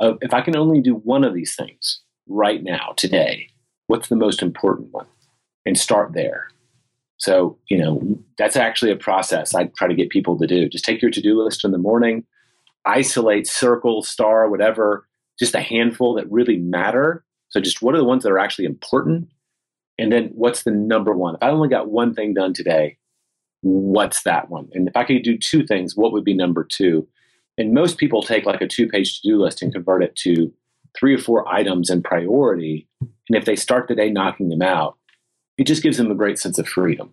of 0.00 0.18
if 0.20 0.32
I 0.32 0.40
can 0.40 0.56
only 0.56 0.80
do 0.80 0.94
one 0.94 1.24
of 1.24 1.34
these 1.34 1.56
things 1.56 2.00
right 2.28 2.62
now, 2.62 2.94
today, 2.96 3.48
what's 3.88 4.08
the 4.08 4.16
most 4.16 4.42
important 4.42 4.92
one? 4.92 5.06
And 5.66 5.76
start 5.76 6.12
there. 6.12 6.48
So, 7.16 7.58
you 7.68 7.78
know, 7.78 8.18
that's 8.38 8.56
actually 8.56 8.92
a 8.92 8.96
process 8.96 9.54
I 9.54 9.64
try 9.76 9.88
to 9.88 9.94
get 9.94 10.10
people 10.10 10.38
to 10.38 10.46
do. 10.46 10.68
Just 10.68 10.84
take 10.84 11.02
your 11.02 11.10
to 11.10 11.20
do 11.20 11.42
list 11.42 11.64
in 11.64 11.72
the 11.72 11.78
morning, 11.78 12.24
isolate, 12.84 13.46
circle, 13.46 14.02
star, 14.02 14.48
whatever, 14.48 15.06
just 15.38 15.54
a 15.54 15.60
handful 15.60 16.14
that 16.14 16.30
really 16.30 16.56
matter. 16.56 17.24
So, 17.50 17.60
just 17.60 17.82
what 17.82 17.94
are 17.94 17.98
the 17.98 18.04
ones 18.04 18.22
that 18.24 18.32
are 18.32 18.38
actually 18.38 18.66
important? 18.66 19.28
And 19.98 20.12
then 20.12 20.30
what's 20.34 20.62
the 20.62 20.70
number 20.70 21.12
one? 21.12 21.34
If 21.34 21.42
I 21.42 21.50
only 21.50 21.68
got 21.68 21.90
one 21.90 22.14
thing 22.14 22.34
done 22.34 22.52
today, 22.52 22.98
what's 23.62 24.22
that 24.22 24.48
one? 24.48 24.68
And 24.72 24.88
if 24.88 24.96
I 24.96 25.04
could 25.04 25.22
do 25.22 25.36
two 25.36 25.66
things, 25.66 25.96
what 25.96 26.12
would 26.12 26.24
be 26.24 26.34
number 26.34 26.64
two? 26.64 27.08
And 27.56 27.74
most 27.74 27.98
people 27.98 28.22
take 28.22 28.46
like 28.46 28.60
a 28.60 28.68
two 28.68 28.88
page 28.88 29.20
to 29.20 29.28
do 29.28 29.42
list 29.42 29.62
and 29.62 29.72
convert 29.72 30.04
it 30.04 30.14
to 30.16 30.52
three 30.98 31.14
or 31.14 31.18
four 31.18 31.46
items 31.52 31.90
in 31.90 32.02
priority. 32.02 32.88
And 33.00 33.36
if 33.36 33.44
they 33.44 33.56
start 33.56 33.88
the 33.88 33.94
day 33.94 34.10
knocking 34.10 34.48
them 34.48 34.62
out, 34.62 34.96
it 35.58 35.66
just 35.66 35.82
gives 35.82 35.98
them 35.98 36.10
a 36.10 36.14
great 36.14 36.38
sense 36.38 36.58
of 36.58 36.68
freedom. 36.68 37.12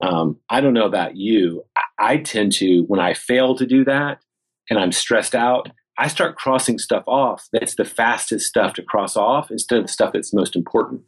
Um, 0.00 0.38
I 0.48 0.60
don't 0.60 0.74
know 0.74 0.86
about 0.86 1.16
you. 1.16 1.64
I, 1.76 1.82
I 1.98 2.16
tend 2.18 2.52
to, 2.54 2.82
when 2.82 3.00
I 3.00 3.14
fail 3.14 3.56
to 3.56 3.66
do 3.66 3.84
that 3.84 4.20
and 4.70 4.78
I'm 4.78 4.92
stressed 4.92 5.34
out, 5.34 5.70
I 5.98 6.08
start 6.08 6.36
crossing 6.36 6.78
stuff 6.78 7.04
off 7.06 7.48
that's 7.52 7.74
the 7.76 7.84
fastest 7.84 8.46
stuff 8.46 8.74
to 8.74 8.82
cross 8.82 9.16
off 9.16 9.50
instead 9.50 9.78
of 9.78 9.86
the 9.86 9.92
stuff 9.92 10.12
that's 10.12 10.32
most 10.32 10.56
important. 10.56 11.02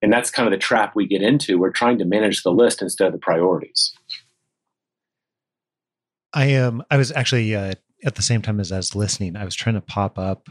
And 0.00 0.12
that's 0.12 0.30
kind 0.30 0.46
of 0.46 0.52
the 0.52 0.58
trap 0.58 0.94
we 0.94 1.06
get 1.06 1.22
into. 1.22 1.58
We're 1.58 1.70
trying 1.70 1.98
to 1.98 2.04
manage 2.04 2.42
the 2.42 2.52
list 2.52 2.80
instead 2.80 3.08
of 3.08 3.12
the 3.12 3.18
priorities. 3.18 3.92
I 6.32 6.46
am. 6.46 6.82
I 6.90 6.96
was 6.96 7.10
actually 7.10 7.54
uh, 7.54 7.74
at 8.04 8.14
the 8.14 8.22
same 8.22 8.42
time 8.42 8.60
as 8.60 8.72
I 8.72 8.76
was 8.76 8.94
listening, 8.94 9.36
I 9.36 9.44
was 9.44 9.54
trying 9.54 9.74
to 9.74 9.80
pop 9.80 10.18
up. 10.18 10.48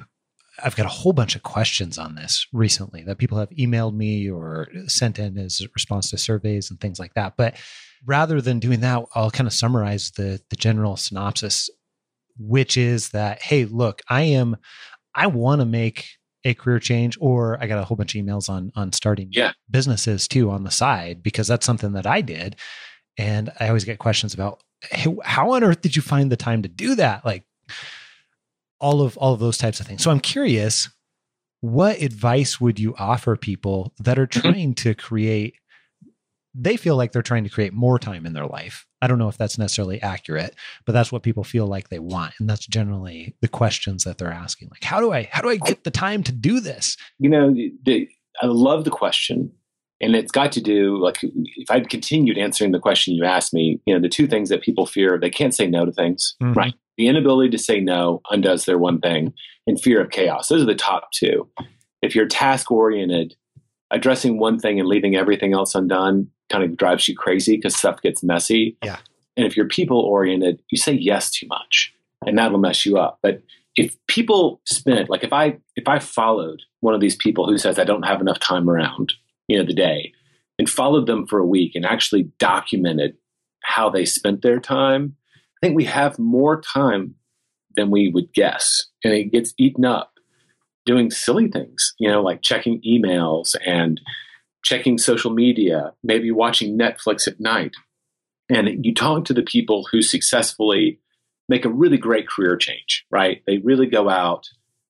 I've 0.63 0.75
got 0.75 0.87
a 0.87 0.89
whole 0.89 1.13
bunch 1.13 1.35
of 1.35 1.43
questions 1.43 1.99
on 1.99 2.15
this 2.15 2.47
recently 2.51 3.03
that 3.03 3.19
people 3.19 3.37
have 3.37 3.51
emailed 3.51 3.95
me 3.95 4.29
or 4.29 4.67
sent 4.87 5.19
in 5.19 5.37
as 5.37 5.61
a 5.61 5.67
response 5.75 6.09
to 6.09 6.17
surveys 6.17 6.71
and 6.71 6.79
things 6.79 6.99
like 6.99 7.13
that. 7.13 7.35
But 7.37 7.57
rather 8.05 8.41
than 8.41 8.59
doing 8.59 8.79
that, 8.79 9.03
I'll 9.13 9.29
kind 9.29 9.47
of 9.47 9.53
summarize 9.53 10.11
the 10.11 10.41
the 10.49 10.55
general 10.55 10.97
synopsis, 10.97 11.69
which 12.39 12.77
is 12.77 13.09
that 13.09 13.41
hey, 13.41 13.65
look, 13.65 14.01
I 14.09 14.23
am, 14.23 14.57
I 15.15 15.27
want 15.27 15.61
to 15.61 15.65
make 15.65 16.07
a 16.43 16.53
career 16.53 16.79
change, 16.79 17.17
or 17.19 17.57
I 17.61 17.67
got 17.67 17.79
a 17.79 17.83
whole 17.83 17.97
bunch 17.97 18.15
of 18.15 18.23
emails 18.23 18.49
on 18.49 18.71
on 18.75 18.93
starting 18.93 19.29
Yeah. 19.31 19.51
businesses 19.69 20.27
too 20.27 20.49
on 20.49 20.63
the 20.63 20.71
side 20.71 21.21
because 21.23 21.47
that's 21.47 21.65
something 21.65 21.93
that 21.93 22.05
I 22.07 22.21
did, 22.21 22.55
and 23.17 23.51
I 23.59 23.67
always 23.67 23.85
get 23.85 23.99
questions 23.99 24.33
about 24.33 24.61
hey, 24.81 25.13
how 25.23 25.51
on 25.51 25.63
earth 25.63 25.81
did 25.81 25.95
you 25.95 26.01
find 26.01 26.31
the 26.31 26.37
time 26.37 26.61
to 26.61 26.69
do 26.69 26.95
that? 26.95 27.25
Like 27.25 27.43
all 28.79 29.01
of 29.01 29.17
all 29.17 29.33
of 29.33 29.39
those 29.39 29.57
types 29.57 29.79
of 29.79 29.87
things. 29.87 30.03
So 30.03 30.11
I'm 30.11 30.19
curious, 30.19 30.89
what 31.61 31.99
advice 32.01 32.61
would 32.61 32.79
you 32.79 32.95
offer 32.97 33.35
people 33.35 33.93
that 33.99 34.19
are 34.19 34.27
Mm-hmm. 34.27 34.39
trying 34.39 34.73
to 34.75 34.93
create 34.93 35.55
they 36.59 36.75
feel 36.77 36.95
like 36.95 37.11
they're 37.11 37.21
trying 37.21 37.43
to 37.43 37.49
create 37.49 37.73
more 37.73 37.99
time 37.99 38.25
in 38.25 38.33
their 38.33 38.47
life 38.47 38.85
i 39.01 39.07
don't 39.07 39.19
know 39.19 39.27
if 39.29 39.37
that's 39.37 39.57
necessarily 39.57 40.01
accurate 40.01 40.55
but 40.85 40.93
that's 40.93 41.11
what 41.11 41.21
people 41.23 41.43
feel 41.43 41.67
like 41.67 41.89
they 41.89 41.99
want 41.99 42.33
and 42.39 42.49
that's 42.49 42.65
generally 42.65 43.35
the 43.41 43.47
questions 43.47 44.03
that 44.03 44.17
they're 44.17 44.31
asking 44.31 44.67
like 44.69 44.83
how 44.83 44.99
do 44.99 45.11
i 45.13 45.29
how 45.31 45.41
do 45.41 45.49
i 45.49 45.57
get 45.57 45.83
the 45.83 45.91
time 45.91 46.23
to 46.23 46.31
do 46.31 46.59
this 46.59 46.97
you 47.19 47.29
know, 47.29 47.53
the, 47.85 48.07
I 48.41 48.45
love 48.47 48.83
the 48.83 48.91
question. 48.91 49.51
And 49.99 50.15
it's 50.15 50.31
got 50.31 50.51
to 50.51 50.61
do, 50.61 50.97
like, 51.01 51.17
if 51.23 51.71
I'd 51.71 51.89
continued 51.89 52.37
answering 52.37 52.71
the 52.71 52.79
question 52.79 53.15
you 53.15 53.25
asked 53.25 53.51
me, 53.51 53.81
you 53.87 53.95
know, 53.95 53.99
the 53.99 54.07
two 54.09 54.27
things 54.27 54.49
that 54.49 54.61
people 54.61 54.85
fear, 54.85 55.17
they 55.19 55.31
can't 55.31 55.55
say 55.55 55.65
no 55.65 55.85
to 55.85 55.91
things, 55.91 56.35
Mhm. 56.39 56.55
right? 56.55 56.73
The 56.97 57.07
inability 57.07 57.49
to 57.49 57.57
say 57.57 57.79
no 57.79 58.21
undoes 58.29 58.65
their 58.65 58.77
one 58.77 58.99
thing, 59.01 59.33
and 59.65 59.81
fear 59.81 59.99
of 59.99 60.11
chaos. 60.11 60.49
Those 60.49 60.61
are 60.61 60.65
the 60.67 60.75
top 60.75 61.11
two. 61.13 61.49
If 62.03 62.13
you're 62.15 62.27
task 62.27 62.69
oriented, 62.69 63.35
addressing 63.89 64.37
one 64.39 64.59
thing 64.59 64.79
and 64.79 64.87
leaving 64.87 65.15
everything 65.15 65.53
else 65.53 65.73
undone 65.73 66.27
kind 66.49 66.63
of 66.63 66.77
drives 66.77 67.07
you 67.07 67.15
crazy 67.15 67.55
because 67.55 67.75
stuff 67.75 68.01
gets 68.01 68.23
messy. 68.23 68.77
Yeah. 68.83 68.97
And 69.35 69.45
if 69.45 69.55
you're 69.55 69.67
people 69.67 69.99
oriented, 69.99 70.61
you 70.71 70.77
say 70.77 70.93
yes 70.93 71.29
too 71.29 71.47
much, 71.47 71.93
and 72.25 72.37
that'll 72.37 72.57
mess 72.57 72.85
you 72.85 72.97
up. 72.97 73.19
But 73.21 73.43
if 73.75 73.95
people 74.07 74.61
spent 74.65 75.09
like 75.09 75.23
if 75.23 75.31
I 75.31 75.57
if 75.75 75.87
I 75.87 75.99
followed 75.99 76.61
one 76.79 76.95
of 76.95 77.01
these 77.01 77.15
people 77.15 77.47
who 77.47 77.57
says 77.57 77.77
I 77.77 77.83
don't 77.83 78.07
have 78.07 78.21
enough 78.21 78.39
time 78.39 78.69
around, 78.69 79.13
you 79.47 79.57
know, 79.57 79.65
the 79.65 79.73
day, 79.73 80.13
and 80.57 80.69
followed 80.69 81.05
them 81.05 81.27
for 81.27 81.39
a 81.39 81.45
week 81.45 81.73
and 81.75 81.85
actually 81.85 82.31
documented 82.39 83.15
how 83.63 83.89
they 83.89 84.05
spent 84.05 84.41
their 84.41 84.59
time, 84.59 85.15
I 85.57 85.65
think 85.65 85.75
we 85.75 85.85
have 85.85 86.17
more 86.17 86.61
time 86.61 87.15
than 87.75 87.91
we 87.91 88.09
would 88.09 88.33
guess. 88.33 88.87
And 89.03 89.13
it 89.13 89.31
gets 89.31 89.53
eaten 89.57 89.85
up 89.85 90.13
doing 90.85 91.11
silly 91.11 91.49
things, 91.49 91.93
you 91.99 92.09
know, 92.09 92.21
like 92.21 92.41
checking 92.41 92.81
emails 92.81 93.55
and 93.65 93.99
checking 94.67 94.97
social 94.97 95.31
media, 95.31 95.93
maybe 96.03 96.29
watching 96.29 96.77
Netflix 96.77 97.25
at 97.25 97.39
night. 97.39 97.73
And 98.49 98.85
you 98.85 98.93
talk 98.93 99.23
to 99.25 99.33
the 99.33 99.41
people 99.41 99.87
who 99.89 100.01
successfully 100.01 100.99
make 101.47 101.63
a 101.63 101.69
really 101.69 101.97
great 101.97 102.27
career 102.27 102.57
change, 102.57 103.05
right? 103.09 103.41
They 103.47 103.59
really 103.59 103.87
go 103.87 104.09
out, 104.09 104.47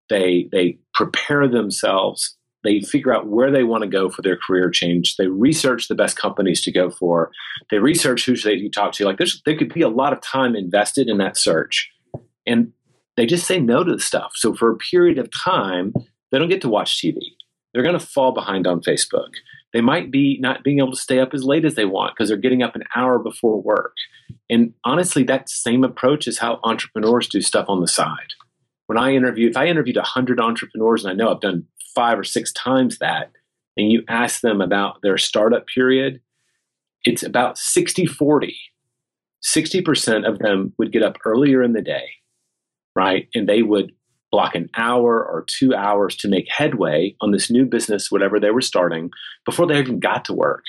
they 0.09 0.49
they 0.51 0.79
prepare 0.95 1.47
themselves, 1.47 2.35
they 2.63 2.79
figure 2.81 3.13
out 3.13 3.27
where 3.27 3.51
they 3.51 3.63
want 3.63 3.83
to 3.83 3.89
go 3.89 4.09
for 4.09 4.23
their 4.23 4.37
career 4.37 4.71
change, 4.71 5.15
they 5.15 5.27
research 5.27 5.87
the 5.87 5.95
best 5.95 6.17
companies 6.17 6.61
to 6.63 6.71
go 6.71 6.89
for, 6.89 7.31
they 7.69 7.77
research 7.77 8.25
who 8.25 8.35
they 8.35 8.53
you 8.53 8.71
talk 8.71 8.93
to. 8.93 9.05
Like 9.05 9.17
there's 9.17 9.43
there 9.45 9.57
could 9.57 9.73
be 9.73 9.83
a 9.83 9.89
lot 9.89 10.11
of 10.11 10.21
time 10.21 10.55
invested 10.55 11.07
in 11.07 11.19
that 11.19 11.37
search. 11.37 11.91
And 12.47 12.73
they 13.15 13.27
just 13.27 13.45
say 13.45 13.59
no 13.59 13.83
to 13.83 13.91
the 13.91 13.99
stuff. 13.99 14.31
So 14.33 14.55
for 14.55 14.71
a 14.71 14.77
period 14.77 15.19
of 15.19 15.29
time, 15.29 15.93
they 16.31 16.39
don't 16.39 16.49
get 16.49 16.61
to 16.61 16.69
watch 16.69 16.99
TV. 16.99 17.17
They're 17.73 17.83
going 17.83 17.99
to 17.99 18.05
fall 18.05 18.31
behind 18.31 18.65
on 18.65 18.81
Facebook. 18.81 19.29
They 19.73 19.81
might 19.81 20.11
be 20.11 20.37
not 20.39 20.63
being 20.63 20.79
able 20.79 20.91
to 20.91 20.97
stay 20.97 21.19
up 21.19 21.33
as 21.33 21.43
late 21.43 21.65
as 21.65 21.75
they 21.75 21.85
want 21.85 22.15
because 22.15 22.29
they're 22.29 22.37
getting 22.37 22.63
up 22.63 22.75
an 22.75 22.83
hour 22.95 23.19
before 23.19 23.61
work. 23.61 23.95
And 24.49 24.73
honestly, 24.83 25.23
that 25.23 25.49
same 25.49 25.83
approach 25.83 26.27
is 26.27 26.39
how 26.39 26.59
entrepreneurs 26.63 27.27
do 27.27 27.41
stuff 27.41 27.65
on 27.67 27.81
the 27.81 27.87
side. 27.87 28.33
When 28.87 28.97
I 28.97 29.13
interview, 29.13 29.49
if 29.49 29.57
I 29.57 29.67
interviewed 29.67 29.97
100 29.97 30.39
entrepreneurs, 30.39 31.03
and 31.03 31.11
I 31.11 31.15
know 31.15 31.31
I've 31.31 31.41
done 31.41 31.65
five 31.93 32.17
or 32.17 32.23
six 32.23 32.53
times 32.53 32.99
that, 32.99 33.31
and 33.75 33.91
you 33.91 34.03
ask 34.07 34.41
them 34.41 34.61
about 34.61 35.01
their 35.01 35.17
startup 35.17 35.67
period, 35.67 36.21
it's 37.03 37.23
about 37.23 37.57
60 37.57 38.05
40. 38.05 38.57
60% 39.43 40.27
of 40.27 40.39
them 40.39 40.73
would 40.77 40.91
get 40.91 41.03
up 41.03 41.17
earlier 41.25 41.61
in 41.61 41.73
the 41.73 41.81
day, 41.81 42.07
right? 42.95 43.27
And 43.35 43.47
they 43.47 43.61
would 43.61 43.91
block 44.31 44.55
an 44.55 44.69
hour 44.75 45.23
or 45.23 45.45
two 45.47 45.73
hours 45.73 46.15
to 46.17 46.27
make 46.27 46.47
headway 46.49 47.15
on 47.21 47.31
this 47.31 47.49
new 47.49 47.65
business, 47.65 48.11
whatever 48.11 48.39
they 48.39 48.51
were 48.51 48.61
starting, 48.61 49.09
before 49.45 49.67
they 49.67 49.79
even 49.79 49.99
got 49.99 50.25
to 50.25 50.33
work. 50.33 50.63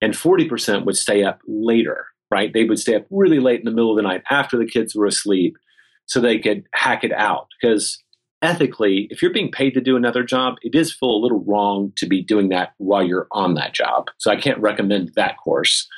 And 0.00 0.12
40% 0.12 0.84
would 0.84 0.96
stay 0.96 1.22
up 1.22 1.40
later, 1.46 2.06
right? 2.30 2.52
They 2.52 2.64
would 2.64 2.78
stay 2.78 2.94
up 2.94 3.06
really 3.10 3.40
late 3.40 3.60
in 3.60 3.64
the 3.64 3.70
middle 3.70 3.90
of 3.90 3.96
the 3.96 4.02
night 4.02 4.22
after 4.30 4.58
the 4.58 4.66
kids 4.66 4.94
were 4.94 5.06
asleep 5.06 5.56
so 6.06 6.20
they 6.20 6.38
could 6.38 6.64
hack 6.74 7.04
it 7.04 7.12
out. 7.12 7.48
Because 7.60 8.02
ethically, 8.42 9.08
if 9.10 9.22
you're 9.22 9.32
being 9.32 9.50
paid 9.50 9.74
to 9.74 9.80
do 9.80 9.96
another 9.96 10.22
job, 10.22 10.56
it 10.62 10.74
is 10.74 10.92
feel 10.92 11.10
a 11.10 11.22
little 11.22 11.44
wrong 11.44 11.92
to 11.96 12.06
be 12.06 12.22
doing 12.22 12.48
that 12.50 12.72
while 12.78 13.02
you're 13.02 13.28
on 13.32 13.54
that 13.54 13.72
job. 13.72 14.06
So 14.18 14.30
I 14.30 14.36
can't 14.36 14.60
recommend 14.60 15.12
that 15.16 15.36
course. 15.42 15.88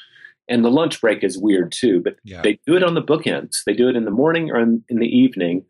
And 0.49 0.65
the 0.65 0.71
lunch 0.71 1.01
break 1.01 1.23
is 1.23 1.39
weird 1.39 1.73
too, 1.73 2.01
but 2.01 2.17
Yeah. 2.25 2.43
they 2.43 2.59
do 2.67 2.75
it 2.77 2.83
on 2.83 2.95
the 2.95 3.03
bookends. 3.03 3.57
They 3.67 3.75
do 3.75 3.89
it 3.89 3.97
in 3.97 4.05
the 4.05 4.11
morning 4.11 4.51
or 4.51 4.59
in, 4.59 4.83
in 4.89 4.99
the 4.99 5.07
evening. 5.07 5.65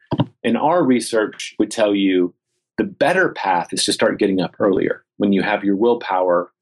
And 0.44 0.56
our 0.56 0.84
research 0.84 1.54
would 1.58 1.70
tell 1.70 1.94
you 1.94 2.34
the 2.76 2.84
better 2.84 3.30
path 3.30 3.72
is 3.72 3.84
to 3.84 3.92
start 3.92 4.18
getting 4.18 4.40
up 4.40 4.54
earlier 4.60 5.04
when 5.16 5.32
you 5.32 5.42
have 5.42 5.64
your 5.64 5.74
willpower, 5.74 6.52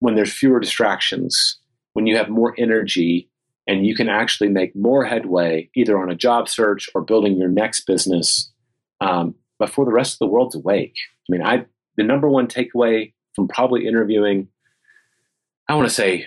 when 0.00 0.14
there's 0.14 0.32
fewer 0.32 0.60
distractions, 0.60 1.58
when 1.94 2.06
you 2.06 2.16
have 2.18 2.28
more 2.28 2.54
energy, 2.58 3.30
and 3.66 3.86
you 3.86 3.94
can 3.94 4.10
actually 4.10 4.50
make 4.50 4.76
more 4.76 5.06
headway 5.06 5.70
either 5.74 5.98
on 5.98 6.10
a 6.10 6.14
job 6.14 6.50
search 6.50 6.90
or 6.94 7.00
building 7.00 7.38
your 7.38 7.48
next 7.48 7.86
business 7.86 8.52
um, 9.00 9.34
before 9.58 9.86
the 9.86 9.92
rest 9.92 10.12
of 10.14 10.18
the 10.18 10.26
world's 10.26 10.54
awake. 10.54 10.94
I 11.26 11.32
mean, 11.32 11.42
I 11.42 11.64
the 11.96 12.02
number 12.02 12.28
one 12.28 12.46
takeaway 12.46 13.14
from 13.34 13.48
probably 13.48 13.86
interviewing, 13.86 14.48
I 15.68 15.74
want 15.76 15.88
to 15.88 15.94
say, 15.94 16.26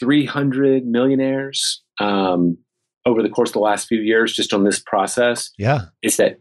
300 0.00 0.86
millionaires 0.86 1.82
um, 2.00 2.56
over 3.06 3.22
the 3.22 3.28
course 3.28 3.50
of 3.50 3.54
the 3.54 3.58
last 3.60 3.88
few 3.88 4.00
years, 4.00 4.34
just 4.34 4.52
on 4.52 4.64
this 4.64 4.78
process, 4.80 5.50
yeah 5.58 5.86
is 6.02 6.16
that 6.18 6.38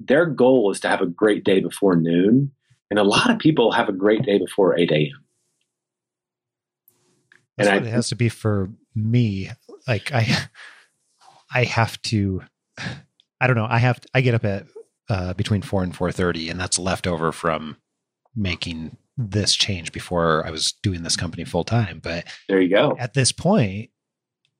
their 0.00 0.26
goal 0.26 0.70
is 0.70 0.80
to 0.80 0.88
have 0.88 1.00
a 1.00 1.06
great 1.06 1.44
day 1.44 1.60
before 1.60 1.94
noon. 1.96 2.50
And 2.90 2.98
a 2.98 3.04
lot 3.04 3.30
of 3.30 3.38
people 3.38 3.72
have 3.72 3.88
a 3.88 3.92
great 3.92 4.22
day 4.24 4.38
before 4.38 4.76
8 4.78 4.90
a.m. 4.90 5.24
That's 7.56 7.68
And 7.70 7.84
I- 7.84 7.88
it 7.88 7.92
has 7.92 8.08
to 8.08 8.16
be 8.16 8.28
for 8.28 8.70
me. 8.94 9.50
Like 9.86 10.12
I, 10.12 10.26
I 11.54 11.64
have 11.64 12.00
to. 12.02 12.42
I 13.40 13.46
don't 13.46 13.56
know. 13.56 13.66
I 13.68 13.78
have. 13.78 14.00
I 14.14 14.20
get 14.20 14.34
up 14.34 14.44
at 14.44 14.66
uh, 15.08 15.34
between 15.34 15.62
four 15.62 15.82
and 15.82 15.94
four 15.94 16.10
thirty, 16.12 16.48
and 16.48 16.58
that's 16.58 16.78
leftover 16.78 17.32
from 17.32 17.76
making 18.34 18.96
this 19.16 19.54
change 19.54 19.92
before 19.92 20.46
I 20.46 20.50
was 20.50 20.72
doing 20.82 21.02
this 21.02 21.16
company 21.16 21.44
full 21.44 21.64
time. 21.64 22.00
But 22.02 22.26
There 22.48 22.60
you 22.60 22.68
go. 22.68 22.96
at 22.98 23.14
this 23.14 23.32
point, 23.32 23.90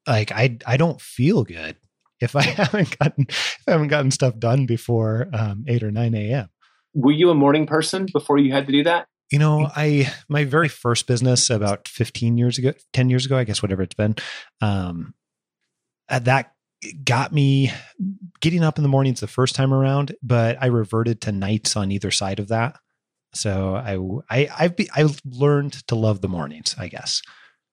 like 0.07 0.33
I, 0.33 0.59
I 0.67 0.77
don't 0.77 1.01
feel 1.01 1.45
good 1.45 1.77
if 2.21 2.37
I 2.37 2.43
haven't 2.43 2.99
gotten 2.99 3.27
if 3.29 3.63
I 3.67 3.73
haven't 3.73 3.89
gotten 3.89 4.11
stuff 4.11 4.39
done 4.39 4.67
before 4.67 5.29
um, 5.33 5.65
eight 5.69 5.83
or 5.83 5.91
nine 5.91 6.15
a.m. 6.15 6.49
Were 6.95 7.13
you 7.13 7.31
a 7.31 7.35
morning 7.35 7.67
person 7.67 8.07
before 8.13 8.39
you 8.39 8.53
had 8.53 8.67
to 8.67 8.73
do 8.73 8.85
that? 8.85 9.09
You 9.31 9.39
know, 9.39 9.71
I 9.75 10.13
my 10.29 10.45
very 10.45 10.69
first 10.69 11.07
business 11.07 11.49
about 11.49 11.89
15 11.89 12.37
years 12.37 12.59
ago, 12.59 12.75
10 12.93 13.09
years 13.09 13.25
ago, 13.25 13.39
I 13.39 13.45
guess 13.45 13.63
whatever 13.63 13.83
it's 13.83 13.95
been. 13.95 14.17
Um 14.61 15.15
uh, 16.09 16.19
that 16.21 16.53
got 17.05 17.33
me 17.33 17.73
getting 18.41 18.63
up 18.63 18.77
in 18.79 18.83
the 18.83 18.89
mornings 18.89 19.21
the 19.21 19.27
first 19.27 19.55
time 19.55 19.73
around, 19.73 20.15
but 20.23 20.59
I 20.61 20.67
reverted 20.67 21.21
to 21.23 21.33
nights 21.33 21.77
on 21.77 21.91
either 21.93 22.11
side 22.11 22.41
of 22.41 22.49
that. 22.49 22.77
So 23.35 23.75
I 23.75 23.97
I 24.31 24.49
I've 24.59 24.77
be, 24.77 24.91
I 24.95 25.09
learned 25.25 25.73
to 25.89 25.95
love 25.95 26.21
the 26.21 26.29
mornings, 26.29 26.75
I 26.79 26.89
guess. 26.89 27.23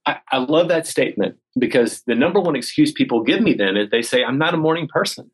I, 0.06 0.20
I 0.32 0.38
love 0.38 0.70
that 0.70 0.88
statement 0.88 1.38
because 1.58 2.02
the 2.08 2.16
number 2.16 2.40
one 2.40 2.56
excuse 2.56 2.92
people 2.92 3.24
give 3.24 3.42
me 3.42 3.54
then 3.54 3.78
is 3.78 3.90
they 3.90 4.02
say, 4.02 4.24
I'm 4.24 4.38
not 4.38 4.54
a 4.54 4.58
morning 4.58 4.88
person. 4.88 5.30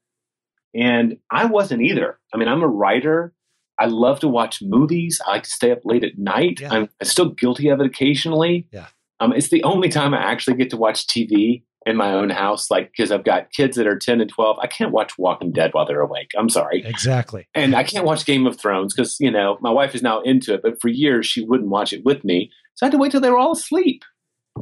And 0.73 1.17
I 1.31 1.45
wasn't 1.45 1.81
either. 1.81 2.19
I 2.33 2.37
mean, 2.37 2.47
I'm 2.47 2.61
a 2.61 2.67
writer. 2.67 3.33
I 3.79 3.85
love 3.85 4.19
to 4.21 4.27
watch 4.27 4.61
movies. 4.61 5.21
I 5.25 5.31
like 5.31 5.43
to 5.43 5.49
stay 5.49 5.71
up 5.71 5.79
late 5.85 6.03
at 6.03 6.17
night. 6.17 6.59
Yeah. 6.59 6.73
I'm, 6.73 6.89
I'm 6.99 7.07
still 7.07 7.29
guilty 7.29 7.69
of 7.69 7.79
it 7.79 7.85
occasionally. 7.85 8.67
Yeah. 8.71 8.87
Um, 9.19 9.31
it's 9.31 9.49
the 9.49 9.63
only 9.63 9.87
time 9.87 10.13
I 10.13 10.17
actually 10.17 10.57
get 10.57 10.69
to 10.71 10.77
watch 10.77 11.07
TV 11.07 11.63
in 11.85 11.95
my 11.95 12.13
own 12.13 12.29
house, 12.29 12.71
like 12.71 12.91
because 12.91 13.11
I've 13.11 13.23
got 13.23 13.51
kids 13.51 13.77
that 13.77 13.87
are 13.87 13.97
10 13.97 14.21
and 14.21 14.29
12. 14.29 14.57
I 14.59 14.67
can't 14.67 14.91
watch 14.91 15.17
Walking 15.17 15.51
Dead 15.51 15.73
while 15.73 15.85
they're 15.85 16.01
awake. 16.01 16.31
I'm 16.37 16.49
sorry. 16.49 16.83
Exactly. 16.85 17.47
And 17.53 17.75
I 17.75 17.83
can't 17.83 18.05
watch 18.05 18.25
Game 18.25 18.47
of 18.47 18.59
Thrones 18.59 18.93
because, 18.93 19.17
you 19.19 19.29
know, 19.29 19.57
my 19.61 19.69
wife 19.71 19.93
is 19.93 20.01
now 20.01 20.21
into 20.21 20.53
it, 20.55 20.61
but 20.63 20.81
for 20.81 20.87
years 20.87 21.27
she 21.27 21.45
wouldn't 21.45 21.69
watch 21.69 21.93
it 21.93 22.03
with 22.03 22.23
me. 22.23 22.51
So 22.73 22.85
I 22.85 22.87
had 22.87 22.91
to 22.93 22.97
wait 22.97 23.11
till 23.11 23.21
they 23.21 23.29
were 23.29 23.37
all 23.37 23.53
asleep 23.53 24.03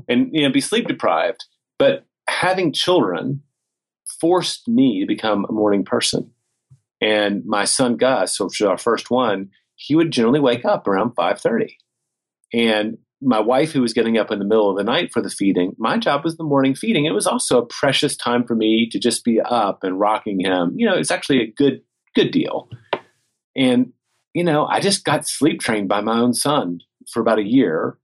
and, 0.10 0.30
you 0.34 0.42
know, 0.42 0.52
be 0.52 0.62
sleep 0.62 0.88
deprived. 0.88 1.46
But 1.80 2.06
having 2.28 2.74
children 2.74 3.42
forced 4.20 4.68
me 4.68 5.02
to 5.02 5.08
become 5.08 5.46
a 5.48 5.54
morning 5.54 5.86
person. 5.86 6.32
And 7.00 7.44
my 7.46 7.66
son 7.66 7.98
Gus, 7.98 8.40
which 8.40 8.60
was 8.60 8.70
our 8.70 8.78
first 8.78 9.10
one, 9.10 9.50
he 9.76 9.96
would 9.96 10.12
generally 10.12 10.40
wake 10.40 10.66
up 10.66 10.88
around 10.88 11.16
5.30. 11.16 11.74
And 12.54 12.98
my 13.24 13.40
wife, 13.40 13.72
who 13.72 13.82
was 13.82 13.94
getting 13.94 14.18
up 14.18 14.32
in 14.32 14.40
the 14.40 14.46
middle 14.46 14.70
of 14.70 14.78
the 14.78 14.84
night 14.84 15.12
for 15.12 15.22
the 15.22 15.30
feeding, 15.30 15.74
my 15.78 15.98
job 15.98 16.24
was 16.24 16.38
the 16.38 16.44
morning 16.44 16.76
feeding. 16.76 17.06
It 17.06 17.14
was 17.14 17.28
also 17.28 17.60
a 17.60 17.66
precious 17.66 18.16
time 18.16 18.46
for 18.46 18.56
me 18.56 18.90
to 18.92 19.00
just 19.00 19.24
be 19.24 19.40
up 19.40 19.84
and 19.84 20.00
rocking 20.00 20.40
him. 20.40 20.74
You 20.76 20.88
know, 20.88 20.96
it's 20.96 21.12
actually 21.12 21.42
a 21.42 21.52
good, 21.52 21.82
good 22.16 22.32
deal. 22.32 22.70
And, 23.56 23.94
you 24.34 24.44
know, 24.44 24.66
I 24.66 24.80
just 24.80 25.04
got 25.04 25.28
sleep 25.28 25.62
trained 25.62 25.88
by 25.88 26.02
my 26.02 26.20
own 26.20 26.34
son 26.34 26.80
for 27.12 27.22
about 27.22 27.40
a 27.40 27.48
year. 27.48 27.98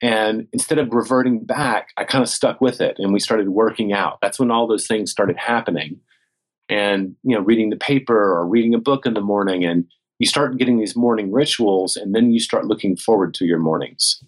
And 0.00 0.46
instead 0.52 0.78
of 0.78 0.92
reverting 0.92 1.44
back, 1.44 1.88
I 1.96 2.04
kind 2.04 2.22
of 2.22 2.28
stuck 2.28 2.60
with 2.60 2.80
it 2.80 2.96
and 2.98 3.12
we 3.12 3.20
started 3.20 3.48
working 3.48 3.92
out. 3.92 4.18
That's 4.22 4.38
when 4.38 4.50
all 4.50 4.68
those 4.68 4.86
things 4.86 5.10
started 5.10 5.36
happening. 5.36 6.00
And, 6.68 7.16
you 7.22 7.34
know, 7.34 7.42
reading 7.42 7.70
the 7.70 7.76
paper 7.76 8.16
or 8.16 8.46
reading 8.46 8.74
a 8.74 8.78
book 8.78 9.06
in 9.06 9.14
the 9.14 9.20
morning 9.20 9.64
and 9.64 9.86
you 10.18 10.26
start 10.26 10.58
getting 10.58 10.78
these 10.78 10.96
morning 10.96 11.32
rituals 11.32 11.96
and 11.96 12.14
then 12.14 12.32
you 12.32 12.40
start 12.40 12.66
looking 12.66 12.96
forward 12.96 13.34
to 13.34 13.44
your 13.44 13.58
mornings. 13.58 14.22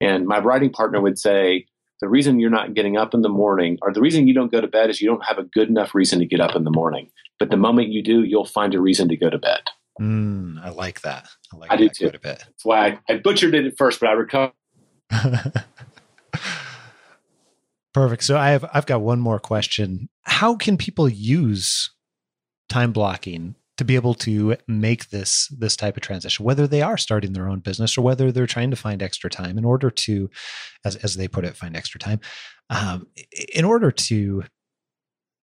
And 0.00 0.26
my 0.26 0.38
writing 0.38 0.70
partner 0.70 1.00
would 1.00 1.18
say, 1.18 1.66
the 2.00 2.08
reason 2.08 2.38
you're 2.38 2.50
not 2.50 2.74
getting 2.74 2.96
up 2.96 3.14
in 3.14 3.22
the 3.22 3.28
morning 3.28 3.78
or 3.80 3.92
the 3.92 4.00
reason 4.00 4.26
you 4.26 4.34
don't 4.34 4.52
go 4.52 4.60
to 4.60 4.66
bed 4.66 4.90
is 4.90 5.00
you 5.00 5.08
don't 5.08 5.24
have 5.24 5.38
a 5.38 5.44
good 5.44 5.68
enough 5.68 5.94
reason 5.94 6.18
to 6.18 6.26
get 6.26 6.40
up 6.40 6.54
in 6.56 6.64
the 6.64 6.70
morning. 6.70 7.10
But 7.38 7.50
the 7.50 7.56
moment 7.56 7.88
you 7.88 8.02
do, 8.02 8.24
you'll 8.24 8.44
find 8.44 8.74
a 8.74 8.80
reason 8.80 9.08
to 9.08 9.16
go 9.16 9.30
to 9.30 9.38
bed. 9.38 9.62
Mm, 10.00 10.62
I 10.62 10.70
like 10.70 11.02
that. 11.02 11.28
I 11.52 11.56
like 11.56 11.70
I 11.70 11.76
that 11.76 11.82
do 11.82 11.88
too. 11.88 12.04
quite 12.06 12.16
a 12.16 12.20
bit. 12.20 12.38
That's 12.38 12.64
why 12.64 12.86
I, 12.86 12.98
I 13.08 13.16
butchered 13.18 13.54
it 13.54 13.64
at 13.64 13.78
first, 13.78 14.00
but 14.00 14.08
I 14.08 14.12
recovered. 14.12 14.52
Perfect. 17.94 18.24
So 18.24 18.36
I 18.36 18.50
have 18.50 18.64
I've 18.74 18.86
got 18.86 19.02
one 19.02 19.20
more 19.20 19.38
question. 19.38 20.08
How 20.22 20.56
can 20.56 20.76
people 20.76 21.08
use 21.08 21.90
time 22.68 22.92
blocking 22.92 23.54
to 23.76 23.84
be 23.84 23.96
able 23.96 24.14
to 24.14 24.56
make 24.68 25.10
this 25.10 25.48
this 25.48 25.76
type 25.76 25.96
of 25.96 26.02
transition, 26.02 26.44
whether 26.44 26.66
they 26.66 26.82
are 26.82 26.96
starting 26.96 27.32
their 27.32 27.48
own 27.48 27.60
business 27.60 27.98
or 27.98 28.02
whether 28.02 28.30
they're 28.30 28.46
trying 28.46 28.70
to 28.70 28.76
find 28.76 29.02
extra 29.02 29.28
time 29.28 29.58
in 29.58 29.64
order 29.64 29.90
to, 29.90 30.30
as 30.84 30.96
as 30.96 31.16
they 31.16 31.28
put 31.28 31.44
it, 31.44 31.56
find 31.56 31.76
extra 31.76 31.98
time, 31.98 32.20
um, 32.70 33.06
in 33.52 33.64
order 33.64 33.90
to 33.90 34.44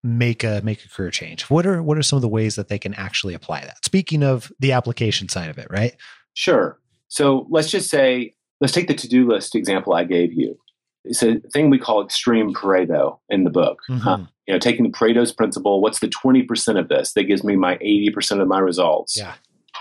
make 0.02 0.44
a 0.44 0.60
make 0.62 0.84
a 0.84 0.88
career 0.88 1.10
change. 1.10 1.44
What 1.44 1.66
are 1.66 1.82
what 1.82 1.98
are 1.98 2.02
some 2.02 2.16
of 2.16 2.22
the 2.22 2.28
ways 2.28 2.56
that 2.56 2.68
they 2.68 2.78
can 2.78 2.94
actually 2.94 3.34
apply 3.34 3.60
that? 3.60 3.84
Speaking 3.84 4.22
of 4.22 4.52
the 4.58 4.72
application 4.72 5.28
side 5.28 5.50
of 5.50 5.58
it, 5.58 5.68
right? 5.70 5.96
Sure. 6.34 6.78
So 7.08 7.46
let's 7.50 7.70
just 7.70 7.88
say, 7.88 8.34
let's 8.60 8.72
take 8.72 8.88
the 8.88 8.94
to 8.94 9.08
do 9.08 9.28
list 9.28 9.54
example 9.54 9.94
I 9.94 10.04
gave 10.04 10.32
you. 10.32 10.58
It's 11.06 11.22
a 11.22 11.40
thing 11.52 11.70
we 11.70 11.78
call 11.78 12.04
extreme 12.04 12.52
Pareto 12.52 13.18
in 13.28 13.44
the 13.44 13.50
book. 13.50 13.80
Mhm. 13.88 14.06
Uh, 14.06 14.26
you 14.46 14.54
know, 14.54 14.58
taking 14.58 14.84
the 14.84 14.90
Pareto's 14.90 15.32
principle, 15.32 15.80
what's 15.80 16.00
the 16.00 16.08
20% 16.08 16.78
of 16.78 16.88
this 16.88 17.12
that 17.14 17.24
gives 17.24 17.42
me 17.42 17.56
my 17.56 17.78
80% 17.80 18.40
of 18.40 18.48
my 18.48 18.58
results? 18.58 19.16
Yeah. 19.16 19.34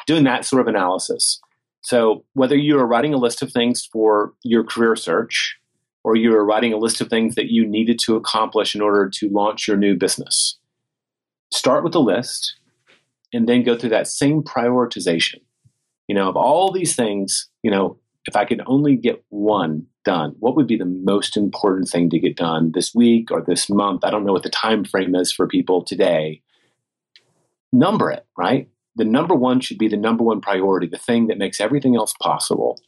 Doing 0.07 0.23
that 0.23 0.45
sort 0.45 0.61
of 0.61 0.67
analysis. 0.67 1.39
So 1.81 2.23
whether 2.33 2.55
you 2.55 2.79
are 2.79 2.87
writing 2.87 3.13
a 3.13 3.17
list 3.17 3.41
of 3.41 3.51
things 3.51 3.85
for 3.85 4.33
your 4.43 4.63
career 4.63 4.95
search 4.95 5.57
or 6.03 6.15
you 6.15 6.35
are 6.35 6.45
writing 6.45 6.73
a 6.73 6.77
list 6.77 6.99
of 6.99 7.09
things 7.09 7.35
that 7.35 7.51
you 7.51 7.65
needed 7.65 7.99
to 7.99 8.15
accomplish 8.15 8.75
in 8.75 8.81
order 8.81 9.09
to 9.09 9.29
launch 9.29 9.67
your 9.67 9.77
new 9.77 9.95
business, 9.95 10.57
start 11.51 11.83
with 11.83 11.93
a 11.95 11.99
list 11.99 12.55
and 13.33 13.47
then 13.47 13.63
go 13.63 13.77
through 13.77 13.89
that 13.89 14.07
same 14.07 14.41
prioritization. 14.41 15.41
You 16.07 16.15
know, 16.15 16.29
of 16.29 16.35
all 16.35 16.71
these 16.71 16.95
things, 16.95 17.49
you 17.63 17.69
know, 17.69 17.97
if 18.25 18.35
I 18.35 18.45
could 18.45 18.61
only 18.65 18.95
get 18.95 19.23
one 19.29 19.85
done, 20.05 20.35
what 20.39 20.55
would 20.55 20.67
be 20.67 20.77
the 20.77 20.85
most 20.85 21.35
important 21.35 21.89
thing 21.89 22.09
to 22.11 22.19
get 22.19 22.37
done 22.37 22.71
this 22.73 22.95
week 22.95 23.31
or 23.31 23.41
this 23.41 23.69
month? 23.69 24.05
I 24.05 24.09
don't 24.09 24.25
know 24.25 24.31
what 24.31 24.43
the 24.43 24.49
time 24.49 24.85
frame 24.85 25.15
is 25.15 25.31
for 25.31 25.47
people 25.47 25.83
today. 25.83 26.41
Number 27.73 28.09
it, 28.09 28.25
right? 28.37 28.69
The 28.95 29.03
number 29.03 29.35
one 29.35 29.59
should 29.59 29.77
be 29.77 29.89
the 29.89 29.97
number 29.97 30.23
one 30.23 30.39
priority, 30.39 30.87
the 30.87 30.97
thing 30.97 31.27
that 31.27 31.37
makes 31.37 31.59
everything 31.59 31.95
else 31.97 32.13
possible. 32.21 32.79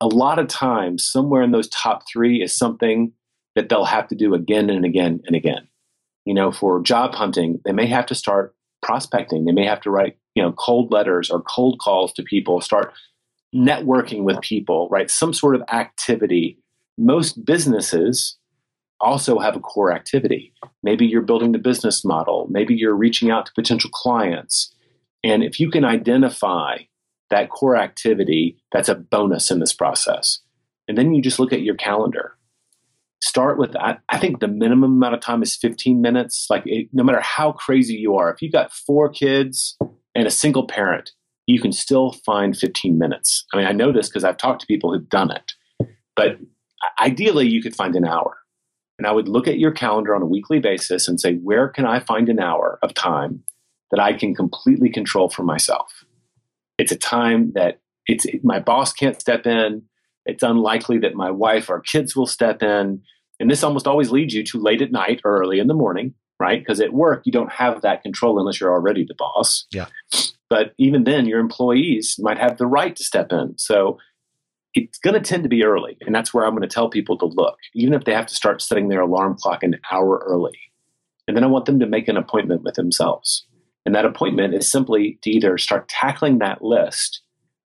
A 0.00 0.06
lot 0.06 0.38
of 0.38 0.48
times, 0.48 1.04
somewhere 1.04 1.42
in 1.42 1.50
those 1.50 1.68
top 1.68 2.04
three 2.10 2.40
is 2.42 2.56
something 2.56 3.12
that 3.54 3.68
they'll 3.68 3.84
have 3.84 4.08
to 4.08 4.14
do 4.14 4.32
again 4.32 4.70
and 4.70 4.84
again 4.84 5.20
and 5.26 5.36
again. 5.36 5.68
You 6.24 6.32
know, 6.32 6.52
for 6.52 6.80
job 6.80 7.14
hunting, 7.14 7.60
they 7.64 7.72
may 7.72 7.86
have 7.86 8.06
to 8.06 8.14
start 8.14 8.54
prospecting. 8.80 9.44
They 9.44 9.52
may 9.52 9.66
have 9.66 9.80
to 9.82 9.90
write, 9.90 10.16
you 10.34 10.42
know, 10.42 10.52
cold 10.52 10.92
letters 10.92 11.30
or 11.30 11.42
cold 11.42 11.80
calls 11.80 12.12
to 12.14 12.22
people, 12.22 12.60
start 12.60 12.92
networking 13.54 14.22
with 14.22 14.40
people, 14.40 14.88
right? 14.90 15.10
Some 15.10 15.32
sort 15.32 15.54
of 15.54 15.62
activity. 15.70 16.58
Most 16.96 17.44
businesses 17.44 18.36
also 19.00 19.38
have 19.38 19.56
a 19.56 19.60
core 19.60 19.92
activity. 19.92 20.52
Maybe 20.82 21.06
you're 21.06 21.22
building 21.22 21.52
the 21.52 21.58
business 21.58 22.04
model, 22.04 22.46
maybe 22.50 22.74
you're 22.74 22.94
reaching 22.94 23.30
out 23.30 23.46
to 23.46 23.52
potential 23.54 23.90
clients. 23.90 24.74
And 25.24 25.42
if 25.42 25.58
you 25.58 25.70
can 25.70 25.84
identify 25.84 26.78
that 27.30 27.50
core 27.50 27.76
activity, 27.76 28.58
that's 28.72 28.88
a 28.88 28.94
bonus 28.94 29.50
in 29.50 29.60
this 29.60 29.72
process. 29.72 30.40
And 30.86 30.96
then 30.96 31.12
you 31.14 31.22
just 31.22 31.38
look 31.38 31.52
at 31.52 31.62
your 31.62 31.74
calendar. 31.74 32.34
Start 33.20 33.58
with 33.58 33.72
that. 33.72 34.00
I 34.08 34.18
think 34.18 34.38
the 34.38 34.48
minimum 34.48 34.92
amount 34.92 35.14
of 35.14 35.20
time 35.20 35.42
is 35.42 35.56
15 35.56 36.00
minutes. 36.00 36.46
Like, 36.48 36.62
it, 36.66 36.88
no 36.92 37.02
matter 37.02 37.20
how 37.20 37.52
crazy 37.52 37.94
you 37.94 38.14
are, 38.14 38.32
if 38.32 38.40
you've 38.40 38.52
got 38.52 38.72
four 38.72 39.08
kids 39.08 39.76
and 40.14 40.26
a 40.26 40.30
single 40.30 40.66
parent, 40.66 41.10
you 41.48 41.60
can 41.60 41.72
still 41.72 42.12
find 42.26 42.56
15 42.56 42.98
minutes. 42.98 43.46
I 43.52 43.56
mean, 43.56 43.66
I 43.66 43.72
know 43.72 43.90
this 43.90 44.08
because 44.08 44.22
I've 44.22 44.36
talked 44.36 44.60
to 44.60 44.66
people 44.66 44.92
who've 44.92 45.08
done 45.08 45.30
it, 45.30 45.54
but 46.14 46.38
ideally, 47.00 47.48
you 47.48 47.62
could 47.62 47.74
find 47.74 47.96
an 47.96 48.04
hour. 48.04 48.36
And 48.98 49.06
I 49.06 49.12
would 49.12 49.28
look 49.28 49.48
at 49.48 49.58
your 49.58 49.72
calendar 49.72 50.14
on 50.14 50.20
a 50.20 50.26
weekly 50.26 50.58
basis 50.58 51.08
and 51.08 51.18
say, 51.18 51.36
where 51.36 51.68
can 51.68 51.86
I 51.86 52.00
find 52.00 52.28
an 52.28 52.38
hour 52.38 52.78
of 52.82 52.92
time 52.92 53.42
that 53.90 53.98
I 53.98 54.12
can 54.12 54.34
completely 54.34 54.90
control 54.90 55.30
for 55.30 55.42
myself? 55.42 56.04
It's 56.76 56.92
a 56.92 56.96
time 56.96 57.52
that 57.54 57.80
it's 58.06 58.26
my 58.42 58.60
boss 58.60 58.92
can't 58.92 59.18
step 59.18 59.46
in. 59.46 59.82
It's 60.26 60.42
unlikely 60.42 60.98
that 60.98 61.14
my 61.14 61.30
wife 61.30 61.70
or 61.70 61.80
kids 61.80 62.14
will 62.14 62.26
step 62.26 62.62
in. 62.62 63.00
And 63.40 63.50
this 63.50 63.64
almost 63.64 63.86
always 63.86 64.10
leads 64.10 64.34
you 64.34 64.44
to 64.44 64.60
late 64.60 64.82
at 64.82 64.92
night 64.92 65.22
or 65.24 65.38
early 65.38 65.60
in 65.60 65.66
the 65.66 65.74
morning, 65.74 66.12
right? 66.38 66.60
Because 66.60 66.80
at 66.80 66.92
work, 66.92 67.22
you 67.24 67.32
don't 67.32 67.52
have 67.52 67.80
that 67.82 68.02
control 68.02 68.38
unless 68.38 68.60
you're 68.60 68.72
already 68.72 69.06
the 69.08 69.14
boss. 69.14 69.66
Yeah. 69.72 69.86
But 70.50 70.72
even 70.78 71.04
then, 71.04 71.26
your 71.26 71.40
employees 71.40 72.16
might 72.18 72.38
have 72.38 72.56
the 72.56 72.66
right 72.66 72.94
to 72.96 73.04
step 73.04 73.32
in. 73.32 73.58
So 73.58 73.98
it's 74.74 74.98
going 74.98 75.14
to 75.14 75.20
tend 75.20 75.42
to 75.42 75.48
be 75.48 75.64
early. 75.64 75.96
And 76.00 76.14
that's 76.14 76.32
where 76.32 76.44
I'm 76.44 76.52
going 76.52 76.62
to 76.62 76.68
tell 76.68 76.88
people 76.88 77.18
to 77.18 77.26
look, 77.26 77.58
even 77.74 77.94
if 77.94 78.04
they 78.04 78.12
have 78.12 78.26
to 78.26 78.34
start 78.34 78.62
setting 78.62 78.88
their 78.88 79.00
alarm 79.00 79.36
clock 79.38 79.62
an 79.62 79.78
hour 79.90 80.22
early. 80.26 80.58
And 81.26 81.36
then 81.36 81.44
I 81.44 81.48
want 81.48 81.66
them 81.66 81.80
to 81.80 81.86
make 81.86 82.08
an 82.08 82.16
appointment 82.16 82.62
with 82.62 82.74
themselves. 82.74 83.46
And 83.84 83.94
that 83.94 84.04
appointment 84.04 84.54
is 84.54 84.70
simply 84.70 85.18
to 85.22 85.30
either 85.30 85.58
start 85.58 85.88
tackling 85.88 86.38
that 86.38 86.62
list 86.62 87.22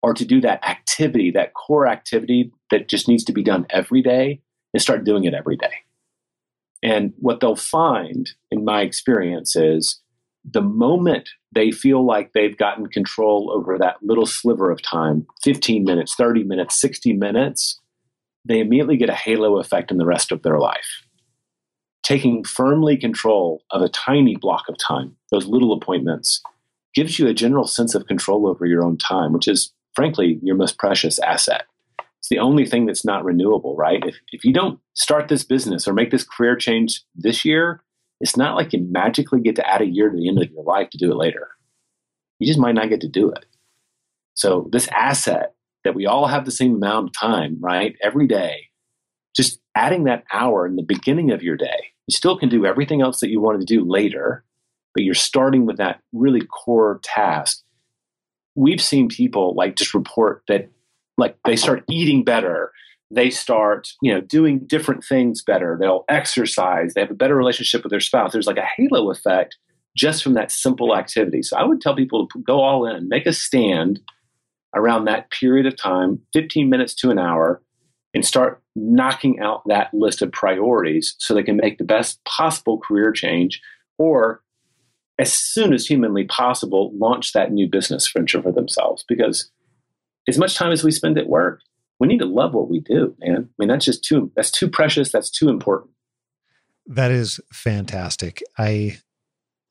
or 0.03 0.14
to 0.14 0.25
do 0.25 0.41
that 0.41 0.64
activity, 0.68 1.31
that 1.31 1.55
core 1.55 1.89
activity 1.89 2.53
that 2.70 2.89
just 2.89 3.09
needs 3.09 3.25
to 3.25 3.33
be 3.33 3.43
done 3.43 3.66
every 3.70 4.03
day 4.03 4.41
and 4.72 4.83
start 4.83 5.05
doing 5.05 5.25
it 5.25 5.35
every 5.35 5.57
day. 5.57 5.72
And 6.83 7.14
what 7.18 7.41
they'll 7.41 7.57
find, 7.57 8.31
in 8.51 8.64
my 8.64 8.83
experience, 8.83 9.57
is 9.57 10.03
the 10.45 10.62
moment 10.62 11.28
they 11.53 11.70
feel 11.70 12.05
like 12.05 12.32
they've 12.32 12.59
gotten 12.59 12.86
control 12.86 13.51
over 13.55 13.78
that 13.78 13.97
little 14.03 14.26
sliver 14.26 14.70
of 14.70 14.82
time 14.82 15.26
15 15.42 15.84
minutes, 15.84 16.14
30 16.14 16.45
minutes, 16.45 16.80
60 16.80 17.14
minutes 17.14 17.80
they 18.45 18.61
immediately 18.61 18.97
get 18.97 19.09
a 19.09 19.14
halo 19.14 19.59
effect 19.59 19.90
in 19.90 19.99
the 19.99 20.07
rest 20.07 20.30
of 20.30 20.42
their 20.42 20.59
life. 20.59 21.03
Taking 22.03 22.45
firmly 22.45 22.97
control 22.97 23.62
of 23.70 23.80
a 23.80 23.88
tiny 23.88 24.36
block 24.36 24.64
of 24.68 24.76
time, 24.76 25.16
those 25.30 25.47
little 25.47 25.72
appointments, 25.72 26.42
gives 26.95 27.18
you 27.18 27.26
a 27.26 27.34
general 27.34 27.66
sense 27.66 27.95
of 27.95 28.07
control 28.07 28.47
over 28.47 28.66
your 28.66 28.84
own 28.84 28.99
time, 28.99 29.32
which 29.32 29.49
is, 29.49 29.72
frankly, 29.95 30.38
your 30.42 30.57
most 30.57 30.78
precious 30.78 31.18
asset. 31.20 31.64
It's 32.18 32.28
the 32.28 32.38
only 32.38 32.66
thing 32.66 32.86
that's 32.86 33.05
not 33.05 33.24
renewable, 33.24 33.74
right? 33.76 34.03
If, 34.05 34.16
if 34.32 34.45
you 34.45 34.53
don't 34.53 34.78
start 34.95 35.28
this 35.28 35.45
business 35.45 35.88
or 35.88 35.95
make 35.95 36.11
this 36.11 36.24
career 36.24 36.57
change 36.57 37.03
this 37.14 37.45
year, 37.45 37.82
it's 38.20 38.36
not 38.36 38.56
like 38.56 38.72
you 38.72 38.80
magically 38.80 39.40
get 39.40 39.56
to 39.56 39.68
add 39.68 39.82
a 39.82 39.86
year 39.86 40.08
to 40.08 40.16
the 40.16 40.28
end 40.28 40.42
of 40.42 40.50
your 40.50 40.64
life 40.64 40.90
to 40.90 40.98
do 40.98 41.10
it 41.12 41.16
later. 41.16 41.48
You 42.38 42.46
just 42.46 42.58
might 42.58 42.74
not 42.74 42.88
get 42.88 43.00
to 43.02 43.08
do 43.08 43.30
it. 43.30 43.44
So, 44.34 44.68
this 44.72 44.88
asset 44.88 45.54
that 45.84 45.94
we 45.94 46.06
all 46.06 46.26
have 46.26 46.44
the 46.44 46.50
same 46.50 46.74
amount 46.74 47.08
of 47.08 47.12
time, 47.12 47.58
right? 47.60 47.94
Every 48.02 48.26
day, 48.26 48.68
just 49.36 49.60
adding 49.74 50.04
that 50.04 50.24
hour 50.32 50.66
in 50.66 50.76
the 50.76 50.82
beginning 50.82 51.30
of 51.30 51.42
your 51.42 51.56
day, 51.56 51.92
you 52.06 52.16
still 52.16 52.38
can 52.38 52.48
do 52.48 52.66
everything 52.66 53.02
else 53.02 53.20
that 53.20 53.30
you 53.30 53.40
wanted 53.40 53.60
to 53.60 53.74
do 53.74 53.84
later, 53.84 54.44
but 54.94 55.04
you're 55.04 55.14
starting 55.14 55.66
with 55.66 55.76
that 55.76 56.00
really 56.12 56.40
core 56.40 57.00
task. 57.02 57.62
We've 58.54 58.82
seen 58.82 59.08
people 59.08 59.54
like 59.54 59.76
just 59.76 59.94
report 59.94 60.42
that 60.48 60.70
like 61.16 61.36
they 61.44 61.56
start 61.56 61.84
eating 61.88 62.24
better 62.24 62.72
they 63.11 63.30
start 63.30 63.88
you 64.02 64.12
know 64.12 64.20
doing 64.20 64.61
different 64.66 65.05
things 65.05 65.42
better. 65.42 65.76
They'll 65.80 66.05
exercise. 66.09 66.94
They 66.94 67.00
have 67.00 67.11
a 67.11 67.14
better 67.14 67.36
relationship 67.36 67.82
with 67.82 67.90
their 67.90 68.00
spouse. 68.00 68.32
There's 68.32 68.46
like 68.46 68.57
a 68.57 68.68
halo 68.76 69.11
effect 69.11 69.57
just 69.96 70.22
from 70.24 70.34
that 70.34 70.50
simple 70.50 70.96
activity. 70.96 71.42
So 71.42 71.57
i 71.57 71.64
would 71.64 71.80
tell 71.80 71.94
people 71.94 72.26
to 72.28 72.42
go 72.42 72.61
all 72.61 72.86
in 72.86 73.09
make 73.09 73.26
a 73.26 73.32
stand 73.32 74.00
around 74.74 75.05
that 75.05 75.30
period 75.30 75.66
of 75.66 75.76
time 75.76 76.20
15 76.32 76.68
minutes 76.68 76.94
to 76.94 77.11
an 77.11 77.18
hour 77.18 77.62
and 78.12 78.24
start 78.24 78.62
knocking 78.76 79.40
out 79.40 79.62
that 79.66 79.92
list 79.92 80.22
of 80.22 80.32
priorities 80.32 81.14
so 81.18 81.34
they 81.34 81.42
can 81.42 81.57
make 81.57 81.78
the 81.78 81.84
best 81.84 82.24
possible 82.24 82.78
career 82.78 83.12
change 83.12 83.61
or 83.98 84.42
as 85.18 85.32
soon 85.32 85.72
as 85.72 85.86
humanly 85.86 86.24
possible 86.24 86.92
launch 86.96 87.32
that 87.32 87.52
new 87.52 87.68
business 87.68 88.11
venture 88.11 88.42
for 88.42 88.50
themselves. 88.50 89.05
Because 89.07 89.50
as 90.28 90.38
much 90.38 90.57
time 90.57 90.72
as 90.72 90.82
we 90.82 90.90
spend 90.90 91.18
at 91.18 91.28
work 91.28 91.61
we 92.01 92.09
need 92.09 92.18
to 92.18 92.26
love 92.26 92.55
what 92.55 92.68
we 92.68 92.80
do, 92.80 93.14
man. 93.18 93.49
I 93.49 93.55
mean, 93.59 93.68
that's 93.68 93.84
just 93.84 94.05
too 94.05 94.30
that's 94.34 94.51
too 94.51 94.68
precious. 94.68 95.12
That's 95.12 95.30
too 95.30 95.49
important. 95.49 95.92
That 96.86 97.11
is 97.11 97.40
fantastic. 97.53 98.42
I 98.59 98.99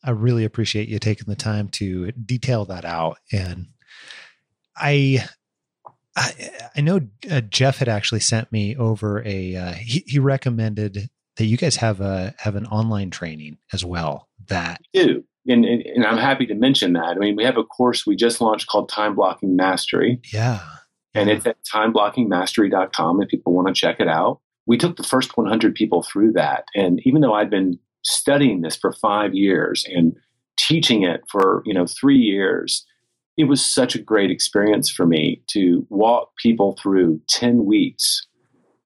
I 0.04 0.12
really 0.12 0.46
appreciate 0.46 0.90
you 0.90 1.00
taking 1.00 1.26
the 1.28 1.36
time 1.36 1.70
to 1.70 2.12
detail 2.12 2.66
that 2.66 2.86
out. 2.86 3.18
And 3.32 3.68
I 4.76 5.26
I, 6.16 6.50
I 6.76 6.82
know 6.82 7.02
uh, 7.30 7.42
Jeff 7.42 7.80
had 7.80 7.90
actually 7.90 8.20
sent 8.20 8.52
me 8.52 8.76
over 8.76 9.24
a 9.26 9.56
uh, 9.56 9.74
he, 9.74 10.04
he 10.08 10.20
recommended 10.20 11.10
that 11.38 11.46
you 11.46 11.58
guys 11.58 11.78
have 11.78 12.02
a 12.02 12.36
have 12.38 12.56
an 12.56 12.68
online 12.68 13.10
training 13.10 13.58
as 13.72 13.84
well 13.84 14.30
that 14.48 14.82
We 14.94 15.04
do 15.06 15.24
and, 15.48 15.66
and, 15.66 15.82
and 15.82 16.06
I'm 16.06 16.18
happy 16.18 16.46
to 16.48 16.56
mention 16.56 16.94
that. 16.94 17.04
I 17.04 17.16
mean, 17.16 17.36
we 17.36 17.44
have 17.44 17.58
a 17.58 17.64
course 17.64 18.06
we 18.06 18.16
just 18.16 18.40
launched 18.40 18.68
called 18.68 18.90
Time 18.90 19.16
Blocking 19.16 19.56
Mastery. 19.56 20.22
Yeah. 20.32 20.62
And 21.14 21.30
it's 21.30 21.46
at 21.46 21.58
timeblockingmastery.com 21.64 23.22
if 23.22 23.30
people 23.30 23.54
want 23.54 23.68
to 23.68 23.74
check 23.74 24.00
it 24.00 24.08
out. 24.08 24.40
We 24.66 24.78
took 24.78 24.98
the 24.98 25.04
first 25.04 25.38
100 25.38 25.76
people 25.76 26.04
through 26.04 26.34
that. 26.34 26.66
And 26.74 27.00
even 27.06 27.22
though 27.22 27.34
I'd 27.34 27.50
been 27.50 27.78
studying 28.04 28.62
this 28.62 28.76
for 28.76 28.94
five 28.94 29.34
years 29.34 29.86
and 29.88 30.16
teaching 30.58 31.04
it 31.04 31.22
for, 31.30 31.62
you 31.66 31.74
know, 31.74 31.86
three 31.86 32.18
years, 32.18 32.86
it 33.38 33.46
was 33.46 33.66
such 33.66 33.96
a 33.96 34.02
great 34.02 34.32
experience 34.32 34.90
for 34.90 35.06
me 35.06 35.44
to 35.48 35.86
walk 35.90 36.32
people 36.38 36.78
through 36.82 37.22
10 37.30 37.66
weeks 37.66 38.26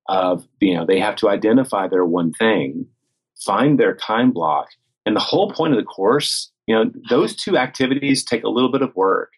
of, 0.10 0.48
you 0.62 0.74
know, 0.74 0.86
they 0.86 1.00
have 1.00 1.16
to 1.18 1.30
identify 1.30 1.88
their 1.88 2.06
one 2.06 2.32
thing, 2.34 2.86
find 3.46 3.80
their 3.80 3.96
time 3.96 4.32
block. 4.32 4.68
And 5.06 5.16
the 5.16 5.22
whole 5.22 5.52
point 5.52 5.74
of 5.74 5.80
the 5.80 5.86
course, 5.86 6.52
you 6.66 6.76
know, 6.76 6.92
those 7.10 7.36
two 7.36 7.58
activities 7.58 8.24
take 8.24 8.44
a 8.44 8.50
little 8.50 8.72
bit 8.72 8.82
of 8.82 8.96
work, 8.96 9.34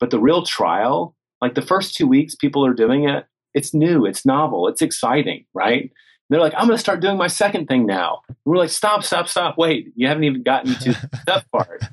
but 0.00 0.10
the 0.10 0.18
real 0.18 0.44
trial 0.44 1.14
like 1.44 1.54
the 1.54 1.60
first 1.60 1.94
two 1.94 2.06
weeks, 2.06 2.34
people 2.34 2.64
are 2.64 2.72
doing 2.72 3.06
it. 3.06 3.26
It's 3.52 3.74
new, 3.74 4.06
it's 4.06 4.24
novel, 4.24 4.66
it's 4.66 4.80
exciting, 4.80 5.44
right? 5.52 5.82
And 5.82 5.90
they're 6.30 6.40
like, 6.40 6.54
I'm 6.56 6.66
going 6.66 6.78
to 6.78 6.80
start 6.80 7.00
doing 7.00 7.18
my 7.18 7.26
second 7.26 7.66
thing 7.66 7.84
now. 7.84 8.22
And 8.28 8.36
we're 8.46 8.56
like, 8.56 8.70
stop, 8.70 9.04
stop, 9.04 9.28
stop. 9.28 9.58
Wait, 9.58 9.92
you 9.94 10.08
haven't 10.08 10.24
even 10.24 10.42
gotten 10.42 10.74
to 10.76 11.10
that 11.26 11.44
part. 11.52 11.84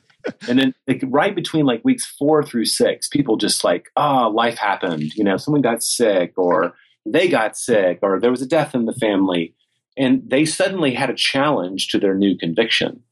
And 0.47 0.57
then 0.57 0.73
like, 0.87 1.03
right 1.05 1.35
between 1.35 1.65
like 1.65 1.83
weeks 1.83 2.05
four 2.17 2.43
through 2.43 2.63
six, 2.63 3.09
people 3.09 3.35
just 3.35 3.65
like, 3.65 3.89
ah, 3.97 4.27
oh, 4.27 4.29
life 4.29 4.57
happened. 4.57 5.13
You 5.15 5.25
know, 5.25 5.35
someone 5.35 5.61
got 5.61 5.83
sick 5.83 6.31
or 6.37 6.73
they 7.05 7.27
got 7.27 7.57
sick 7.57 7.99
or 8.01 8.21
there 8.21 8.31
was 8.31 8.41
a 8.41 8.47
death 8.47 8.73
in 8.73 8.85
the 8.85 8.93
family. 8.93 9.53
And 9.97 10.29
they 10.29 10.45
suddenly 10.45 10.93
had 10.93 11.09
a 11.09 11.13
challenge 11.13 11.89
to 11.89 11.99
their 11.99 12.15
new 12.15 12.37
conviction. 12.37 13.03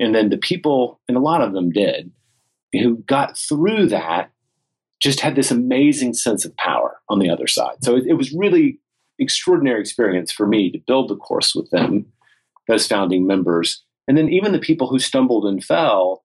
And 0.00 0.12
then 0.12 0.30
the 0.30 0.38
people, 0.38 1.00
and 1.06 1.16
a 1.16 1.20
lot 1.20 1.40
of 1.40 1.52
them 1.52 1.70
did, 1.70 2.10
who 2.72 2.96
got 3.06 3.38
through 3.38 3.86
that 3.90 4.32
just 5.00 5.20
had 5.20 5.36
this 5.36 5.50
amazing 5.50 6.14
sense 6.14 6.44
of 6.44 6.56
power 6.56 6.98
on 7.08 7.18
the 7.18 7.30
other 7.30 7.46
side. 7.46 7.76
So 7.82 7.96
it, 7.96 8.04
it, 8.06 8.14
was 8.14 8.32
really 8.32 8.80
extraordinary 9.18 9.80
experience 9.80 10.32
for 10.32 10.46
me 10.46 10.70
to 10.70 10.78
build 10.86 11.08
the 11.08 11.16
course 11.16 11.54
with 11.54 11.70
them, 11.70 12.06
those 12.66 12.86
founding 12.86 13.26
members. 13.26 13.84
And 14.06 14.16
then 14.16 14.28
even 14.28 14.52
the 14.52 14.58
people 14.58 14.88
who 14.88 14.98
stumbled 14.98 15.46
and 15.46 15.62
fell, 15.62 16.24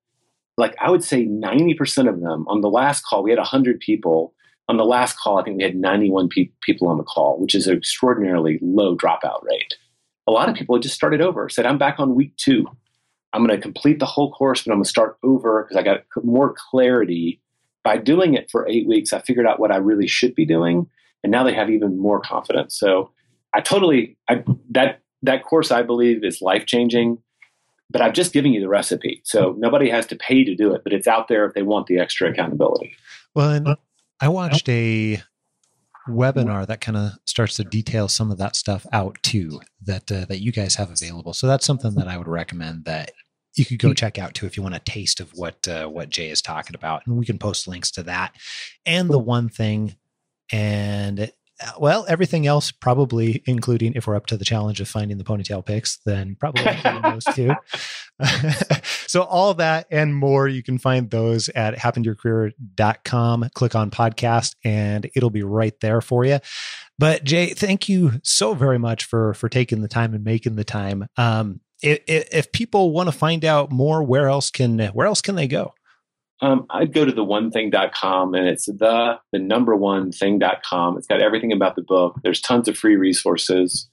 like 0.57 0.76
I 0.80 0.89
would 0.89 1.03
say 1.03 1.26
90% 1.26 2.09
of 2.09 2.21
them 2.21 2.47
on 2.47 2.61
the 2.61 2.69
last 2.69 3.05
call, 3.05 3.24
we 3.24 3.32
had 3.32 3.39
100 3.39 3.80
people. 3.80 4.34
On 4.69 4.78
the 4.78 4.86
last 4.86 5.19
call, 5.19 5.39
I 5.39 5.43
think 5.43 5.57
we 5.57 5.63
had 5.63 5.76
91 5.76 6.30
pe- 6.30 6.49
people 6.61 6.88
on 6.88 6.97
the 6.97 7.03
call, 7.03 7.38
which 7.39 7.53
is 7.53 7.67
an 7.67 7.76
extraordinarily 7.76 8.59
low 8.61 8.95
dropout 8.95 9.43
rate. 9.43 9.76
A 10.26 10.32
lot 10.32 10.47
of 10.47 10.55
people 10.55 10.80
just 10.80 10.95
started 10.95 11.19
over, 11.19 11.49
said, 11.49 11.65
I'm 11.65 11.78
back 11.78 11.99
on 11.99 12.15
week 12.15 12.36
two. 12.38 12.65
I'm 13.34 13.45
going 13.45 13.55
to 13.55 13.61
complete 13.61 13.99
the 13.99 14.05
whole 14.05 14.32
course, 14.32 14.63
but 14.63 14.71
I'm 14.71 14.78
going 14.78 14.86
to 14.86 14.89
start 14.89 15.17
over 15.21 15.63
because 15.63 15.76
I 15.76 15.84
got 15.84 16.03
more 16.24 16.55
clarity 16.71 17.41
by 17.84 17.97
doing 17.97 18.34
it 18.34 18.49
for 18.51 18.67
eight 18.67 18.88
weeks, 18.88 19.13
I 19.13 19.19
figured 19.19 19.45
out 19.45 19.59
what 19.59 19.71
I 19.71 19.77
really 19.77 20.07
should 20.07 20.36
be 20.36 20.45
doing, 20.45 20.88
and 21.23 21.31
now 21.31 21.43
they 21.43 21.53
have 21.53 21.69
even 21.69 21.99
more 21.99 22.19
confidence. 22.19 22.77
So 22.77 23.11
I 23.53 23.61
totally 23.61 24.17
I, 24.29 24.43
that 24.71 25.01
that 25.21 25.43
course 25.43 25.71
I 25.71 25.84
believe 25.84 26.23
is 26.23 26.41
life 26.41 26.65
changing. 26.65 27.19
But 27.89 28.01
I've 28.01 28.13
just 28.13 28.34
given 28.34 28.53
you 28.53 28.61
the 28.61 28.69
recipe, 28.69 29.21
so 29.23 29.53
nobody 29.59 29.89
has 29.89 30.07
to 30.07 30.15
pay 30.15 30.43
to 30.43 30.55
do 30.55 30.73
it, 30.73 30.81
but 30.84 30.93
it's 30.93 31.07
out 31.07 31.27
there 31.27 31.45
if 31.45 31.53
they 31.53 31.61
want 31.61 31.86
the 31.86 31.99
extra 31.99 32.31
accountability. 32.31 32.95
Well, 33.36 33.51
and 33.51 33.75
I 34.19 34.29
watched 34.29 34.67
a 34.67 35.21
webinar 36.07 36.65
that 36.67 36.81
kind 36.81 36.97
of 36.97 37.11
starts 37.25 37.55
to 37.57 37.63
detail 37.63 38.07
some 38.07 38.31
of 38.31 38.38
that 38.38 38.55
stuff 38.55 38.86
out 38.91 39.17
too 39.23 39.61
that 39.84 40.11
uh, 40.11 40.25
that 40.25 40.39
you 40.39 40.51
guys 40.51 40.75
have 40.75 40.89
available. 40.89 41.34
So 41.34 41.45
that's 41.45 41.65
something 41.65 41.95
that 41.95 42.07
I 42.07 42.17
would 42.17 42.27
recommend 42.27 42.86
that 42.86 43.11
you 43.56 43.66
could 43.66 43.80
go 43.80 43.89
hmm. 43.89 43.93
check 43.93 44.18
out 44.18 44.34
too 44.34 44.45
if 44.45 44.58
you 44.58 44.64
want 44.64 44.76
a 44.76 44.80
taste 44.80 45.20
of 45.20 45.32
what 45.34 45.68
uh, 45.68 45.88
what 45.88 46.10
Jay 46.10 46.30
is 46.30 46.41
talking 46.41 46.76
about, 46.76 47.06
and 47.06 47.18
we 47.18 47.26
can 47.26 47.38
post 47.38 47.68
links 47.68 47.91
to 47.91 48.04
that 48.04 48.36
and 48.86 49.10
the 49.10 49.20
one 49.20 49.49
thing, 49.49 49.95
and 50.51 51.32
uh, 51.62 51.72
well, 51.80 52.06
everything 52.10 52.47
else 52.47 52.72
probably, 52.72 53.43
including 53.45 53.93
if 53.93 54.08
we're 54.08 54.16
up 54.16 54.26
to 54.26 54.38
the 54.38 54.45
challenge 54.45 54.82
of 54.82 54.88
finding 54.88 55.18
the 55.18 55.24
ponytail 55.24 55.66
pics, 55.66 55.99
then 56.06 56.36
probably 56.39 56.64
those 57.04 57.24
too. 57.26 57.54
so 59.08 59.24
all 59.24 59.54
that 59.56 59.88
and 59.91 60.16
more, 60.16 60.47
you 60.47 60.64
can 60.64 60.78
find 60.78 61.10
those 61.10 61.49
at 61.49 61.76
happentoyourcareer.com. 61.76 63.49
Click 63.54 63.76
on 63.76 63.91
podcast, 63.91 64.56
and 64.64 65.10
it'll 65.16 65.30
be 65.30 65.43
right 65.43 65.80
there 65.82 66.01
for 66.01 66.26
you. 66.26 66.39
But 66.99 67.24
Jay, 67.24 67.47
thank 67.54 67.89
you 67.89 68.14
so 68.24 68.54
very 68.54 68.80
much 68.80 69.06
for 69.06 69.34
for 69.34 69.49
taking 69.49 69.82
the 69.82 69.88
time 69.88 70.14
and 70.14 70.24
making 70.24 70.56
the 70.56 70.64
time. 70.64 71.08
Um, 71.18 71.60
if, 71.84 71.99
if 72.07 72.51
people 72.51 72.91
want 72.91 73.07
to 73.07 73.13
find 73.13 73.43
out 73.43 73.71
more, 73.71 74.01
where 74.01 74.29
else 74.29 74.49
can 74.49 74.79
where 74.79 75.07
else 75.07 75.21
can 75.21 75.36
they 75.36 75.47
go? 75.47 75.73
Um, 76.41 76.65
I'd 76.69 76.93
go 76.93 77.05
to 77.05 77.11
the 77.11 77.23
one 77.23 77.51
thing.com 77.51 78.34
and 78.34 78.47
it's 78.47 78.65
the 78.65 79.19
the 79.31 79.39
number 79.39 79.75
one 79.75 80.11
thing.com. 80.11 80.97
It's 80.97 81.07
got 81.07 81.21
everything 81.21 81.51
about 81.51 81.75
the 81.75 81.84
book. 81.84 82.19
There's 82.23 82.41
tons 82.41 82.67
of 82.67 82.77
free 82.77 82.95
resources. 82.95 83.89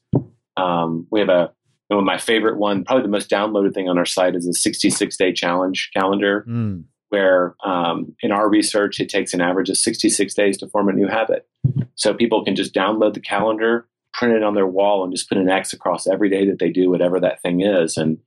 Um, 0.56 1.06
we 1.10 1.20
have 1.20 1.28
a 1.28 1.52
my 1.90 2.18
favorite 2.18 2.58
one, 2.58 2.84
probably 2.84 3.02
the 3.02 3.08
most 3.08 3.28
downloaded 3.28 3.74
thing 3.74 3.88
on 3.88 3.98
our 3.98 4.06
site 4.06 4.36
is 4.36 4.46
a 4.46 4.52
66 4.52 5.16
day 5.16 5.32
challenge 5.32 5.90
calendar, 5.94 6.44
mm. 6.48 6.84
where 7.08 7.56
um, 7.64 8.14
in 8.22 8.30
our 8.30 8.48
research, 8.48 9.00
it 9.00 9.08
takes 9.08 9.34
an 9.34 9.40
average 9.40 9.68
of 9.68 9.76
66 9.76 10.32
days 10.34 10.56
to 10.58 10.68
form 10.68 10.88
a 10.88 10.92
new 10.92 11.08
habit. 11.08 11.48
So 11.96 12.14
people 12.14 12.44
can 12.44 12.54
just 12.54 12.72
download 12.72 13.14
the 13.14 13.20
calendar, 13.20 13.88
print 14.12 14.34
it 14.34 14.42
on 14.42 14.54
their 14.54 14.66
wall 14.66 15.04
and 15.04 15.12
just 15.12 15.28
put 15.28 15.38
an 15.38 15.48
X 15.48 15.72
across 15.72 16.06
every 16.06 16.28
day 16.28 16.46
that 16.48 16.58
they 16.58 16.70
do 16.70 16.90
whatever 16.90 17.20
that 17.20 17.40
thing 17.42 17.60
is. 17.60 17.96
And 17.96 18.18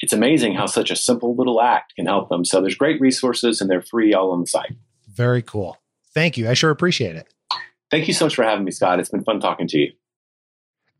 it's 0.00 0.12
amazing 0.12 0.54
how 0.54 0.66
such 0.66 0.90
a 0.90 0.96
simple 0.96 1.36
little 1.36 1.60
act 1.60 1.94
can 1.96 2.06
help 2.06 2.28
them. 2.28 2.44
So 2.44 2.60
there's 2.60 2.74
great 2.74 3.00
resources 3.00 3.60
and 3.60 3.70
they're 3.70 3.82
free 3.82 4.14
all 4.14 4.32
on 4.32 4.40
the 4.40 4.46
site. 4.46 4.76
Very 5.08 5.42
cool. 5.42 5.78
Thank 6.14 6.36
you. 6.36 6.48
I 6.48 6.54
sure 6.54 6.70
appreciate 6.70 7.16
it. 7.16 7.32
Thank 7.90 8.08
you 8.08 8.14
so 8.14 8.26
much 8.26 8.34
for 8.34 8.44
having 8.44 8.64
me, 8.64 8.70
Scott. 8.70 8.98
It's 8.98 9.10
been 9.10 9.24
fun 9.24 9.40
talking 9.40 9.68
to 9.68 9.78
you. 9.78 9.92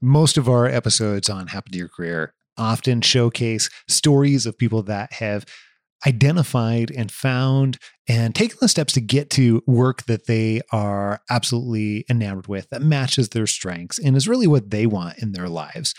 Most 0.01 0.37
of 0.37 0.49
our 0.49 0.67
episodes 0.67 1.31
on 1.31 1.49
Happen 1.49 1.73
to 1.73 1.79
Your 1.79 1.89
Career 1.89 2.35
often 2.57 3.01
showcase 3.01 3.71
stories 3.89 4.47
of 4.47 4.59
people 4.59 4.83
that 4.83 5.15
have 5.15 5.47
identified 6.07 6.91
and 6.91 7.11
found 7.11 7.79
and 8.09 8.35
taken 8.35 8.59
the 8.61 8.69
steps 8.69 8.93
to 8.95 9.01
get 9.01 9.31
to 9.31 9.63
work 9.67 10.05
that 10.05 10.27
they 10.27 10.61
are 10.73 11.21
absolutely 11.31 12.05
enamored 12.11 12.49
with, 12.49 12.69
that 12.71 12.83
matches 12.83 13.31
their 13.31 13.47
strengths 13.47 13.99
and 13.99 14.17
is 14.17 14.29
really 14.29 14.47
what 14.47 14.71
they 14.71 14.87
want 14.87 15.19
in 15.19 15.33
their 15.33 15.49
lives. 15.49 15.95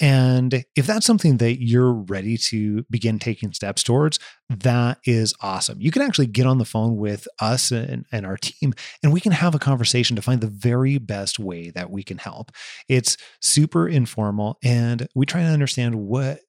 And 0.00 0.64
if 0.74 0.86
that's 0.86 1.06
something 1.06 1.36
that 1.36 1.62
you're 1.62 1.92
ready 1.92 2.36
to 2.48 2.84
begin 2.90 3.20
taking 3.20 3.52
steps 3.52 3.82
towards, 3.82 4.18
that 4.50 4.98
is 5.04 5.34
awesome. 5.40 5.80
You 5.80 5.92
can 5.92 6.02
actually 6.02 6.26
get 6.26 6.46
on 6.46 6.58
the 6.58 6.64
phone 6.64 6.96
with 6.96 7.28
us 7.40 7.70
and, 7.70 8.04
and, 8.10 8.26
our 8.26 8.36
team, 8.36 8.74
and 9.02 9.12
we 9.12 9.20
can 9.20 9.32
have 9.32 9.54
a 9.54 9.60
conversation 9.60 10.16
to 10.16 10.22
find 10.22 10.40
the 10.40 10.48
very 10.48 10.98
best 10.98 11.38
way 11.38 11.70
that 11.70 11.90
we 11.90 12.02
can 12.02 12.18
help. 12.18 12.50
It's 12.88 13.16
super 13.40 13.88
informal, 13.88 14.58
and 14.64 15.06
we 15.14 15.26
try 15.26 15.42
to 15.42 15.48
understand 15.48 15.94
what 15.94 16.40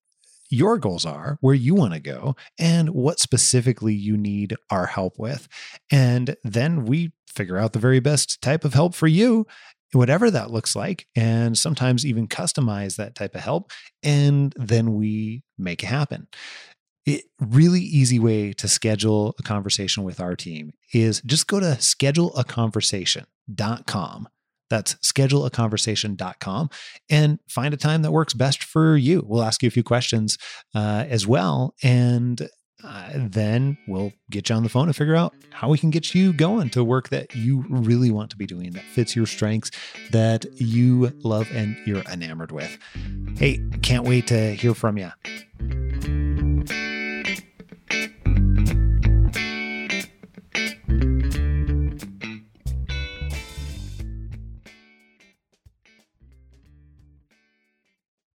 your 0.49 0.77
goals 0.77 1.05
are, 1.05 1.37
where 1.41 1.53
you 1.53 1.75
want 1.75 1.93
to 1.93 1.99
go, 1.99 2.35
and 2.59 2.89
what 2.89 3.19
specifically 3.19 3.93
you 3.93 4.17
need 4.17 4.55
our 4.69 4.85
help 4.85 5.17
with. 5.17 5.47
And 5.91 6.35
then 6.43 6.85
we 6.85 7.13
figure 7.27 7.57
out 7.57 7.73
the 7.73 7.79
very 7.79 7.99
best 7.99 8.41
type 8.41 8.63
of 8.63 8.73
help 8.73 8.95
for 8.95 9.07
you, 9.07 9.45
whatever 9.91 10.31
that 10.31 10.51
looks 10.51 10.75
like, 10.75 11.07
and 11.15 11.57
sometimes 11.57 12.05
even 12.05 12.27
customize 12.27 12.97
that 12.97 13.15
type 13.15 13.33
of 13.35 13.41
help. 13.41 13.71
And 14.03 14.53
then 14.55 14.93
we 14.93 15.43
make 15.57 15.83
it 15.83 15.87
happen. 15.87 16.27
It 17.05 17.23
really 17.39 17.81
easy 17.81 18.19
way 18.19 18.53
to 18.53 18.67
schedule 18.67 19.35
a 19.37 19.43
conversation 19.43 20.03
with 20.03 20.19
our 20.19 20.35
team 20.35 20.73
is 20.91 21.21
just 21.21 21.45
go 21.47 21.59
to 21.59 21.67
scheduleaconversation.com 21.67 24.27
that's 24.69 24.95
scheduleaconversation.com 24.95 26.69
and 27.09 27.39
find 27.47 27.73
a 27.73 27.77
time 27.77 28.01
that 28.01 28.11
works 28.11 28.33
best 28.33 28.63
for 28.63 28.97
you. 28.97 29.23
We'll 29.25 29.43
ask 29.43 29.61
you 29.63 29.67
a 29.67 29.71
few 29.71 29.83
questions 29.83 30.37
uh, 30.73 31.05
as 31.07 31.27
well. 31.27 31.75
And 31.83 32.49
uh, 32.83 33.11
then 33.15 33.77
we'll 33.87 34.11
get 34.29 34.49
you 34.49 34.55
on 34.55 34.63
the 34.63 34.69
phone 34.69 34.87
and 34.87 34.95
figure 34.95 35.15
out 35.15 35.33
how 35.51 35.69
we 35.69 35.77
can 35.77 35.89
get 35.89 36.13
you 36.13 36.33
going 36.33 36.69
to 36.69 36.83
work 36.83 37.09
that 37.09 37.33
you 37.35 37.65
really 37.69 38.11
want 38.11 38.29
to 38.29 38.37
be 38.37 38.45
doing, 38.45 38.71
that 38.71 38.83
fits 38.83 39.15
your 39.15 39.25
strengths, 39.25 39.71
that 40.11 40.45
you 40.59 41.11
love 41.23 41.47
and 41.51 41.77
you're 41.85 42.03
enamored 42.11 42.51
with. 42.51 42.77
Hey, 43.37 43.59
can't 43.81 44.05
wait 44.05 44.27
to 44.27 44.53
hear 44.53 44.73
from 44.73 44.97
you. 44.97 45.11